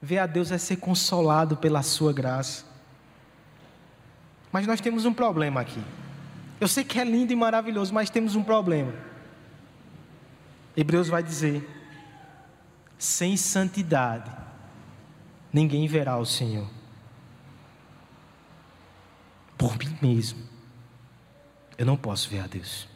Ver 0.00 0.18
a 0.18 0.26
Deus 0.26 0.52
é 0.52 0.58
ser 0.58 0.76
consolado 0.76 1.56
pela 1.56 1.82
Sua 1.82 2.12
graça. 2.12 2.64
Mas 4.52 4.66
nós 4.66 4.80
temos 4.80 5.04
um 5.04 5.12
problema 5.12 5.60
aqui. 5.60 5.82
Eu 6.60 6.68
sei 6.68 6.84
que 6.84 7.00
é 7.00 7.04
lindo 7.04 7.32
e 7.32 7.36
maravilhoso, 7.36 7.92
mas 7.92 8.10
temos 8.10 8.36
um 8.36 8.42
problema. 8.42 8.94
Hebreus 10.76 11.08
vai 11.08 11.22
dizer: 11.22 11.68
sem 12.98 13.36
santidade, 13.36 14.30
ninguém 15.52 15.86
verá 15.86 16.16
o 16.16 16.24
Senhor. 16.24 16.68
Por 19.58 19.76
mim 19.78 19.96
mesmo, 20.00 20.42
eu 21.78 21.86
não 21.86 21.96
posso 21.96 22.28
ver 22.28 22.40
a 22.40 22.46
Deus. 22.46 22.93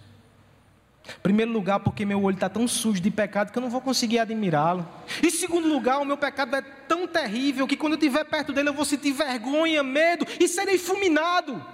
Primeiro 1.23 1.53
lugar, 1.53 1.81
porque 1.81 2.05
meu 2.05 2.23
olho 2.23 2.35
está 2.35 2.49
tão 2.49 2.69
sujo 2.69 3.01
de 3.01 3.11
pecado 3.11 3.51
que 3.51 3.59
eu 3.59 3.63
não 3.63 3.71
vou 3.71 3.81
conseguir 3.81 4.19
admirá-lo. 4.19 4.87
E 5.23 5.31
segundo 5.31 5.69
lugar, 5.69 5.99
o 5.99 6.05
meu 6.05 6.17
pecado 6.17 6.55
é 6.57 6.63
tão 6.63 7.07
terrível 7.07 7.67
que 7.67 7.77
quando 7.77 7.95
eu 7.95 7.99
estiver 7.99 8.25
perto 8.25 8.53
dele 8.53 8.69
eu 8.69 8.75
vou 8.75 8.85
sentir 8.85 9.13
vergonha, 9.13 9.83
medo 9.83 10.27
e 10.39 10.47
serei 10.47 10.79
fulminado. 10.79 11.65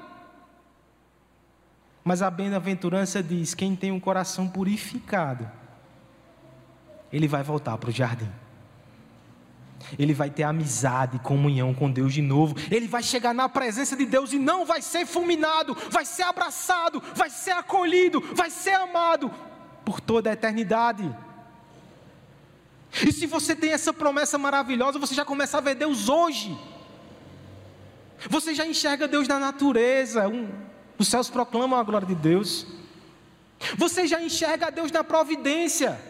Mas 2.05 2.21
a 2.23 2.31
bem-aventurança 2.31 3.23
diz: 3.23 3.55
quem 3.55 3.75
tem 3.75 3.91
um 3.91 3.99
coração 3.99 4.49
purificado, 4.49 5.51
ele 7.13 7.27
vai 7.27 7.43
voltar 7.43 7.77
para 7.79 7.91
o 7.91 7.93
jardim. 7.93 8.31
Ele 9.99 10.15
vai 10.15 10.31
ter 10.31 10.43
amizade, 10.43 11.19
comunhão 11.19 11.75
com 11.75 11.91
Deus 11.91 12.13
de 12.13 12.23
novo. 12.23 12.55
Ele 12.71 12.87
vai 12.87 13.03
chegar 13.03 13.35
na 13.35 13.49
presença 13.49 13.97
de 13.97 14.07
Deus 14.07 14.33
e 14.33 14.39
não 14.39 14.65
vai 14.65 14.83
ser 14.83 15.07
fulminado, 15.07 15.77
vai 15.91 16.05
ser 16.05 16.23
abraçado, 16.23 17.03
vai 17.15 17.31
ser 17.31 17.53
acolhido, 17.53 18.21
vai 18.35 18.51
ser 18.51 18.75
amado 18.75 19.31
por 19.85 20.01
toda 20.01 20.31
a 20.31 20.33
eternidade. 20.33 21.15
E 23.07 23.13
se 23.13 23.27
você 23.27 23.57
tem 23.57 23.73
essa 23.73 23.93
promessa 23.93 24.39
maravilhosa, 24.39 24.99
você 24.99 25.15
já 25.15 25.25
começa 25.25 25.59
a 25.59 25.61
ver 25.61 25.75
Deus 25.75 26.09
hoje. 26.09 26.57
Você 28.29 28.55
já 28.55 28.67
enxerga 28.67 29.09
Deus 29.09 29.27
na 29.27 29.39
natureza. 29.39 30.29
Um, 30.29 30.49
os 30.97 31.09
céus 31.09 31.29
proclamam 31.29 31.79
a 31.79 31.83
glória 31.83 32.07
de 32.07 32.15
Deus. 32.15 32.67
Você 33.77 34.07
já 34.07 34.23
enxerga 34.23 34.71
Deus 34.71 34.93
na 34.93 35.03
providência. 35.03 36.01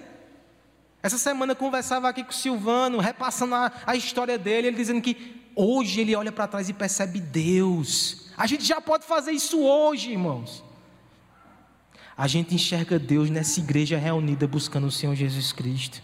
Essa 1.05 1.19
semana 1.19 1.53
eu 1.53 1.57
conversava 1.57 2.09
aqui 2.09 2.25
com 2.25 2.31
o 2.31 2.35
Silvano, 2.35 2.99
repassando 2.99 3.55
a, 3.55 3.71
a 3.85 3.95
história 3.95 4.39
dele, 4.39 4.69
ele 4.69 4.77
dizendo 4.79 5.03
que 5.03 5.51
hoje 5.55 6.01
ele 6.01 6.17
olha 6.17 6.33
para 6.33 6.49
trás 6.49 6.71
e 6.71 6.73
percebe 6.73 7.21
Deus. 7.21 8.31
A 8.39 8.47
gente 8.47 8.65
já 8.65 8.81
pode 8.81 9.05
fazer 9.05 9.33
isso 9.33 9.61
hoje, 9.61 10.13
irmãos. 10.13 10.65
A 12.17 12.27
gente 12.27 12.55
enxerga 12.55 12.99
Deus 12.99 13.29
nessa 13.29 13.61
igreja 13.61 13.99
reunida 13.99 14.47
buscando 14.47 14.87
o 14.87 14.91
Senhor 14.91 15.15
Jesus 15.15 15.53
Cristo. 15.53 16.03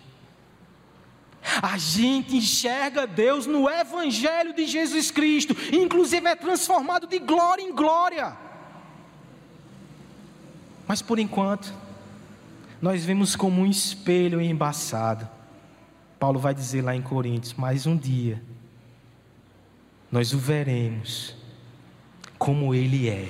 A 1.63 1.79
gente 1.79 2.37
enxerga 2.37 3.07
Deus 3.07 3.47
no 3.47 3.71
Evangelho 3.71 4.55
de 4.55 4.67
Jesus 4.67 5.11
Cristo, 5.11 5.57
inclusive 5.73 6.29
é 6.29 6.37
transformado 6.37 7.07
de 7.07 7.19
glória 7.19 7.63
em 7.63 7.75
glória. 7.75 8.37
Mas 10.87 11.01
por 11.01 11.19
enquanto, 11.19 11.73
nós 12.81 13.05
vemos 13.05 13.37
como 13.37 13.61
um 13.62 13.66
espelho 13.66 14.41
embaçado. 14.41 15.28
Paulo 16.18 16.39
vai 16.39 16.55
dizer 16.55 16.83
lá 16.83 16.95
em 16.95 17.03
Coríntios: 17.03 17.55
Mas 17.55 17.87
um 17.87 17.97
dia 17.97 18.43
nós 20.11 20.33
o 20.33 20.39
veremos 20.39 21.35
como 22.39 22.74
ele 22.74 23.09
é, 23.09 23.28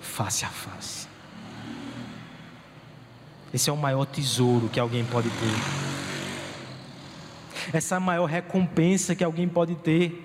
face 0.00 0.44
a 0.44 0.48
face. 0.48 1.06
Esse 3.54 3.70
é 3.70 3.72
o 3.72 3.76
maior 3.76 4.04
tesouro 4.06 4.68
que 4.68 4.80
alguém 4.80 5.04
pode 5.04 5.30
ter. 5.30 5.86
Essa 7.72 7.94
é 7.94 7.98
a 7.98 8.00
maior 8.00 8.26
recompensa 8.26 9.14
que 9.14 9.22
alguém 9.24 9.48
pode 9.48 9.76
ter. 9.76 10.22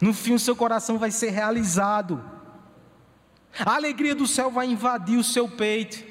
No 0.00 0.12
fim, 0.14 0.34
o 0.34 0.38
seu 0.38 0.56
coração 0.56 0.98
vai 0.98 1.10
ser 1.10 1.30
realizado. 1.30 2.22
A 3.58 3.74
alegria 3.74 4.14
do 4.14 4.26
céu 4.26 4.50
vai 4.50 4.66
invadir 4.66 5.18
o 5.18 5.24
seu 5.24 5.48
peito. 5.48 6.04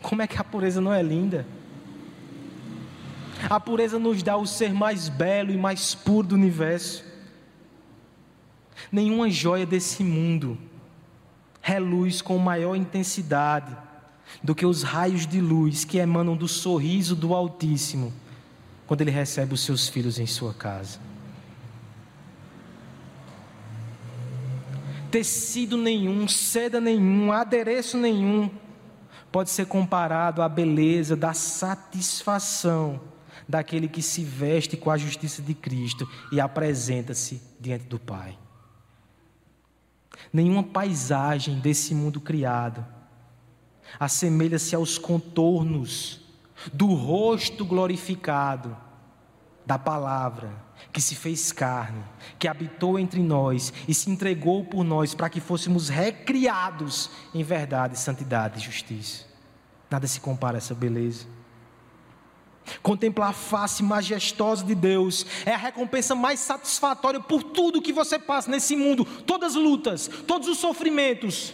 Como 0.00 0.22
é 0.22 0.26
que 0.26 0.38
a 0.38 0.44
pureza 0.44 0.80
não 0.80 0.92
é 0.92 1.02
linda? 1.02 1.46
A 3.48 3.58
pureza 3.58 3.98
nos 3.98 4.22
dá 4.22 4.36
o 4.36 4.46
ser 4.46 4.72
mais 4.72 5.08
belo 5.08 5.50
e 5.50 5.56
mais 5.56 5.94
puro 5.94 6.28
do 6.28 6.34
universo. 6.34 7.04
Nenhuma 8.90 9.30
joia 9.30 9.66
desse 9.66 10.04
mundo 10.04 10.58
reluz 11.60 12.20
com 12.20 12.36
maior 12.38 12.74
intensidade 12.74 13.76
do 14.42 14.54
que 14.54 14.66
os 14.66 14.82
raios 14.82 15.26
de 15.26 15.40
luz 15.40 15.84
que 15.84 15.98
emanam 15.98 16.36
do 16.36 16.48
sorriso 16.48 17.14
do 17.14 17.34
Altíssimo 17.34 18.12
quando 18.86 19.00
ele 19.00 19.10
recebe 19.10 19.54
os 19.54 19.60
seus 19.60 19.88
filhos 19.88 20.18
em 20.18 20.26
sua 20.26 20.52
casa. 20.52 20.98
Tecido 25.12 25.76
nenhum, 25.76 26.26
seda 26.26 26.80
nenhum, 26.80 27.30
adereço 27.30 27.96
nenhum 27.96 28.50
pode 29.30 29.50
ser 29.50 29.66
comparado 29.66 30.42
à 30.42 30.48
beleza 30.48 31.14
da 31.14 31.34
satisfação 31.34 33.00
daquele 33.46 33.88
que 33.88 34.02
se 34.02 34.24
veste 34.24 34.76
com 34.76 34.90
a 34.90 34.96
justiça 34.96 35.42
de 35.42 35.54
Cristo 35.54 36.08
e 36.32 36.40
apresenta-se 36.40 37.42
diante 37.60 37.84
do 37.84 37.98
Pai. 37.98 38.38
Nenhuma 40.32 40.62
paisagem 40.62 41.60
desse 41.60 41.94
mundo 41.94 42.20
criado 42.20 42.84
assemelha-se 44.00 44.74
aos 44.74 44.96
contornos 44.96 46.20
do 46.72 46.86
rosto 46.86 47.64
glorificado 47.66 48.76
da 49.64 49.78
palavra 49.78 50.50
que 50.92 51.00
se 51.00 51.14
fez 51.14 51.52
carne, 51.52 52.02
que 52.38 52.48
habitou 52.48 52.98
entre 52.98 53.20
nós 53.20 53.72
e 53.86 53.94
se 53.94 54.10
entregou 54.10 54.64
por 54.64 54.84
nós 54.84 55.14
para 55.14 55.30
que 55.30 55.40
fôssemos 55.40 55.88
recriados 55.88 57.10
em 57.32 57.42
verdade, 57.42 57.98
santidade 57.98 58.58
e 58.58 58.62
justiça. 58.62 59.24
Nada 59.90 60.06
se 60.06 60.20
compara 60.20 60.56
a 60.56 60.58
essa 60.58 60.74
beleza. 60.74 61.26
Contemplar 62.82 63.30
a 63.30 63.32
face 63.32 63.82
majestosa 63.82 64.64
de 64.64 64.74
Deus 64.74 65.26
é 65.44 65.52
a 65.52 65.58
recompensa 65.58 66.14
mais 66.14 66.40
satisfatória 66.40 67.20
por 67.20 67.42
tudo 67.42 67.82
que 67.82 67.92
você 67.92 68.18
passa 68.18 68.50
nesse 68.50 68.76
mundo, 68.76 69.04
todas 69.04 69.56
as 69.56 69.62
lutas, 69.62 70.08
todos 70.26 70.48
os 70.48 70.58
sofrimentos. 70.58 71.52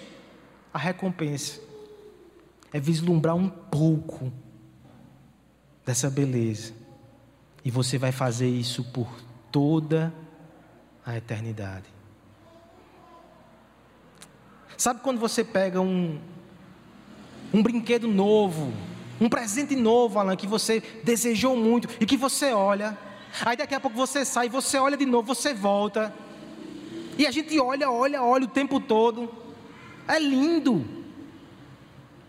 A 0.72 0.78
recompensa 0.78 1.60
é 2.72 2.78
vislumbrar 2.78 3.34
um 3.34 3.48
pouco 3.48 4.32
dessa 5.84 6.10
beleza. 6.10 6.77
E 7.64 7.70
você 7.70 7.98
vai 7.98 8.12
fazer 8.12 8.48
isso 8.48 8.84
por 8.84 9.08
toda 9.50 10.12
a 11.04 11.16
eternidade. 11.16 11.86
Sabe 14.76 15.00
quando 15.00 15.18
você 15.18 15.42
pega 15.42 15.80
um, 15.80 16.20
um 17.52 17.62
brinquedo 17.62 18.06
novo, 18.06 18.72
um 19.20 19.28
presente 19.28 19.74
novo, 19.74 20.18
Alan, 20.18 20.36
que 20.36 20.46
você 20.46 20.80
desejou 21.02 21.56
muito 21.56 21.88
e 22.00 22.06
que 22.06 22.16
você 22.16 22.52
olha. 22.52 22.96
Aí 23.44 23.56
daqui 23.56 23.74
a 23.74 23.80
pouco 23.80 23.96
você 23.96 24.24
sai, 24.24 24.48
você 24.48 24.78
olha 24.78 24.96
de 24.96 25.04
novo, 25.04 25.34
você 25.34 25.52
volta. 25.52 26.14
E 27.18 27.26
a 27.26 27.30
gente 27.30 27.58
olha, 27.58 27.90
olha, 27.90 28.22
olha 28.22 28.44
o 28.44 28.48
tempo 28.48 28.78
todo. 28.78 29.28
É 30.06 30.18
lindo. 30.18 30.97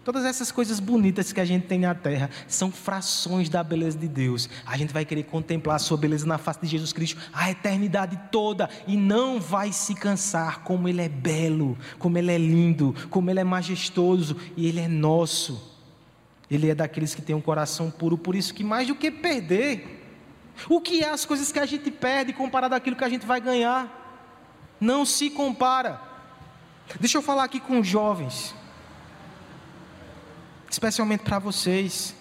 Todas 0.03 0.23
essas 0.23 0.51
coisas 0.51 0.79
bonitas 0.79 1.33
que 1.33 1.41
a 1.41 1.45
gente 1.45 1.67
tem 1.67 1.79
na 1.79 1.93
terra 1.93 2.29
são 2.47 2.71
frações 2.71 3.49
da 3.49 3.61
beleza 3.63 3.97
de 3.97 4.07
Deus. 4.07 4.49
A 4.65 4.77
gente 4.77 4.93
vai 4.93 5.03
querer 5.03 5.23
contemplar 5.23 5.75
a 5.75 5.79
sua 5.79 5.97
beleza 5.97 6.25
na 6.25 6.37
face 6.37 6.61
de 6.61 6.67
Jesus 6.67 6.93
Cristo 6.93 7.19
a 7.33 7.51
eternidade 7.51 8.19
toda 8.31 8.69
e 8.87 8.95
não 8.95 9.39
vai 9.39 9.73
se 9.73 9.93
cansar 9.93 10.61
como 10.61 10.87
ele 10.87 11.01
é 11.01 11.09
belo, 11.09 11.77
como 11.97 12.17
ele 12.17 12.31
é 12.31 12.37
lindo, 12.37 12.95
como 13.09 13.29
ele 13.29 13.41
é 13.41 13.43
majestoso 13.43 14.37
e 14.55 14.67
ele 14.67 14.79
é 14.79 14.87
nosso. 14.87 15.77
Ele 16.49 16.69
é 16.69 16.75
daqueles 16.75 17.13
que 17.13 17.21
têm 17.21 17.35
um 17.35 17.41
coração 17.41 17.91
puro, 17.91 18.17
por 18.17 18.35
isso 18.35 18.53
que 18.53 18.63
mais 18.63 18.87
do 18.87 18.95
que 18.95 19.11
perder, 19.11 19.99
o 20.67 20.81
que 20.81 21.03
é 21.03 21.09
as 21.09 21.25
coisas 21.25 21.51
que 21.51 21.59
a 21.59 21.65
gente 21.65 21.91
perde 21.91 22.33
comparado 22.33 22.73
àquilo 22.73 22.95
que 22.95 23.03
a 23.03 23.09
gente 23.09 23.25
vai 23.25 23.39
ganhar? 23.39 23.97
Não 24.79 25.05
se 25.05 25.29
compara. 25.29 26.01
Deixa 26.99 27.17
eu 27.17 27.21
falar 27.21 27.43
aqui 27.43 27.59
com 27.59 27.79
os 27.79 27.87
jovens, 27.87 28.55
especialmente 30.69 31.23
para 31.23 31.39
vocês. 31.39 32.15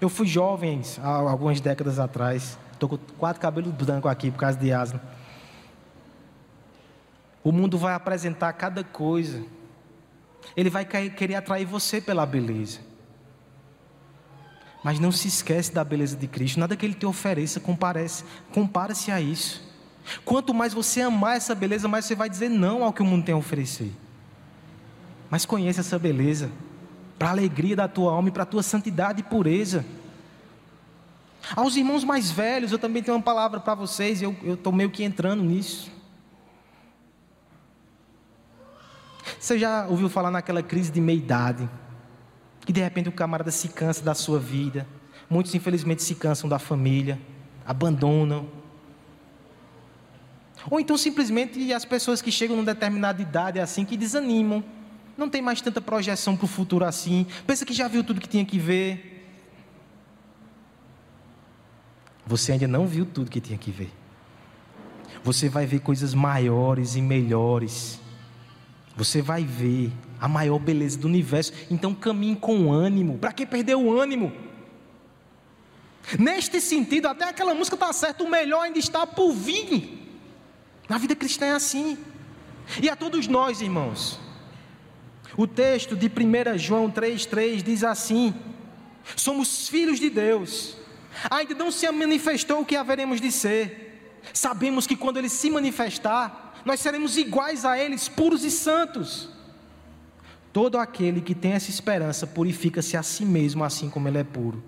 Eu 0.00 0.08
fui 0.08 0.26
jovem 0.26 0.80
há 1.02 1.08
algumas 1.08 1.60
décadas 1.60 1.98
atrás. 1.98 2.58
Estou 2.72 2.88
com 2.88 2.98
quatro 3.18 3.40
cabelos 3.40 3.72
brancos 3.72 4.10
aqui 4.10 4.30
por 4.30 4.38
causa 4.38 4.58
de 4.58 4.72
asma. 4.72 5.00
O 7.42 7.52
mundo 7.52 7.76
vai 7.76 7.94
apresentar 7.94 8.52
cada 8.54 8.84
coisa. 8.84 9.42
Ele 10.56 10.70
vai 10.70 10.84
querer 10.84 11.34
atrair 11.34 11.66
você 11.66 12.00
pela 12.00 12.24
beleza. 12.24 12.80
Mas 14.82 14.98
não 14.98 15.12
se 15.12 15.28
esquece 15.28 15.72
da 15.72 15.84
beleza 15.84 16.16
de 16.16 16.26
Cristo. 16.26 16.58
Nada 16.58 16.76
que 16.76 16.86
Ele 16.86 16.94
te 16.94 17.04
ofereça 17.04 17.60
comparece, 17.60 18.24
compara-se 18.52 19.10
a 19.10 19.20
isso. 19.20 19.62
Quanto 20.24 20.54
mais 20.54 20.72
você 20.72 21.02
amar 21.02 21.36
essa 21.36 21.54
beleza, 21.54 21.86
mais 21.86 22.06
você 22.06 22.14
vai 22.14 22.30
dizer 22.30 22.48
não 22.48 22.82
ao 22.82 22.92
que 22.92 23.02
o 23.02 23.04
mundo 23.04 23.24
tem 23.24 23.34
a 23.34 23.38
oferecer. 23.38 23.92
Mas 25.28 25.44
conheça 25.44 25.80
essa 25.80 25.98
beleza, 25.98 26.50
para 27.20 27.28
a 27.28 27.32
alegria 27.32 27.76
da 27.76 27.86
tua 27.86 28.12
alma 28.14 28.30
e 28.30 28.32
para 28.32 28.44
a 28.44 28.46
tua 28.46 28.62
santidade 28.62 29.20
e 29.20 29.22
pureza. 29.22 29.84
Aos 31.54 31.76
irmãos 31.76 32.02
mais 32.02 32.30
velhos, 32.30 32.72
eu 32.72 32.78
também 32.78 33.02
tenho 33.02 33.14
uma 33.14 33.22
palavra 33.22 33.60
para 33.60 33.74
vocês, 33.74 34.22
eu 34.22 34.34
estou 34.42 34.72
meio 34.72 34.88
que 34.88 35.04
entrando 35.04 35.42
nisso. 35.42 35.92
Você 39.38 39.58
já 39.58 39.86
ouviu 39.86 40.08
falar 40.08 40.30
naquela 40.30 40.62
crise 40.62 40.90
de 40.90 41.00
meia-idade? 41.00 41.68
que 42.70 42.72
de 42.72 42.80
repente 42.80 43.08
o 43.08 43.12
camarada 43.12 43.50
se 43.50 43.68
cansa 43.68 44.00
da 44.04 44.14
sua 44.14 44.38
vida. 44.38 44.86
Muitos, 45.28 45.54
infelizmente, 45.54 46.04
se 46.04 46.14
cansam 46.14 46.48
da 46.48 46.58
família, 46.58 47.18
abandonam. 47.66 48.48
Ou 50.70 50.78
então, 50.78 50.96
simplesmente, 50.96 51.72
as 51.72 51.84
pessoas 51.84 52.22
que 52.22 52.30
chegam 52.30 52.54
numa 52.54 52.72
determinada 52.72 53.20
idade 53.20 53.58
assim, 53.58 53.84
que 53.84 53.96
desanimam. 53.96 54.62
Não 55.16 55.28
tem 55.28 55.42
mais 55.42 55.60
tanta 55.60 55.80
projeção 55.80 56.36
para 56.36 56.44
o 56.44 56.48
futuro 56.48 56.84
assim. 56.84 57.26
Pensa 57.46 57.64
que 57.66 57.72
já 57.72 57.88
viu 57.88 58.02
tudo 58.02 58.20
que 58.20 58.28
tinha 58.28 58.44
que 58.44 58.58
ver. 58.58 59.10
Você 62.26 62.52
ainda 62.52 62.68
não 62.68 62.86
viu 62.86 63.04
tudo 63.04 63.30
que 63.30 63.40
tinha 63.40 63.58
que 63.58 63.70
ver. 63.70 63.90
Você 65.22 65.48
vai 65.48 65.66
ver 65.66 65.80
coisas 65.80 66.14
maiores 66.14 66.94
e 66.96 67.02
melhores. 67.02 68.00
Você 68.96 69.20
vai 69.20 69.44
ver 69.44 69.92
a 70.20 70.28
maior 70.28 70.58
beleza 70.58 70.98
do 70.98 71.08
universo. 71.08 71.52
Então 71.70 71.94
caminhe 71.94 72.36
com 72.36 72.72
ânimo. 72.72 73.18
Para 73.18 73.32
que 73.32 73.44
perder 73.44 73.74
o 73.74 73.98
ânimo? 73.98 74.32
Neste 76.18 76.60
sentido, 76.60 77.06
até 77.06 77.28
aquela 77.28 77.54
música 77.54 77.76
está 77.76 77.92
certa, 77.92 78.24
o 78.24 78.30
melhor 78.30 78.62
ainda 78.62 78.78
está 78.78 79.06
por 79.06 79.32
vir. 79.32 79.98
Na 80.88 80.98
vida 80.98 81.14
cristã 81.14 81.46
é 81.46 81.52
assim. 81.52 81.98
E 82.82 82.88
a 82.88 82.96
todos 82.96 83.26
nós, 83.26 83.60
irmãos. 83.60 84.18
O 85.40 85.46
texto 85.46 85.96
de 85.96 86.06
1 86.06 86.58
João 86.58 86.90
3,3 86.90 87.62
diz 87.62 87.82
assim: 87.82 88.34
Somos 89.16 89.70
filhos 89.70 89.98
de 89.98 90.10
Deus. 90.10 90.76
Ainda 91.30 91.54
não 91.54 91.70
se 91.70 91.90
manifestou 91.90 92.60
o 92.60 92.64
que 92.66 92.76
haveremos 92.76 93.22
de 93.22 93.32
ser. 93.32 94.20
Sabemos 94.34 94.86
que 94.86 94.94
quando 94.94 95.16
ele 95.16 95.30
se 95.30 95.48
manifestar, 95.48 96.60
nós 96.62 96.80
seremos 96.80 97.16
iguais 97.16 97.64
a 97.64 97.78
eles, 97.78 98.06
puros 98.06 98.44
e 98.44 98.50
santos. 98.50 99.30
Todo 100.52 100.76
aquele 100.76 101.22
que 101.22 101.34
tem 101.34 101.52
essa 101.52 101.70
esperança 101.70 102.26
purifica-se 102.26 102.94
a 102.98 103.02
si 103.02 103.24
mesmo, 103.24 103.64
assim 103.64 103.88
como 103.88 104.08
ele 104.08 104.18
é 104.18 104.24
puro. 104.24 104.62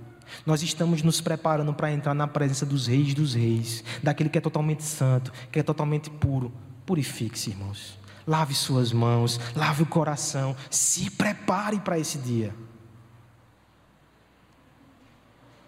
Nós 0.46 0.62
estamos 0.62 1.02
nos 1.02 1.20
preparando 1.20 1.74
para 1.74 1.92
entrar 1.92 2.14
na 2.14 2.26
presença 2.26 2.64
dos 2.64 2.86
reis 2.86 3.12
dos 3.12 3.34
reis, 3.34 3.84
daquele 4.02 4.30
que 4.30 4.38
é 4.38 4.40
totalmente 4.40 4.84
santo, 4.84 5.34
que 5.52 5.58
é 5.58 5.62
totalmente 5.62 6.08
puro. 6.08 6.50
Purifique-se, 6.86 7.50
irmãos. 7.50 8.00
Lave 8.26 8.54
suas 8.54 8.92
mãos, 8.92 9.40
lave 9.54 9.82
o 9.82 9.86
coração, 9.86 10.56
se 10.70 11.10
prepare 11.10 11.80
para 11.80 11.98
esse 11.98 12.18
dia. 12.18 12.54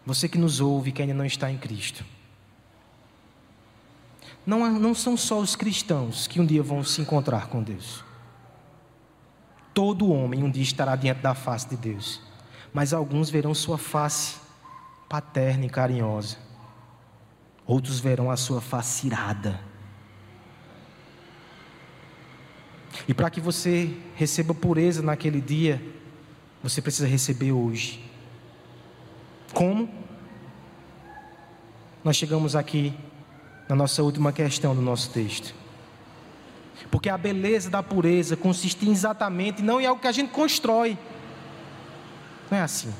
Você 0.06 0.28
que 0.28 0.38
nos 0.38 0.60
ouve, 0.60 0.92
que 0.92 1.02
ainda 1.02 1.14
não 1.14 1.24
está 1.24 1.50
em 1.50 1.56
Cristo. 1.56 2.04
Não, 4.46 4.70
não 4.78 4.94
são 4.94 5.16
só 5.16 5.38
os 5.38 5.56
cristãos 5.56 6.26
que 6.26 6.40
um 6.40 6.46
dia 6.46 6.62
vão 6.62 6.84
se 6.84 7.00
encontrar 7.00 7.48
com 7.48 7.62
Deus. 7.62 8.04
Todo 9.72 10.12
homem 10.12 10.44
um 10.44 10.50
dia 10.50 10.62
estará 10.62 10.94
diante 10.94 11.20
da 11.20 11.34
face 11.34 11.68
de 11.68 11.76
Deus, 11.76 12.20
mas 12.72 12.92
alguns 12.92 13.30
verão 13.30 13.54
sua 13.54 13.78
face 13.78 14.36
paterna 15.08 15.66
e 15.66 15.70
carinhosa, 15.70 16.36
outros 17.66 18.00
verão 18.00 18.30
a 18.30 18.36
sua 18.36 18.60
face 18.60 19.06
irada. 19.06 19.60
E 23.08 23.14
para 23.14 23.30
que 23.30 23.40
você 23.40 23.96
receba 24.14 24.54
pureza 24.54 25.02
naquele 25.02 25.40
dia, 25.40 25.82
você 26.62 26.80
precisa 26.80 27.06
receber 27.06 27.52
hoje. 27.52 28.02
Como? 29.52 29.88
Nós 32.02 32.16
chegamos 32.16 32.54
aqui 32.54 32.92
na 33.68 33.74
nossa 33.74 34.02
última 34.02 34.32
questão 34.32 34.74
do 34.74 34.82
nosso 34.82 35.10
texto. 35.10 35.54
Porque 36.90 37.08
a 37.08 37.18
beleza 37.18 37.70
da 37.70 37.82
pureza 37.82 38.36
consiste 38.36 38.88
exatamente 38.88 39.62
não 39.62 39.80
em 39.80 39.86
algo 39.86 40.00
que 40.00 40.08
a 40.08 40.12
gente 40.12 40.30
constrói. 40.30 40.98
Não 42.50 42.58
é 42.58 42.62
assim. 42.62 42.92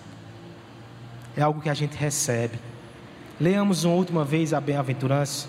É 1.36 1.42
algo 1.42 1.61
que 1.61 1.68
a 1.68 1.74
gente 1.74 1.97
recebe. 1.97 2.59
Leamos 3.40 3.84
uma 3.84 3.95
última 3.95 4.24
vez 4.24 4.53
a 4.53 4.61
bem-aventurança. 4.61 5.49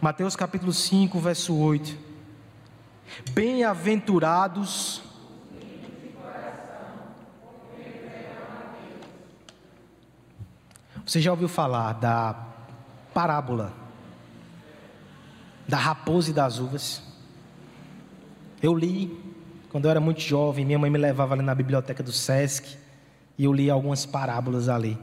Mateus 0.00 0.34
capítulo 0.34 0.72
5, 0.72 1.18
verso 1.20 1.54
8. 1.54 2.09
Bem-aventurados 3.32 5.02
Você 11.10 11.20
já 11.20 11.32
ouviu 11.32 11.48
falar 11.48 11.94
da 11.94 12.36
parábola 13.12 13.72
da 15.66 15.76
raposa 15.76 16.30
e 16.30 16.32
das 16.32 16.60
uvas? 16.60 17.02
Eu 18.62 18.72
li 18.72 19.18
quando 19.70 19.86
eu 19.86 19.90
era 19.90 19.98
muito 19.98 20.20
jovem, 20.20 20.64
minha 20.64 20.78
mãe 20.78 20.88
me 20.88 20.98
levava 20.98 21.34
ali 21.34 21.42
na 21.42 21.52
biblioteca 21.52 22.00
do 22.00 22.12
SESC 22.12 22.76
e 23.36 23.44
eu 23.44 23.52
li 23.52 23.68
algumas 23.68 24.06
parábolas 24.06 24.68
ali. 24.68 24.96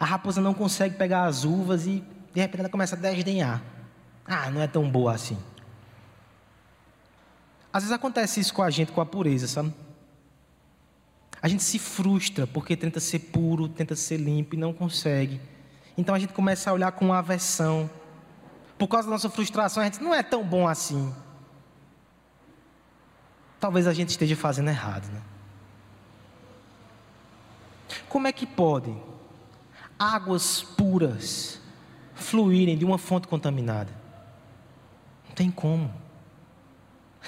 A 0.00 0.06
raposa 0.06 0.40
não 0.40 0.54
consegue 0.54 0.96
pegar 0.96 1.24
as 1.24 1.44
uvas 1.44 1.86
e 1.86 2.02
de 2.32 2.40
repente 2.40 2.60
ela 2.60 2.70
começa 2.70 2.96
a 2.96 2.98
desdenhar. 2.98 3.62
Ah, 4.24 4.50
não 4.50 4.62
é 4.62 4.66
tão 4.66 4.88
boa 4.88 5.12
assim. 5.12 5.36
Às 7.74 7.82
vezes 7.82 7.92
acontece 7.92 8.38
isso 8.38 8.54
com 8.54 8.62
a 8.62 8.70
gente, 8.70 8.92
com 8.92 9.00
a 9.00 9.06
pureza, 9.06 9.48
sabe? 9.48 9.74
A 11.42 11.48
gente 11.48 11.64
se 11.64 11.76
frustra 11.76 12.46
porque 12.46 12.76
tenta 12.76 13.00
ser 13.00 13.18
puro, 13.18 13.68
tenta 13.68 13.96
ser 13.96 14.16
limpo 14.16 14.54
e 14.54 14.58
não 14.58 14.72
consegue. 14.72 15.40
Então 15.98 16.14
a 16.14 16.18
gente 16.20 16.32
começa 16.32 16.70
a 16.70 16.72
olhar 16.72 16.92
com 16.92 17.12
aversão. 17.12 17.90
Por 18.78 18.86
causa 18.86 19.08
da 19.08 19.10
nossa 19.10 19.28
frustração, 19.28 19.82
a 19.82 19.86
gente 19.86 20.00
não 20.00 20.14
é 20.14 20.22
tão 20.22 20.44
bom 20.44 20.68
assim. 20.68 21.12
Talvez 23.58 23.88
a 23.88 23.92
gente 23.92 24.10
esteja 24.10 24.36
fazendo 24.36 24.68
errado, 24.68 25.10
né? 25.12 25.20
Como 28.08 28.28
é 28.28 28.32
que 28.32 28.46
pode 28.46 28.94
águas 29.98 30.62
puras 30.62 31.60
fluírem 32.14 32.78
de 32.78 32.84
uma 32.84 32.98
fonte 32.98 33.26
contaminada? 33.26 33.92
Não 35.26 35.34
tem 35.34 35.50
como. 35.50 36.03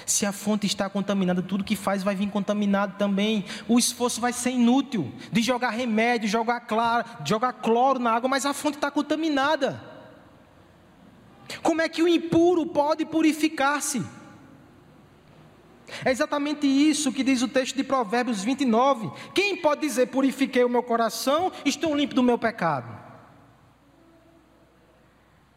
Se 0.05 0.25
a 0.25 0.31
fonte 0.31 0.65
está 0.65 0.89
contaminada, 0.89 1.41
tudo 1.41 1.63
que 1.63 1.75
faz 1.75 2.03
vai 2.03 2.15
vir 2.15 2.29
contaminado 2.29 2.97
também. 2.97 3.45
O 3.67 3.79
esforço 3.79 4.21
vai 4.21 4.31
ser 4.31 4.51
inútil 4.51 5.11
de 5.31 5.41
jogar 5.41 5.71
remédio, 5.71 6.29
jogar, 6.29 6.61
claro, 6.61 7.05
jogar 7.25 7.53
cloro 7.53 7.99
na 7.99 8.11
água, 8.11 8.29
mas 8.29 8.45
a 8.45 8.53
fonte 8.53 8.77
está 8.77 8.91
contaminada. 8.91 9.81
Como 11.61 11.81
é 11.81 11.89
que 11.89 12.03
o 12.03 12.07
impuro 12.07 12.65
pode 12.65 13.05
purificar-se? 13.05 14.03
É 16.03 16.11
exatamente 16.11 16.67
isso 16.67 17.13
que 17.13 17.23
diz 17.23 17.41
o 17.41 17.47
texto 17.47 17.75
de 17.75 17.83
Provérbios 17.83 18.43
29. 18.43 19.09
Quem 19.33 19.55
pode 19.55 19.81
dizer: 19.81 20.07
Purifiquei 20.07 20.63
o 20.63 20.69
meu 20.69 20.83
coração, 20.83 21.51
estou 21.65 21.95
limpo 21.95 22.13
do 22.13 22.21
meu 22.21 22.37
pecado? 22.37 22.95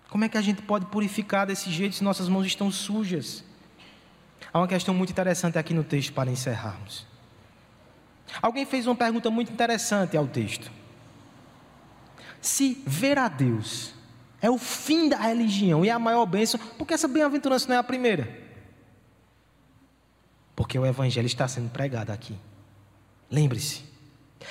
Como 0.08 0.24
é 0.24 0.28
que 0.28 0.38
a 0.38 0.42
gente 0.42 0.62
pode 0.62 0.86
purificar 0.86 1.46
desse 1.46 1.70
jeito 1.70 1.96
se 1.96 2.04
nossas 2.04 2.28
mãos 2.28 2.46
estão 2.46 2.70
sujas? 2.70 3.44
Há 4.52 4.58
uma 4.58 4.68
questão 4.68 4.94
muito 4.94 5.10
interessante 5.10 5.58
aqui 5.58 5.74
no 5.74 5.84
texto 5.84 6.12
para 6.12 6.30
encerrarmos. 6.30 7.06
Alguém 8.40 8.64
fez 8.64 8.86
uma 8.86 8.94
pergunta 8.94 9.30
muito 9.30 9.52
interessante 9.52 10.16
ao 10.16 10.26
texto. 10.26 10.70
Se 12.40 12.82
ver 12.86 13.18
a 13.18 13.28
Deus 13.28 13.92
é 14.40 14.50
o 14.50 14.56
fim 14.56 15.08
da 15.08 15.18
religião 15.18 15.84
e 15.84 15.90
a 15.90 15.98
maior 15.98 16.24
bênção, 16.26 16.58
por 16.78 16.86
que 16.86 16.94
essa 16.94 17.08
bem-aventurança 17.08 17.68
não 17.68 17.74
é 17.74 17.78
a 17.78 17.82
primeira? 17.82 18.38
Porque 20.56 20.78
o 20.78 20.86
Evangelho 20.86 21.26
está 21.26 21.46
sendo 21.46 21.70
pregado 21.70 22.10
aqui. 22.10 22.36
Lembre-se, 23.30 23.82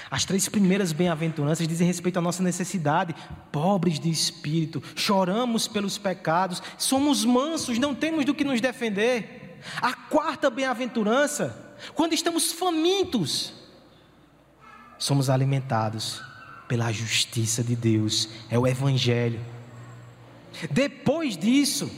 as 0.10 0.24
três 0.24 0.48
primeiras 0.48 0.92
bem-aventuranças 0.92 1.68
dizem 1.68 1.88
respeito 1.88 2.18
à 2.18 2.22
nossa 2.22 2.44
necessidade, 2.44 3.16
pobres 3.52 4.00
de 4.00 4.10
espírito, 4.10 4.84
choramos 4.96 5.68
pelos 5.68 5.98
pecados, 5.98 6.62
somos 6.78 7.26
mansos, 7.26 7.80
não 7.80 7.96
temos 7.96 8.26
do 8.26 8.36
que 8.36 8.44
nos 8.44 8.62
defender. 8.62 9.39
A 9.82 9.94
quarta 9.94 10.50
bem-aventurança, 10.50 11.76
quando 11.94 12.14
estamos 12.14 12.52
famintos, 12.52 13.54
somos 14.98 15.30
alimentados 15.30 16.22
pela 16.68 16.92
justiça 16.92 17.64
de 17.64 17.76
Deus, 17.76 18.30
é 18.50 18.58
o 18.60 18.68
Evangelho. 18.68 19.40
Depois 20.70 21.38
disso, 21.38 21.90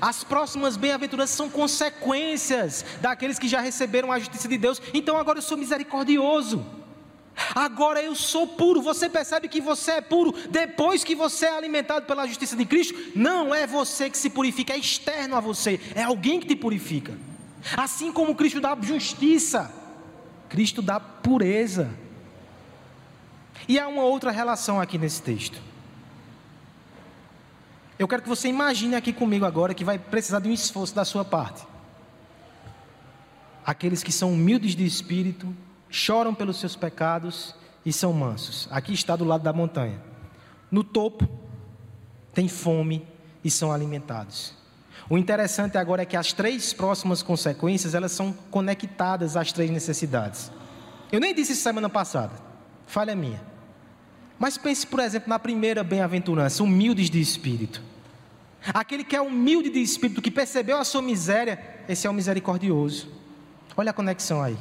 as 0.00 0.22
próximas 0.22 0.76
bem-aventuranças 0.76 1.36
são 1.36 1.48
consequências 1.48 2.84
daqueles 3.00 3.38
que 3.38 3.48
já 3.48 3.60
receberam 3.60 4.12
a 4.12 4.18
justiça 4.18 4.48
de 4.48 4.58
Deus. 4.58 4.80
Então 4.92 5.16
agora 5.16 5.38
eu 5.38 5.42
sou 5.42 5.56
misericordioso. 5.56 6.64
Agora 7.54 8.00
eu 8.02 8.14
sou 8.14 8.46
puro. 8.46 8.80
Você 8.82 9.08
percebe 9.08 9.48
que 9.48 9.60
você 9.60 9.92
é 9.92 10.00
puro 10.00 10.32
depois 10.50 11.02
que 11.02 11.14
você 11.14 11.46
é 11.46 11.56
alimentado 11.56 12.06
pela 12.06 12.26
justiça 12.26 12.56
de 12.56 12.64
Cristo? 12.64 12.94
Não 13.14 13.54
é 13.54 13.66
você 13.66 14.08
que 14.08 14.18
se 14.18 14.30
purifica, 14.30 14.72
é 14.72 14.78
externo 14.78 15.36
a 15.36 15.40
você, 15.40 15.80
é 15.94 16.02
alguém 16.02 16.40
que 16.40 16.46
te 16.46 16.56
purifica. 16.56 17.16
Assim 17.76 18.12
como 18.12 18.34
Cristo 18.34 18.60
dá 18.60 18.76
justiça, 18.80 19.72
Cristo 20.48 20.82
dá 20.82 21.00
pureza. 21.00 21.90
E 23.66 23.78
há 23.78 23.88
uma 23.88 24.02
outra 24.02 24.30
relação 24.30 24.80
aqui 24.80 24.98
nesse 24.98 25.22
texto. 25.22 25.60
Eu 27.98 28.08
quero 28.08 28.22
que 28.22 28.28
você 28.28 28.48
imagine 28.48 28.96
aqui 28.96 29.12
comigo 29.12 29.44
agora 29.44 29.72
que 29.72 29.84
vai 29.84 29.98
precisar 29.98 30.40
de 30.40 30.48
um 30.48 30.52
esforço 30.52 30.94
da 30.94 31.04
sua 31.04 31.24
parte. 31.24 31.64
Aqueles 33.64 34.02
que 34.02 34.12
são 34.12 34.32
humildes 34.32 34.74
de 34.74 34.84
espírito, 34.84 35.54
choram 35.94 36.34
pelos 36.34 36.58
seus 36.58 36.74
pecados 36.74 37.54
e 37.86 37.92
são 37.92 38.12
mansos. 38.12 38.66
Aqui 38.70 38.92
está 38.92 39.14
do 39.14 39.24
lado 39.24 39.44
da 39.44 39.52
montanha. 39.52 40.02
No 40.68 40.82
topo, 40.82 41.28
tem 42.34 42.48
fome 42.48 43.06
e 43.44 43.50
são 43.50 43.70
alimentados. 43.70 44.54
O 45.08 45.16
interessante 45.16 45.78
agora 45.78 46.02
é 46.02 46.04
que 46.04 46.16
as 46.16 46.32
três 46.32 46.72
próximas 46.72 47.22
consequências, 47.22 47.94
elas 47.94 48.10
são 48.10 48.32
conectadas 48.50 49.36
às 49.36 49.52
três 49.52 49.70
necessidades. 49.70 50.50
Eu 51.12 51.20
nem 51.20 51.32
disse 51.32 51.52
isso 51.52 51.62
semana 51.62 51.88
passada, 51.88 52.32
falha 52.86 53.14
minha. 53.14 53.40
Mas 54.36 54.58
pense, 54.58 54.84
por 54.84 54.98
exemplo, 54.98 55.28
na 55.28 55.38
primeira 55.38 55.84
bem-aventurança, 55.84 56.64
humildes 56.64 57.08
de 57.08 57.20
espírito. 57.20 57.80
Aquele 58.72 59.04
que 59.04 59.14
é 59.14 59.20
humilde 59.20 59.70
de 59.70 59.80
espírito, 59.80 60.20
que 60.20 60.30
percebeu 60.30 60.76
a 60.76 60.84
sua 60.84 61.02
miséria, 61.02 61.62
esse 61.88 62.04
é 62.04 62.10
o 62.10 62.14
misericordioso. 62.14 63.12
Olha 63.76 63.90
a 63.90 63.94
conexão 63.94 64.42
aí. 64.42 64.56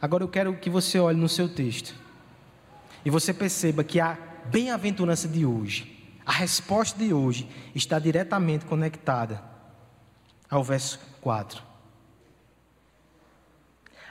Agora 0.00 0.22
eu 0.22 0.28
quero 0.28 0.56
que 0.56 0.70
você 0.70 0.98
olhe 0.98 1.18
no 1.18 1.28
seu 1.28 1.48
texto 1.48 1.94
e 3.04 3.10
você 3.10 3.34
perceba 3.34 3.82
que 3.82 4.00
a 4.00 4.16
bem-aventurança 4.46 5.26
de 5.26 5.44
hoje, 5.44 6.16
a 6.24 6.32
resposta 6.32 6.98
de 6.98 7.12
hoje, 7.12 7.48
está 7.74 7.98
diretamente 7.98 8.64
conectada 8.64 9.42
ao 10.48 10.62
verso 10.62 11.00
4. 11.20 11.62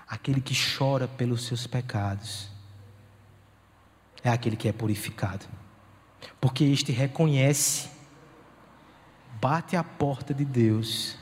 Aquele 0.07 0.41
que 0.41 0.53
chora 0.55 1.07
pelos 1.07 1.45
seus 1.45 1.67
pecados 1.67 2.49
é 4.23 4.29
aquele 4.29 4.55
que 4.55 4.67
é 4.67 4.73
purificado, 4.73 5.45
porque 6.39 6.63
este 6.63 6.91
reconhece, 6.91 7.89
bate 9.39 9.75
a 9.75 9.83
porta 9.83 10.33
de 10.33 10.43
Deus 10.43 11.15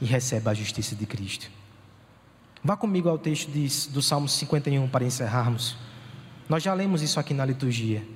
e 0.00 0.04
recebe 0.04 0.48
a 0.48 0.54
justiça 0.54 0.94
de 0.94 1.06
Cristo. 1.06 1.59
Vá 2.62 2.76
comigo 2.76 3.08
ao 3.08 3.18
texto 3.18 3.50
de, 3.50 3.88
do 3.90 4.02
Salmo 4.02 4.28
51 4.28 4.86
para 4.88 5.04
encerrarmos. 5.04 5.76
Nós 6.48 6.62
já 6.62 6.74
lemos 6.74 7.00
isso 7.00 7.18
aqui 7.18 7.32
na 7.32 7.44
liturgia. 7.44 8.06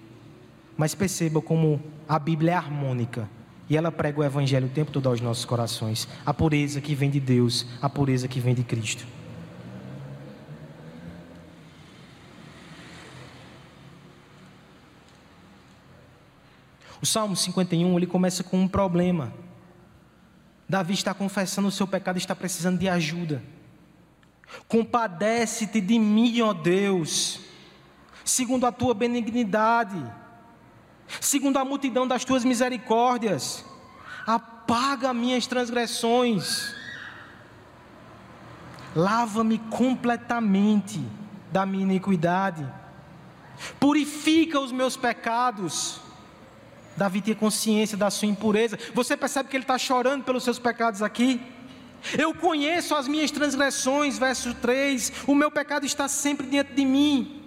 Mas 0.76 0.94
perceba 0.94 1.40
como 1.40 1.80
a 2.08 2.18
Bíblia 2.18 2.52
é 2.52 2.54
harmônica 2.54 3.28
e 3.70 3.76
ela 3.76 3.90
prega 3.90 4.20
o 4.20 4.24
Evangelho 4.24 4.66
o 4.66 4.70
tempo 4.70 4.90
todo 4.90 5.08
aos 5.08 5.20
nossos 5.20 5.44
corações. 5.44 6.06
A 6.26 6.34
pureza 6.34 6.80
que 6.80 6.94
vem 6.94 7.10
de 7.10 7.20
Deus, 7.20 7.66
a 7.80 7.88
pureza 7.88 8.28
que 8.28 8.40
vem 8.40 8.54
de 8.54 8.62
Cristo. 8.62 9.06
O 17.00 17.06
Salmo 17.06 17.36
51 17.36 17.96
ele 17.96 18.06
começa 18.06 18.42
com 18.42 18.58
um 18.58 18.68
problema. 18.68 19.32
Davi 20.68 20.94
está 20.94 21.14
confessando 21.14 21.68
o 21.68 21.70
seu 21.70 21.86
pecado 21.86 22.16
e 22.16 22.18
está 22.18 22.34
precisando 22.34 22.78
de 22.78 22.88
ajuda. 22.88 23.42
Compadece-te 24.68 25.80
de 25.80 25.98
mim, 25.98 26.40
ó 26.40 26.52
Deus, 26.52 27.40
segundo 28.24 28.66
a 28.66 28.72
tua 28.72 28.94
benignidade, 28.94 30.02
segundo 31.20 31.58
a 31.58 31.64
multidão 31.64 32.06
das 32.06 32.24
tuas 32.24 32.44
misericórdias. 32.44 33.64
Apaga 34.26 35.12
minhas 35.12 35.46
transgressões, 35.46 36.74
Lava-me 38.94 39.58
completamente 39.58 41.04
da 41.50 41.66
minha 41.66 41.82
iniquidade. 41.82 42.66
Purifica 43.80 44.60
os 44.60 44.70
meus 44.70 44.96
pecados. 44.96 46.00
Davi 46.96 47.20
tinha 47.20 47.34
consciência 47.34 47.98
da 47.98 48.08
sua 48.08 48.28
impureza. 48.28 48.78
Você 48.94 49.16
percebe 49.16 49.48
que 49.48 49.56
ele 49.56 49.64
está 49.64 49.76
chorando 49.76 50.22
pelos 50.22 50.44
seus 50.44 50.60
pecados 50.60 51.02
aqui? 51.02 51.40
Eu 52.18 52.34
conheço 52.34 52.94
as 52.94 53.08
minhas 53.08 53.30
transgressões, 53.30 54.18
verso 54.18 54.54
3. 54.54 55.12
O 55.26 55.34
meu 55.34 55.50
pecado 55.50 55.86
está 55.86 56.06
sempre 56.06 56.46
diante 56.46 56.74
de 56.74 56.84
mim. 56.84 57.42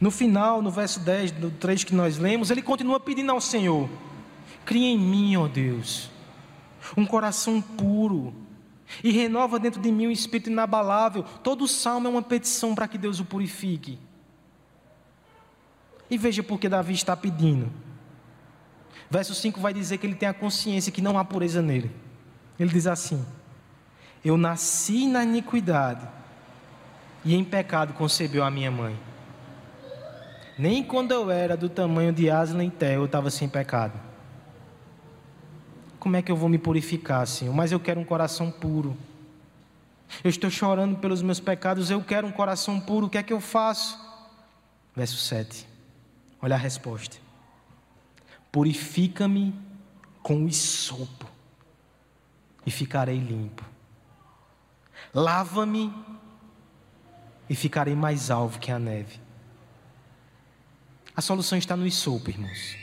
No 0.00 0.10
final, 0.10 0.60
no 0.60 0.70
verso 0.70 1.00
10 1.00 1.30
do 1.32 1.50
3 1.52 1.84
que 1.84 1.94
nós 1.94 2.18
lemos, 2.18 2.50
ele 2.50 2.62
continua 2.62 2.98
pedindo 2.98 3.30
ao 3.30 3.40
Senhor: 3.40 3.88
Cria 4.64 4.88
em 4.88 4.98
mim, 4.98 5.36
ó 5.36 5.46
Deus, 5.46 6.10
um 6.96 7.06
coração 7.06 7.60
puro 7.60 8.34
e 9.02 9.10
renova 9.10 9.58
dentro 9.58 9.80
de 9.80 9.90
mim 9.90 10.08
um 10.08 10.10
espírito 10.10 10.50
inabalável. 10.50 11.22
Todo 11.42 11.66
salmo 11.68 12.06
é 12.06 12.10
uma 12.10 12.22
petição 12.22 12.74
para 12.74 12.88
que 12.88 12.98
Deus 12.98 13.20
o 13.20 13.24
purifique. 13.24 13.98
E 16.10 16.18
veja 16.18 16.42
porque 16.42 16.68
Davi 16.68 16.92
está 16.92 17.16
pedindo. 17.16 17.72
Verso 19.14 19.32
5 19.32 19.60
vai 19.60 19.72
dizer 19.72 19.98
que 19.98 20.08
ele 20.08 20.16
tem 20.16 20.28
a 20.28 20.34
consciência 20.34 20.90
que 20.90 21.00
não 21.00 21.16
há 21.16 21.24
pureza 21.24 21.62
nele. 21.62 21.88
Ele 22.58 22.68
diz 22.68 22.84
assim: 22.84 23.24
Eu 24.24 24.36
nasci 24.36 25.06
na 25.06 25.22
iniquidade, 25.22 26.04
e 27.24 27.32
em 27.32 27.44
pecado 27.44 27.92
concebeu 27.92 28.42
a 28.42 28.50
minha 28.50 28.72
mãe. 28.72 28.98
Nem 30.58 30.82
quando 30.82 31.12
eu 31.12 31.30
era 31.30 31.56
do 31.56 31.68
tamanho 31.68 32.12
de 32.12 32.28
Aslan 32.28 32.68
Té 32.68 32.96
eu 32.96 33.04
estava 33.04 33.30
sem 33.30 33.48
pecado. 33.48 33.92
Como 36.00 36.16
é 36.16 36.22
que 36.22 36.32
eu 36.32 36.36
vou 36.36 36.48
me 36.48 36.58
purificar, 36.58 37.24
Senhor? 37.28 37.54
Mas 37.54 37.70
eu 37.70 37.78
quero 37.78 38.00
um 38.00 38.04
coração 38.04 38.50
puro. 38.50 38.96
Eu 40.24 40.28
estou 40.28 40.50
chorando 40.50 40.96
pelos 40.96 41.22
meus 41.22 41.38
pecados, 41.38 41.88
eu 41.88 42.02
quero 42.02 42.26
um 42.26 42.32
coração 42.32 42.80
puro, 42.80 43.06
o 43.06 43.10
que 43.10 43.18
é 43.18 43.22
que 43.22 43.32
eu 43.32 43.40
faço? 43.40 43.96
Verso 44.92 45.18
7. 45.18 45.68
Olha 46.42 46.56
a 46.56 46.58
resposta. 46.58 47.23
Purifica-me 48.54 49.52
com 50.22 50.44
o 50.44 50.48
isopo 50.48 51.28
e 52.64 52.70
ficarei 52.70 53.18
limpo. 53.18 53.64
Lava-me 55.12 55.92
e 57.50 57.56
ficarei 57.56 57.96
mais 57.96 58.30
alvo 58.30 58.60
que 58.60 58.70
a 58.70 58.78
neve. 58.78 59.18
A 61.16 61.20
solução 61.20 61.58
está 61.58 61.76
no 61.76 61.84
isopo, 61.84 62.30
irmãos. 62.30 62.76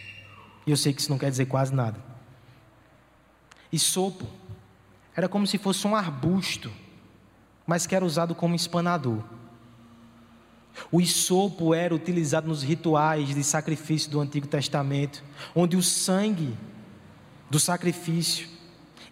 E 0.68 0.72
eu 0.72 0.76
sei 0.76 0.92
que 0.92 1.00
isso 1.00 1.10
não 1.10 1.18
quer 1.18 1.30
dizer 1.30 1.46
quase 1.46 1.74
nada. 1.74 2.04
Isopo 3.72 4.28
era 5.16 5.30
como 5.30 5.48
se 5.48 5.58
fosse 5.58 5.88
um 5.88 5.96
arbusto, 5.96 6.70
mas 7.66 7.88
que 7.88 7.96
era 7.96 8.04
usado 8.04 8.36
como 8.36 8.56
espanador. 8.56 9.24
O 10.92 11.02
isopo 11.02 11.74
era 11.74 11.94
utilizado 11.94 12.48
nos 12.48 12.64
rituais 12.64 13.34
de 13.34 13.44
sacrifício 13.44 14.10
do 14.10 14.20
Antigo 14.20 14.48
Testamento, 14.48 15.24
onde 15.56 15.76
o 15.76 15.84
sangue 15.84 16.56
do 17.50 17.60
sacrifício 17.60 18.48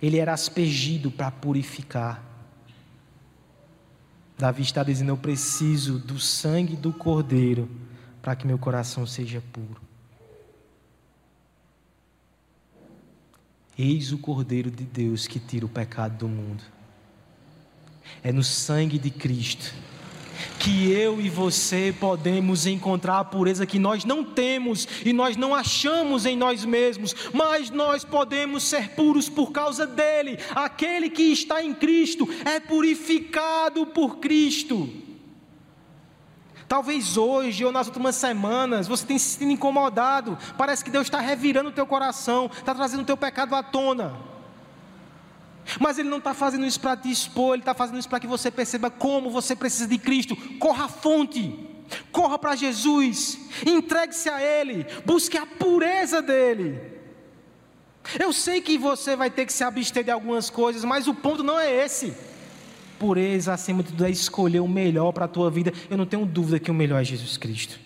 ele 0.01 0.17
era 0.17 0.33
aspergido 0.33 1.11
para 1.11 1.29
purificar. 1.29 2.23
Davi 4.37 4.63
está 4.63 4.83
dizendo: 4.83 5.11
Eu 5.11 5.17
preciso 5.17 5.99
do 5.99 6.19
sangue 6.19 6.75
do 6.75 6.93
cordeiro 6.93 7.69
para 8.21 8.35
que 8.35 8.47
meu 8.47 8.57
coração 8.57 9.05
seja 9.05 9.43
puro. 9.51 9.81
Eis 13.77 14.11
o 14.11 14.17
Cordeiro 14.17 14.69
de 14.69 14.83
Deus 14.83 15.25
que 15.25 15.39
tira 15.39 15.65
o 15.65 15.69
pecado 15.69 16.17
do 16.17 16.27
mundo. 16.27 16.61
É 18.21 18.29
no 18.29 18.43
sangue 18.43 18.99
de 18.99 19.09
Cristo 19.09 19.73
que 20.57 20.91
eu 20.91 21.19
e 21.19 21.29
você 21.29 21.93
podemos 21.97 22.65
encontrar 22.65 23.19
a 23.19 23.23
pureza 23.23 23.65
que 23.65 23.79
nós 23.79 24.05
não 24.05 24.23
temos 24.23 24.87
e 25.05 25.13
nós 25.13 25.35
não 25.35 25.53
achamos 25.53 26.25
em 26.25 26.37
nós 26.37 26.65
mesmos, 26.65 27.15
mas 27.33 27.69
nós 27.69 28.03
podemos 28.03 28.63
ser 28.63 28.89
puros 28.89 29.29
por 29.29 29.51
causa 29.51 29.85
dele. 29.85 30.37
Aquele 30.51 31.09
que 31.09 31.23
está 31.23 31.63
em 31.63 31.73
Cristo 31.73 32.27
é 32.45 32.59
purificado 32.59 33.85
por 33.85 34.17
Cristo. 34.17 34.89
Talvez 36.67 37.17
hoje 37.17 37.65
ou 37.65 37.71
nas 37.71 37.87
últimas 37.87 38.15
semanas 38.15 38.87
você 38.87 39.03
tenha 39.03 39.17
se 39.17 39.29
sentido 39.29 39.51
incomodado. 39.51 40.37
Parece 40.55 40.85
que 40.85 40.91
Deus 40.91 41.07
está 41.07 41.19
revirando 41.19 41.69
o 41.69 41.73
teu 41.73 41.87
coração, 41.87 42.45
está 42.45 42.75
trazendo 42.75 43.01
o 43.01 43.05
teu 43.05 43.17
pecado 43.17 43.55
à 43.55 43.63
tona. 43.63 44.28
Mas 45.79 45.97
Ele 45.97 46.09
não 46.09 46.19
está 46.19 46.33
fazendo 46.33 46.65
isso 46.65 46.79
para 46.79 46.95
te 46.95 47.11
expor, 47.11 47.55
Ele 47.55 47.61
está 47.61 47.73
fazendo 47.73 47.99
isso 47.99 48.09
para 48.09 48.19
que 48.19 48.27
você 48.27 48.49
perceba 48.49 48.89
como 48.89 49.29
você 49.29 49.55
precisa 49.55 49.87
de 49.87 49.97
Cristo. 49.97 50.35
Corra 50.57 50.85
à 50.85 50.87
fonte, 50.87 51.53
corra 52.11 52.39
para 52.39 52.55
Jesus, 52.55 53.37
entregue-se 53.65 54.29
a 54.29 54.41
Ele, 54.41 54.85
busque 55.05 55.37
a 55.37 55.45
pureza 55.45 56.21
dEle. 56.21 56.79
Eu 58.19 58.31
sei 58.31 58.61
que 58.61 58.77
você 58.77 59.15
vai 59.15 59.29
ter 59.29 59.45
que 59.45 59.53
se 59.53 59.63
abster 59.63 60.03
de 60.03 60.11
algumas 60.11 60.49
coisas, 60.49 60.83
mas 60.85 61.07
o 61.07 61.13
ponto 61.13 61.43
não 61.43 61.59
é 61.59 61.71
esse 61.71 62.15
pureza, 62.99 63.53
acima 63.53 63.81
de 63.81 63.89
tudo, 63.89 64.05
é 64.05 64.11
escolher 64.11 64.59
o 64.59 64.67
melhor 64.67 65.13
para 65.13 65.25
a 65.25 65.27
tua 65.27 65.49
vida. 65.49 65.71
Eu 65.89 65.97
não 65.97 66.05
tenho 66.05 66.25
dúvida 66.25 66.59
que 66.59 66.69
o 66.69 66.73
melhor 66.73 67.01
é 67.01 67.03
Jesus 67.05 67.37
Cristo. 67.37 67.79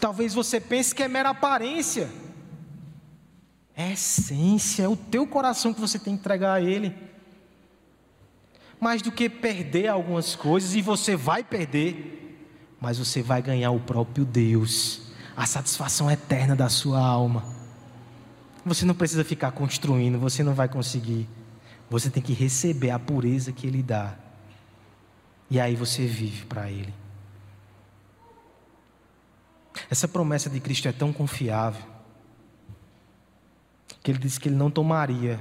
Talvez 0.00 0.34
você 0.34 0.58
pense 0.58 0.94
que 0.94 1.02
é 1.02 1.08
mera 1.08 1.28
aparência. 1.28 2.08
É 3.76 3.92
essência, 3.92 4.84
é 4.84 4.88
o 4.88 4.96
teu 4.96 5.26
coração 5.26 5.74
que 5.74 5.80
você 5.80 5.98
tem 5.98 6.14
que 6.14 6.20
entregar 6.20 6.54
a 6.54 6.60
Ele. 6.62 6.96
Mais 8.80 9.02
do 9.02 9.12
que 9.12 9.28
perder 9.28 9.88
algumas 9.88 10.34
coisas, 10.34 10.74
e 10.74 10.80
você 10.80 11.14
vai 11.14 11.44
perder, 11.44 12.38
mas 12.80 12.98
você 12.98 13.20
vai 13.20 13.42
ganhar 13.42 13.70
o 13.72 13.80
próprio 13.80 14.24
Deus, 14.24 15.02
a 15.36 15.44
satisfação 15.44 16.10
eterna 16.10 16.56
da 16.56 16.70
sua 16.70 16.98
alma. 16.98 17.44
Você 18.64 18.86
não 18.86 18.94
precisa 18.94 19.22
ficar 19.22 19.52
construindo, 19.52 20.18
você 20.18 20.42
não 20.42 20.54
vai 20.54 20.68
conseguir. 20.68 21.28
Você 21.90 22.08
tem 22.08 22.22
que 22.22 22.32
receber 22.32 22.90
a 22.90 22.98
pureza 22.98 23.52
que 23.52 23.66
Ele 23.66 23.82
dá. 23.82 24.14
E 25.50 25.60
aí 25.60 25.76
você 25.76 26.06
vive 26.06 26.46
para 26.46 26.70
Ele. 26.70 26.92
Essa 29.90 30.08
promessa 30.08 30.48
de 30.48 30.60
Cristo 30.60 30.88
é 30.88 30.92
tão 30.92 31.12
confiável 31.12 31.95
que 34.06 34.12
Ele 34.12 34.20
disse 34.20 34.38
que 34.38 34.48
Ele 34.48 34.54
não 34.54 34.70
tomaria 34.70 35.40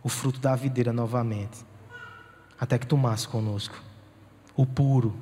o 0.00 0.08
fruto 0.08 0.38
da 0.38 0.54
videira 0.54 0.92
novamente, 0.92 1.66
até 2.56 2.78
que 2.78 2.86
tomasse 2.86 3.26
conosco 3.26 3.82
o 4.54 4.64
puro, 4.64 5.12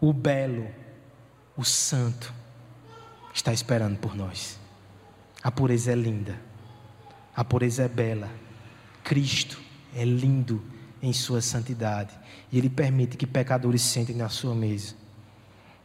o 0.00 0.10
belo, 0.10 0.66
o 1.54 1.62
santo 1.62 2.32
está 3.34 3.52
esperando 3.52 3.98
por 3.98 4.16
nós. 4.16 4.58
A 5.42 5.50
pureza 5.50 5.92
é 5.92 5.94
linda, 5.94 6.40
a 7.36 7.44
pureza 7.44 7.82
é 7.82 7.88
bela. 7.88 8.30
Cristo 9.04 9.60
é 9.94 10.02
lindo 10.02 10.64
em 11.02 11.12
sua 11.12 11.42
santidade 11.42 12.18
e 12.50 12.56
Ele 12.56 12.70
permite 12.70 13.18
que 13.18 13.26
pecadores 13.26 13.82
sentem 13.82 14.16
na 14.16 14.30
sua 14.30 14.54
mesa. 14.54 14.94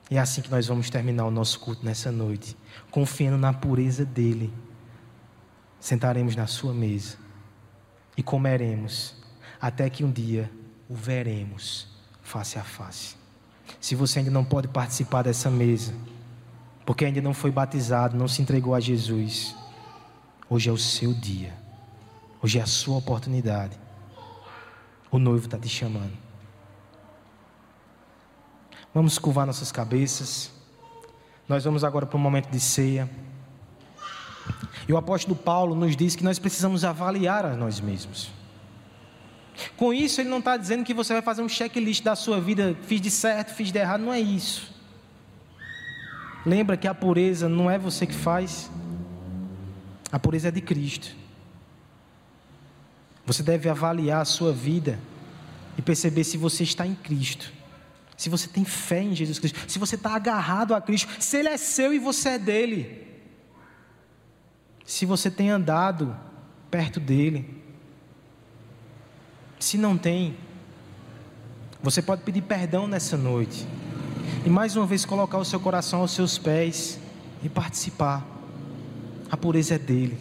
E 0.10 0.16
é 0.16 0.20
assim 0.22 0.42
que 0.42 0.50
nós 0.50 0.68
vamos 0.68 0.90
terminar 0.90 1.26
o 1.26 1.32
nosso 1.32 1.60
culto 1.60 1.86
nessa 1.86 2.14
noite, 2.14 2.56
confiando 2.90 3.38
na 3.38 3.52
pureza 3.52 4.06
dEle. 4.06 4.54
Sentaremos 5.80 6.36
na 6.36 6.48
sua 6.48 6.74
mesa 6.74 7.18
e 8.16 8.24
comeremos, 8.24 9.16
até 9.62 9.90
que 9.90 10.04
um 10.04 10.12
dia 10.12 10.52
o 10.90 10.96
veremos 10.96 11.88
face 12.22 12.58
a 12.58 12.64
face. 12.64 13.16
Se 13.80 13.96
você 13.96 14.20
ainda 14.20 14.32
não 14.32 14.44
pode 14.44 14.68
participar 14.68 15.24
dessa 15.24 15.50
mesa, 15.50 15.94
porque 16.86 17.06
ainda 17.06 17.22
não 17.22 17.34
foi 17.34 17.52
batizado, 17.52 18.18
não 18.18 18.28
se 18.28 18.42
entregou 18.42 18.74
a 18.74 18.80
Jesus, 18.80 19.56
hoje 20.50 20.70
é 20.70 20.72
o 20.72 20.78
seu 20.78 21.14
dia. 21.14 21.54
Hoje 22.42 22.60
é 22.60 22.62
a 22.62 22.68
sua 22.68 22.98
oportunidade. 22.98 23.78
O 25.10 25.18
noivo 25.18 25.46
está 25.46 25.58
te 25.58 25.68
chamando. 25.68 26.14
Vamos 28.94 29.18
curvar 29.18 29.46
nossas 29.46 29.72
cabeças. 29.72 30.52
Nós 31.48 31.64
vamos 31.64 31.84
agora 31.84 32.06
para 32.06 32.18
um 32.18 32.22
momento 32.22 32.50
de 32.50 32.60
ceia. 32.60 33.10
E 34.88 34.94
o 34.94 34.98
apóstolo 34.98 35.36
Paulo 35.36 35.76
nos 35.76 35.96
diz 35.96 36.16
que 36.16 36.24
nós 36.24 36.40
precisamos 36.40 36.86
avaliar 36.86 37.46
a 37.46 37.56
nós 37.56 37.80
mesmos. 37.80 38.30
Com 39.76 39.94
isso, 39.94 40.22
ele 40.22 40.30
não 40.30 40.40
está 40.40 40.56
dizendo 40.56 40.84
que 40.84 40.94
você 40.94 41.14
vai 41.14 41.22
fazer 41.22 41.42
um 41.42 41.50
checklist 41.50 42.04
da 42.04 42.16
sua 42.16 42.40
vida, 42.40 42.78
fiz 42.84 43.02
de 43.02 43.12
certo, 43.12 43.54
fiz 43.54 43.72
de 43.72 43.80
errado, 43.80 44.02
não 44.02 44.14
é 44.14 44.20
isso. 44.20 44.74
Lembra 46.46 46.78
que 46.78 46.88
a 46.88 46.94
pureza 46.94 47.50
não 47.50 47.70
é 47.70 47.78
você 47.78 48.06
que 48.06 48.14
faz, 48.14 48.72
a 50.12 50.20
pureza 50.20 50.48
é 50.48 50.52
de 50.52 50.62
Cristo. 50.62 51.16
Você 53.26 53.44
deve 53.44 53.68
avaliar 53.68 54.22
a 54.22 54.26
sua 54.26 54.54
vida 54.54 54.98
e 55.78 55.82
perceber 55.82 56.24
se 56.24 56.38
você 56.38 56.64
está 56.64 56.88
em 56.88 56.96
Cristo. 56.96 57.52
Se 58.16 58.30
você 58.30 58.48
tem 58.48 58.64
fé 58.64 59.04
em 59.04 59.14
Jesus 59.14 59.38
Cristo, 59.38 59.60
se 59.68 59.78
você 59.78 59.96
está 59.96 60.16
agarrado 60.16 60.74
a 60.74 60.80
Cristo, 60.80 61.10
se 61.20 61.38
Ele 61.38 61.50
é 61.50 61.58
seu 61.58 61.94
e 61.94 62.00
você 62.00 62.30
é 62.30 62.40
dele. 62.40 63.07
Se 64.88 65.06
você 65.06 65.30
tem 65.30 65.50
andado 65.50 66.16
perto 66.72 66.98
dele. 66.98 67.62
Se 69.60 69.78
não 69.78 69.98
tem, 69.98 70.38
você 71.84 72.02
pode 72.02 72.22
pedir 72.22 72.42
perdão 72.42 72.88
nessa 72.88 73.18
noite. 73.18 73.68
E 74.46 74.50
mais 74.50 74.78
uma 74.78 74.86
vez 74.86 75.04
colocar 75.04 75.40
o 75.40 75.44
seu 75.46 75.60
coração 75.60 76.00
aos 76.00 76.12
seus 76.12 76.38
pés 76.38 76.98
e 77.44 77.50
participar. 77.50 78.26
A 79.30 79.36
pureza 79.36 79.76
é 79.76 79.78
dele. 79.78 80.18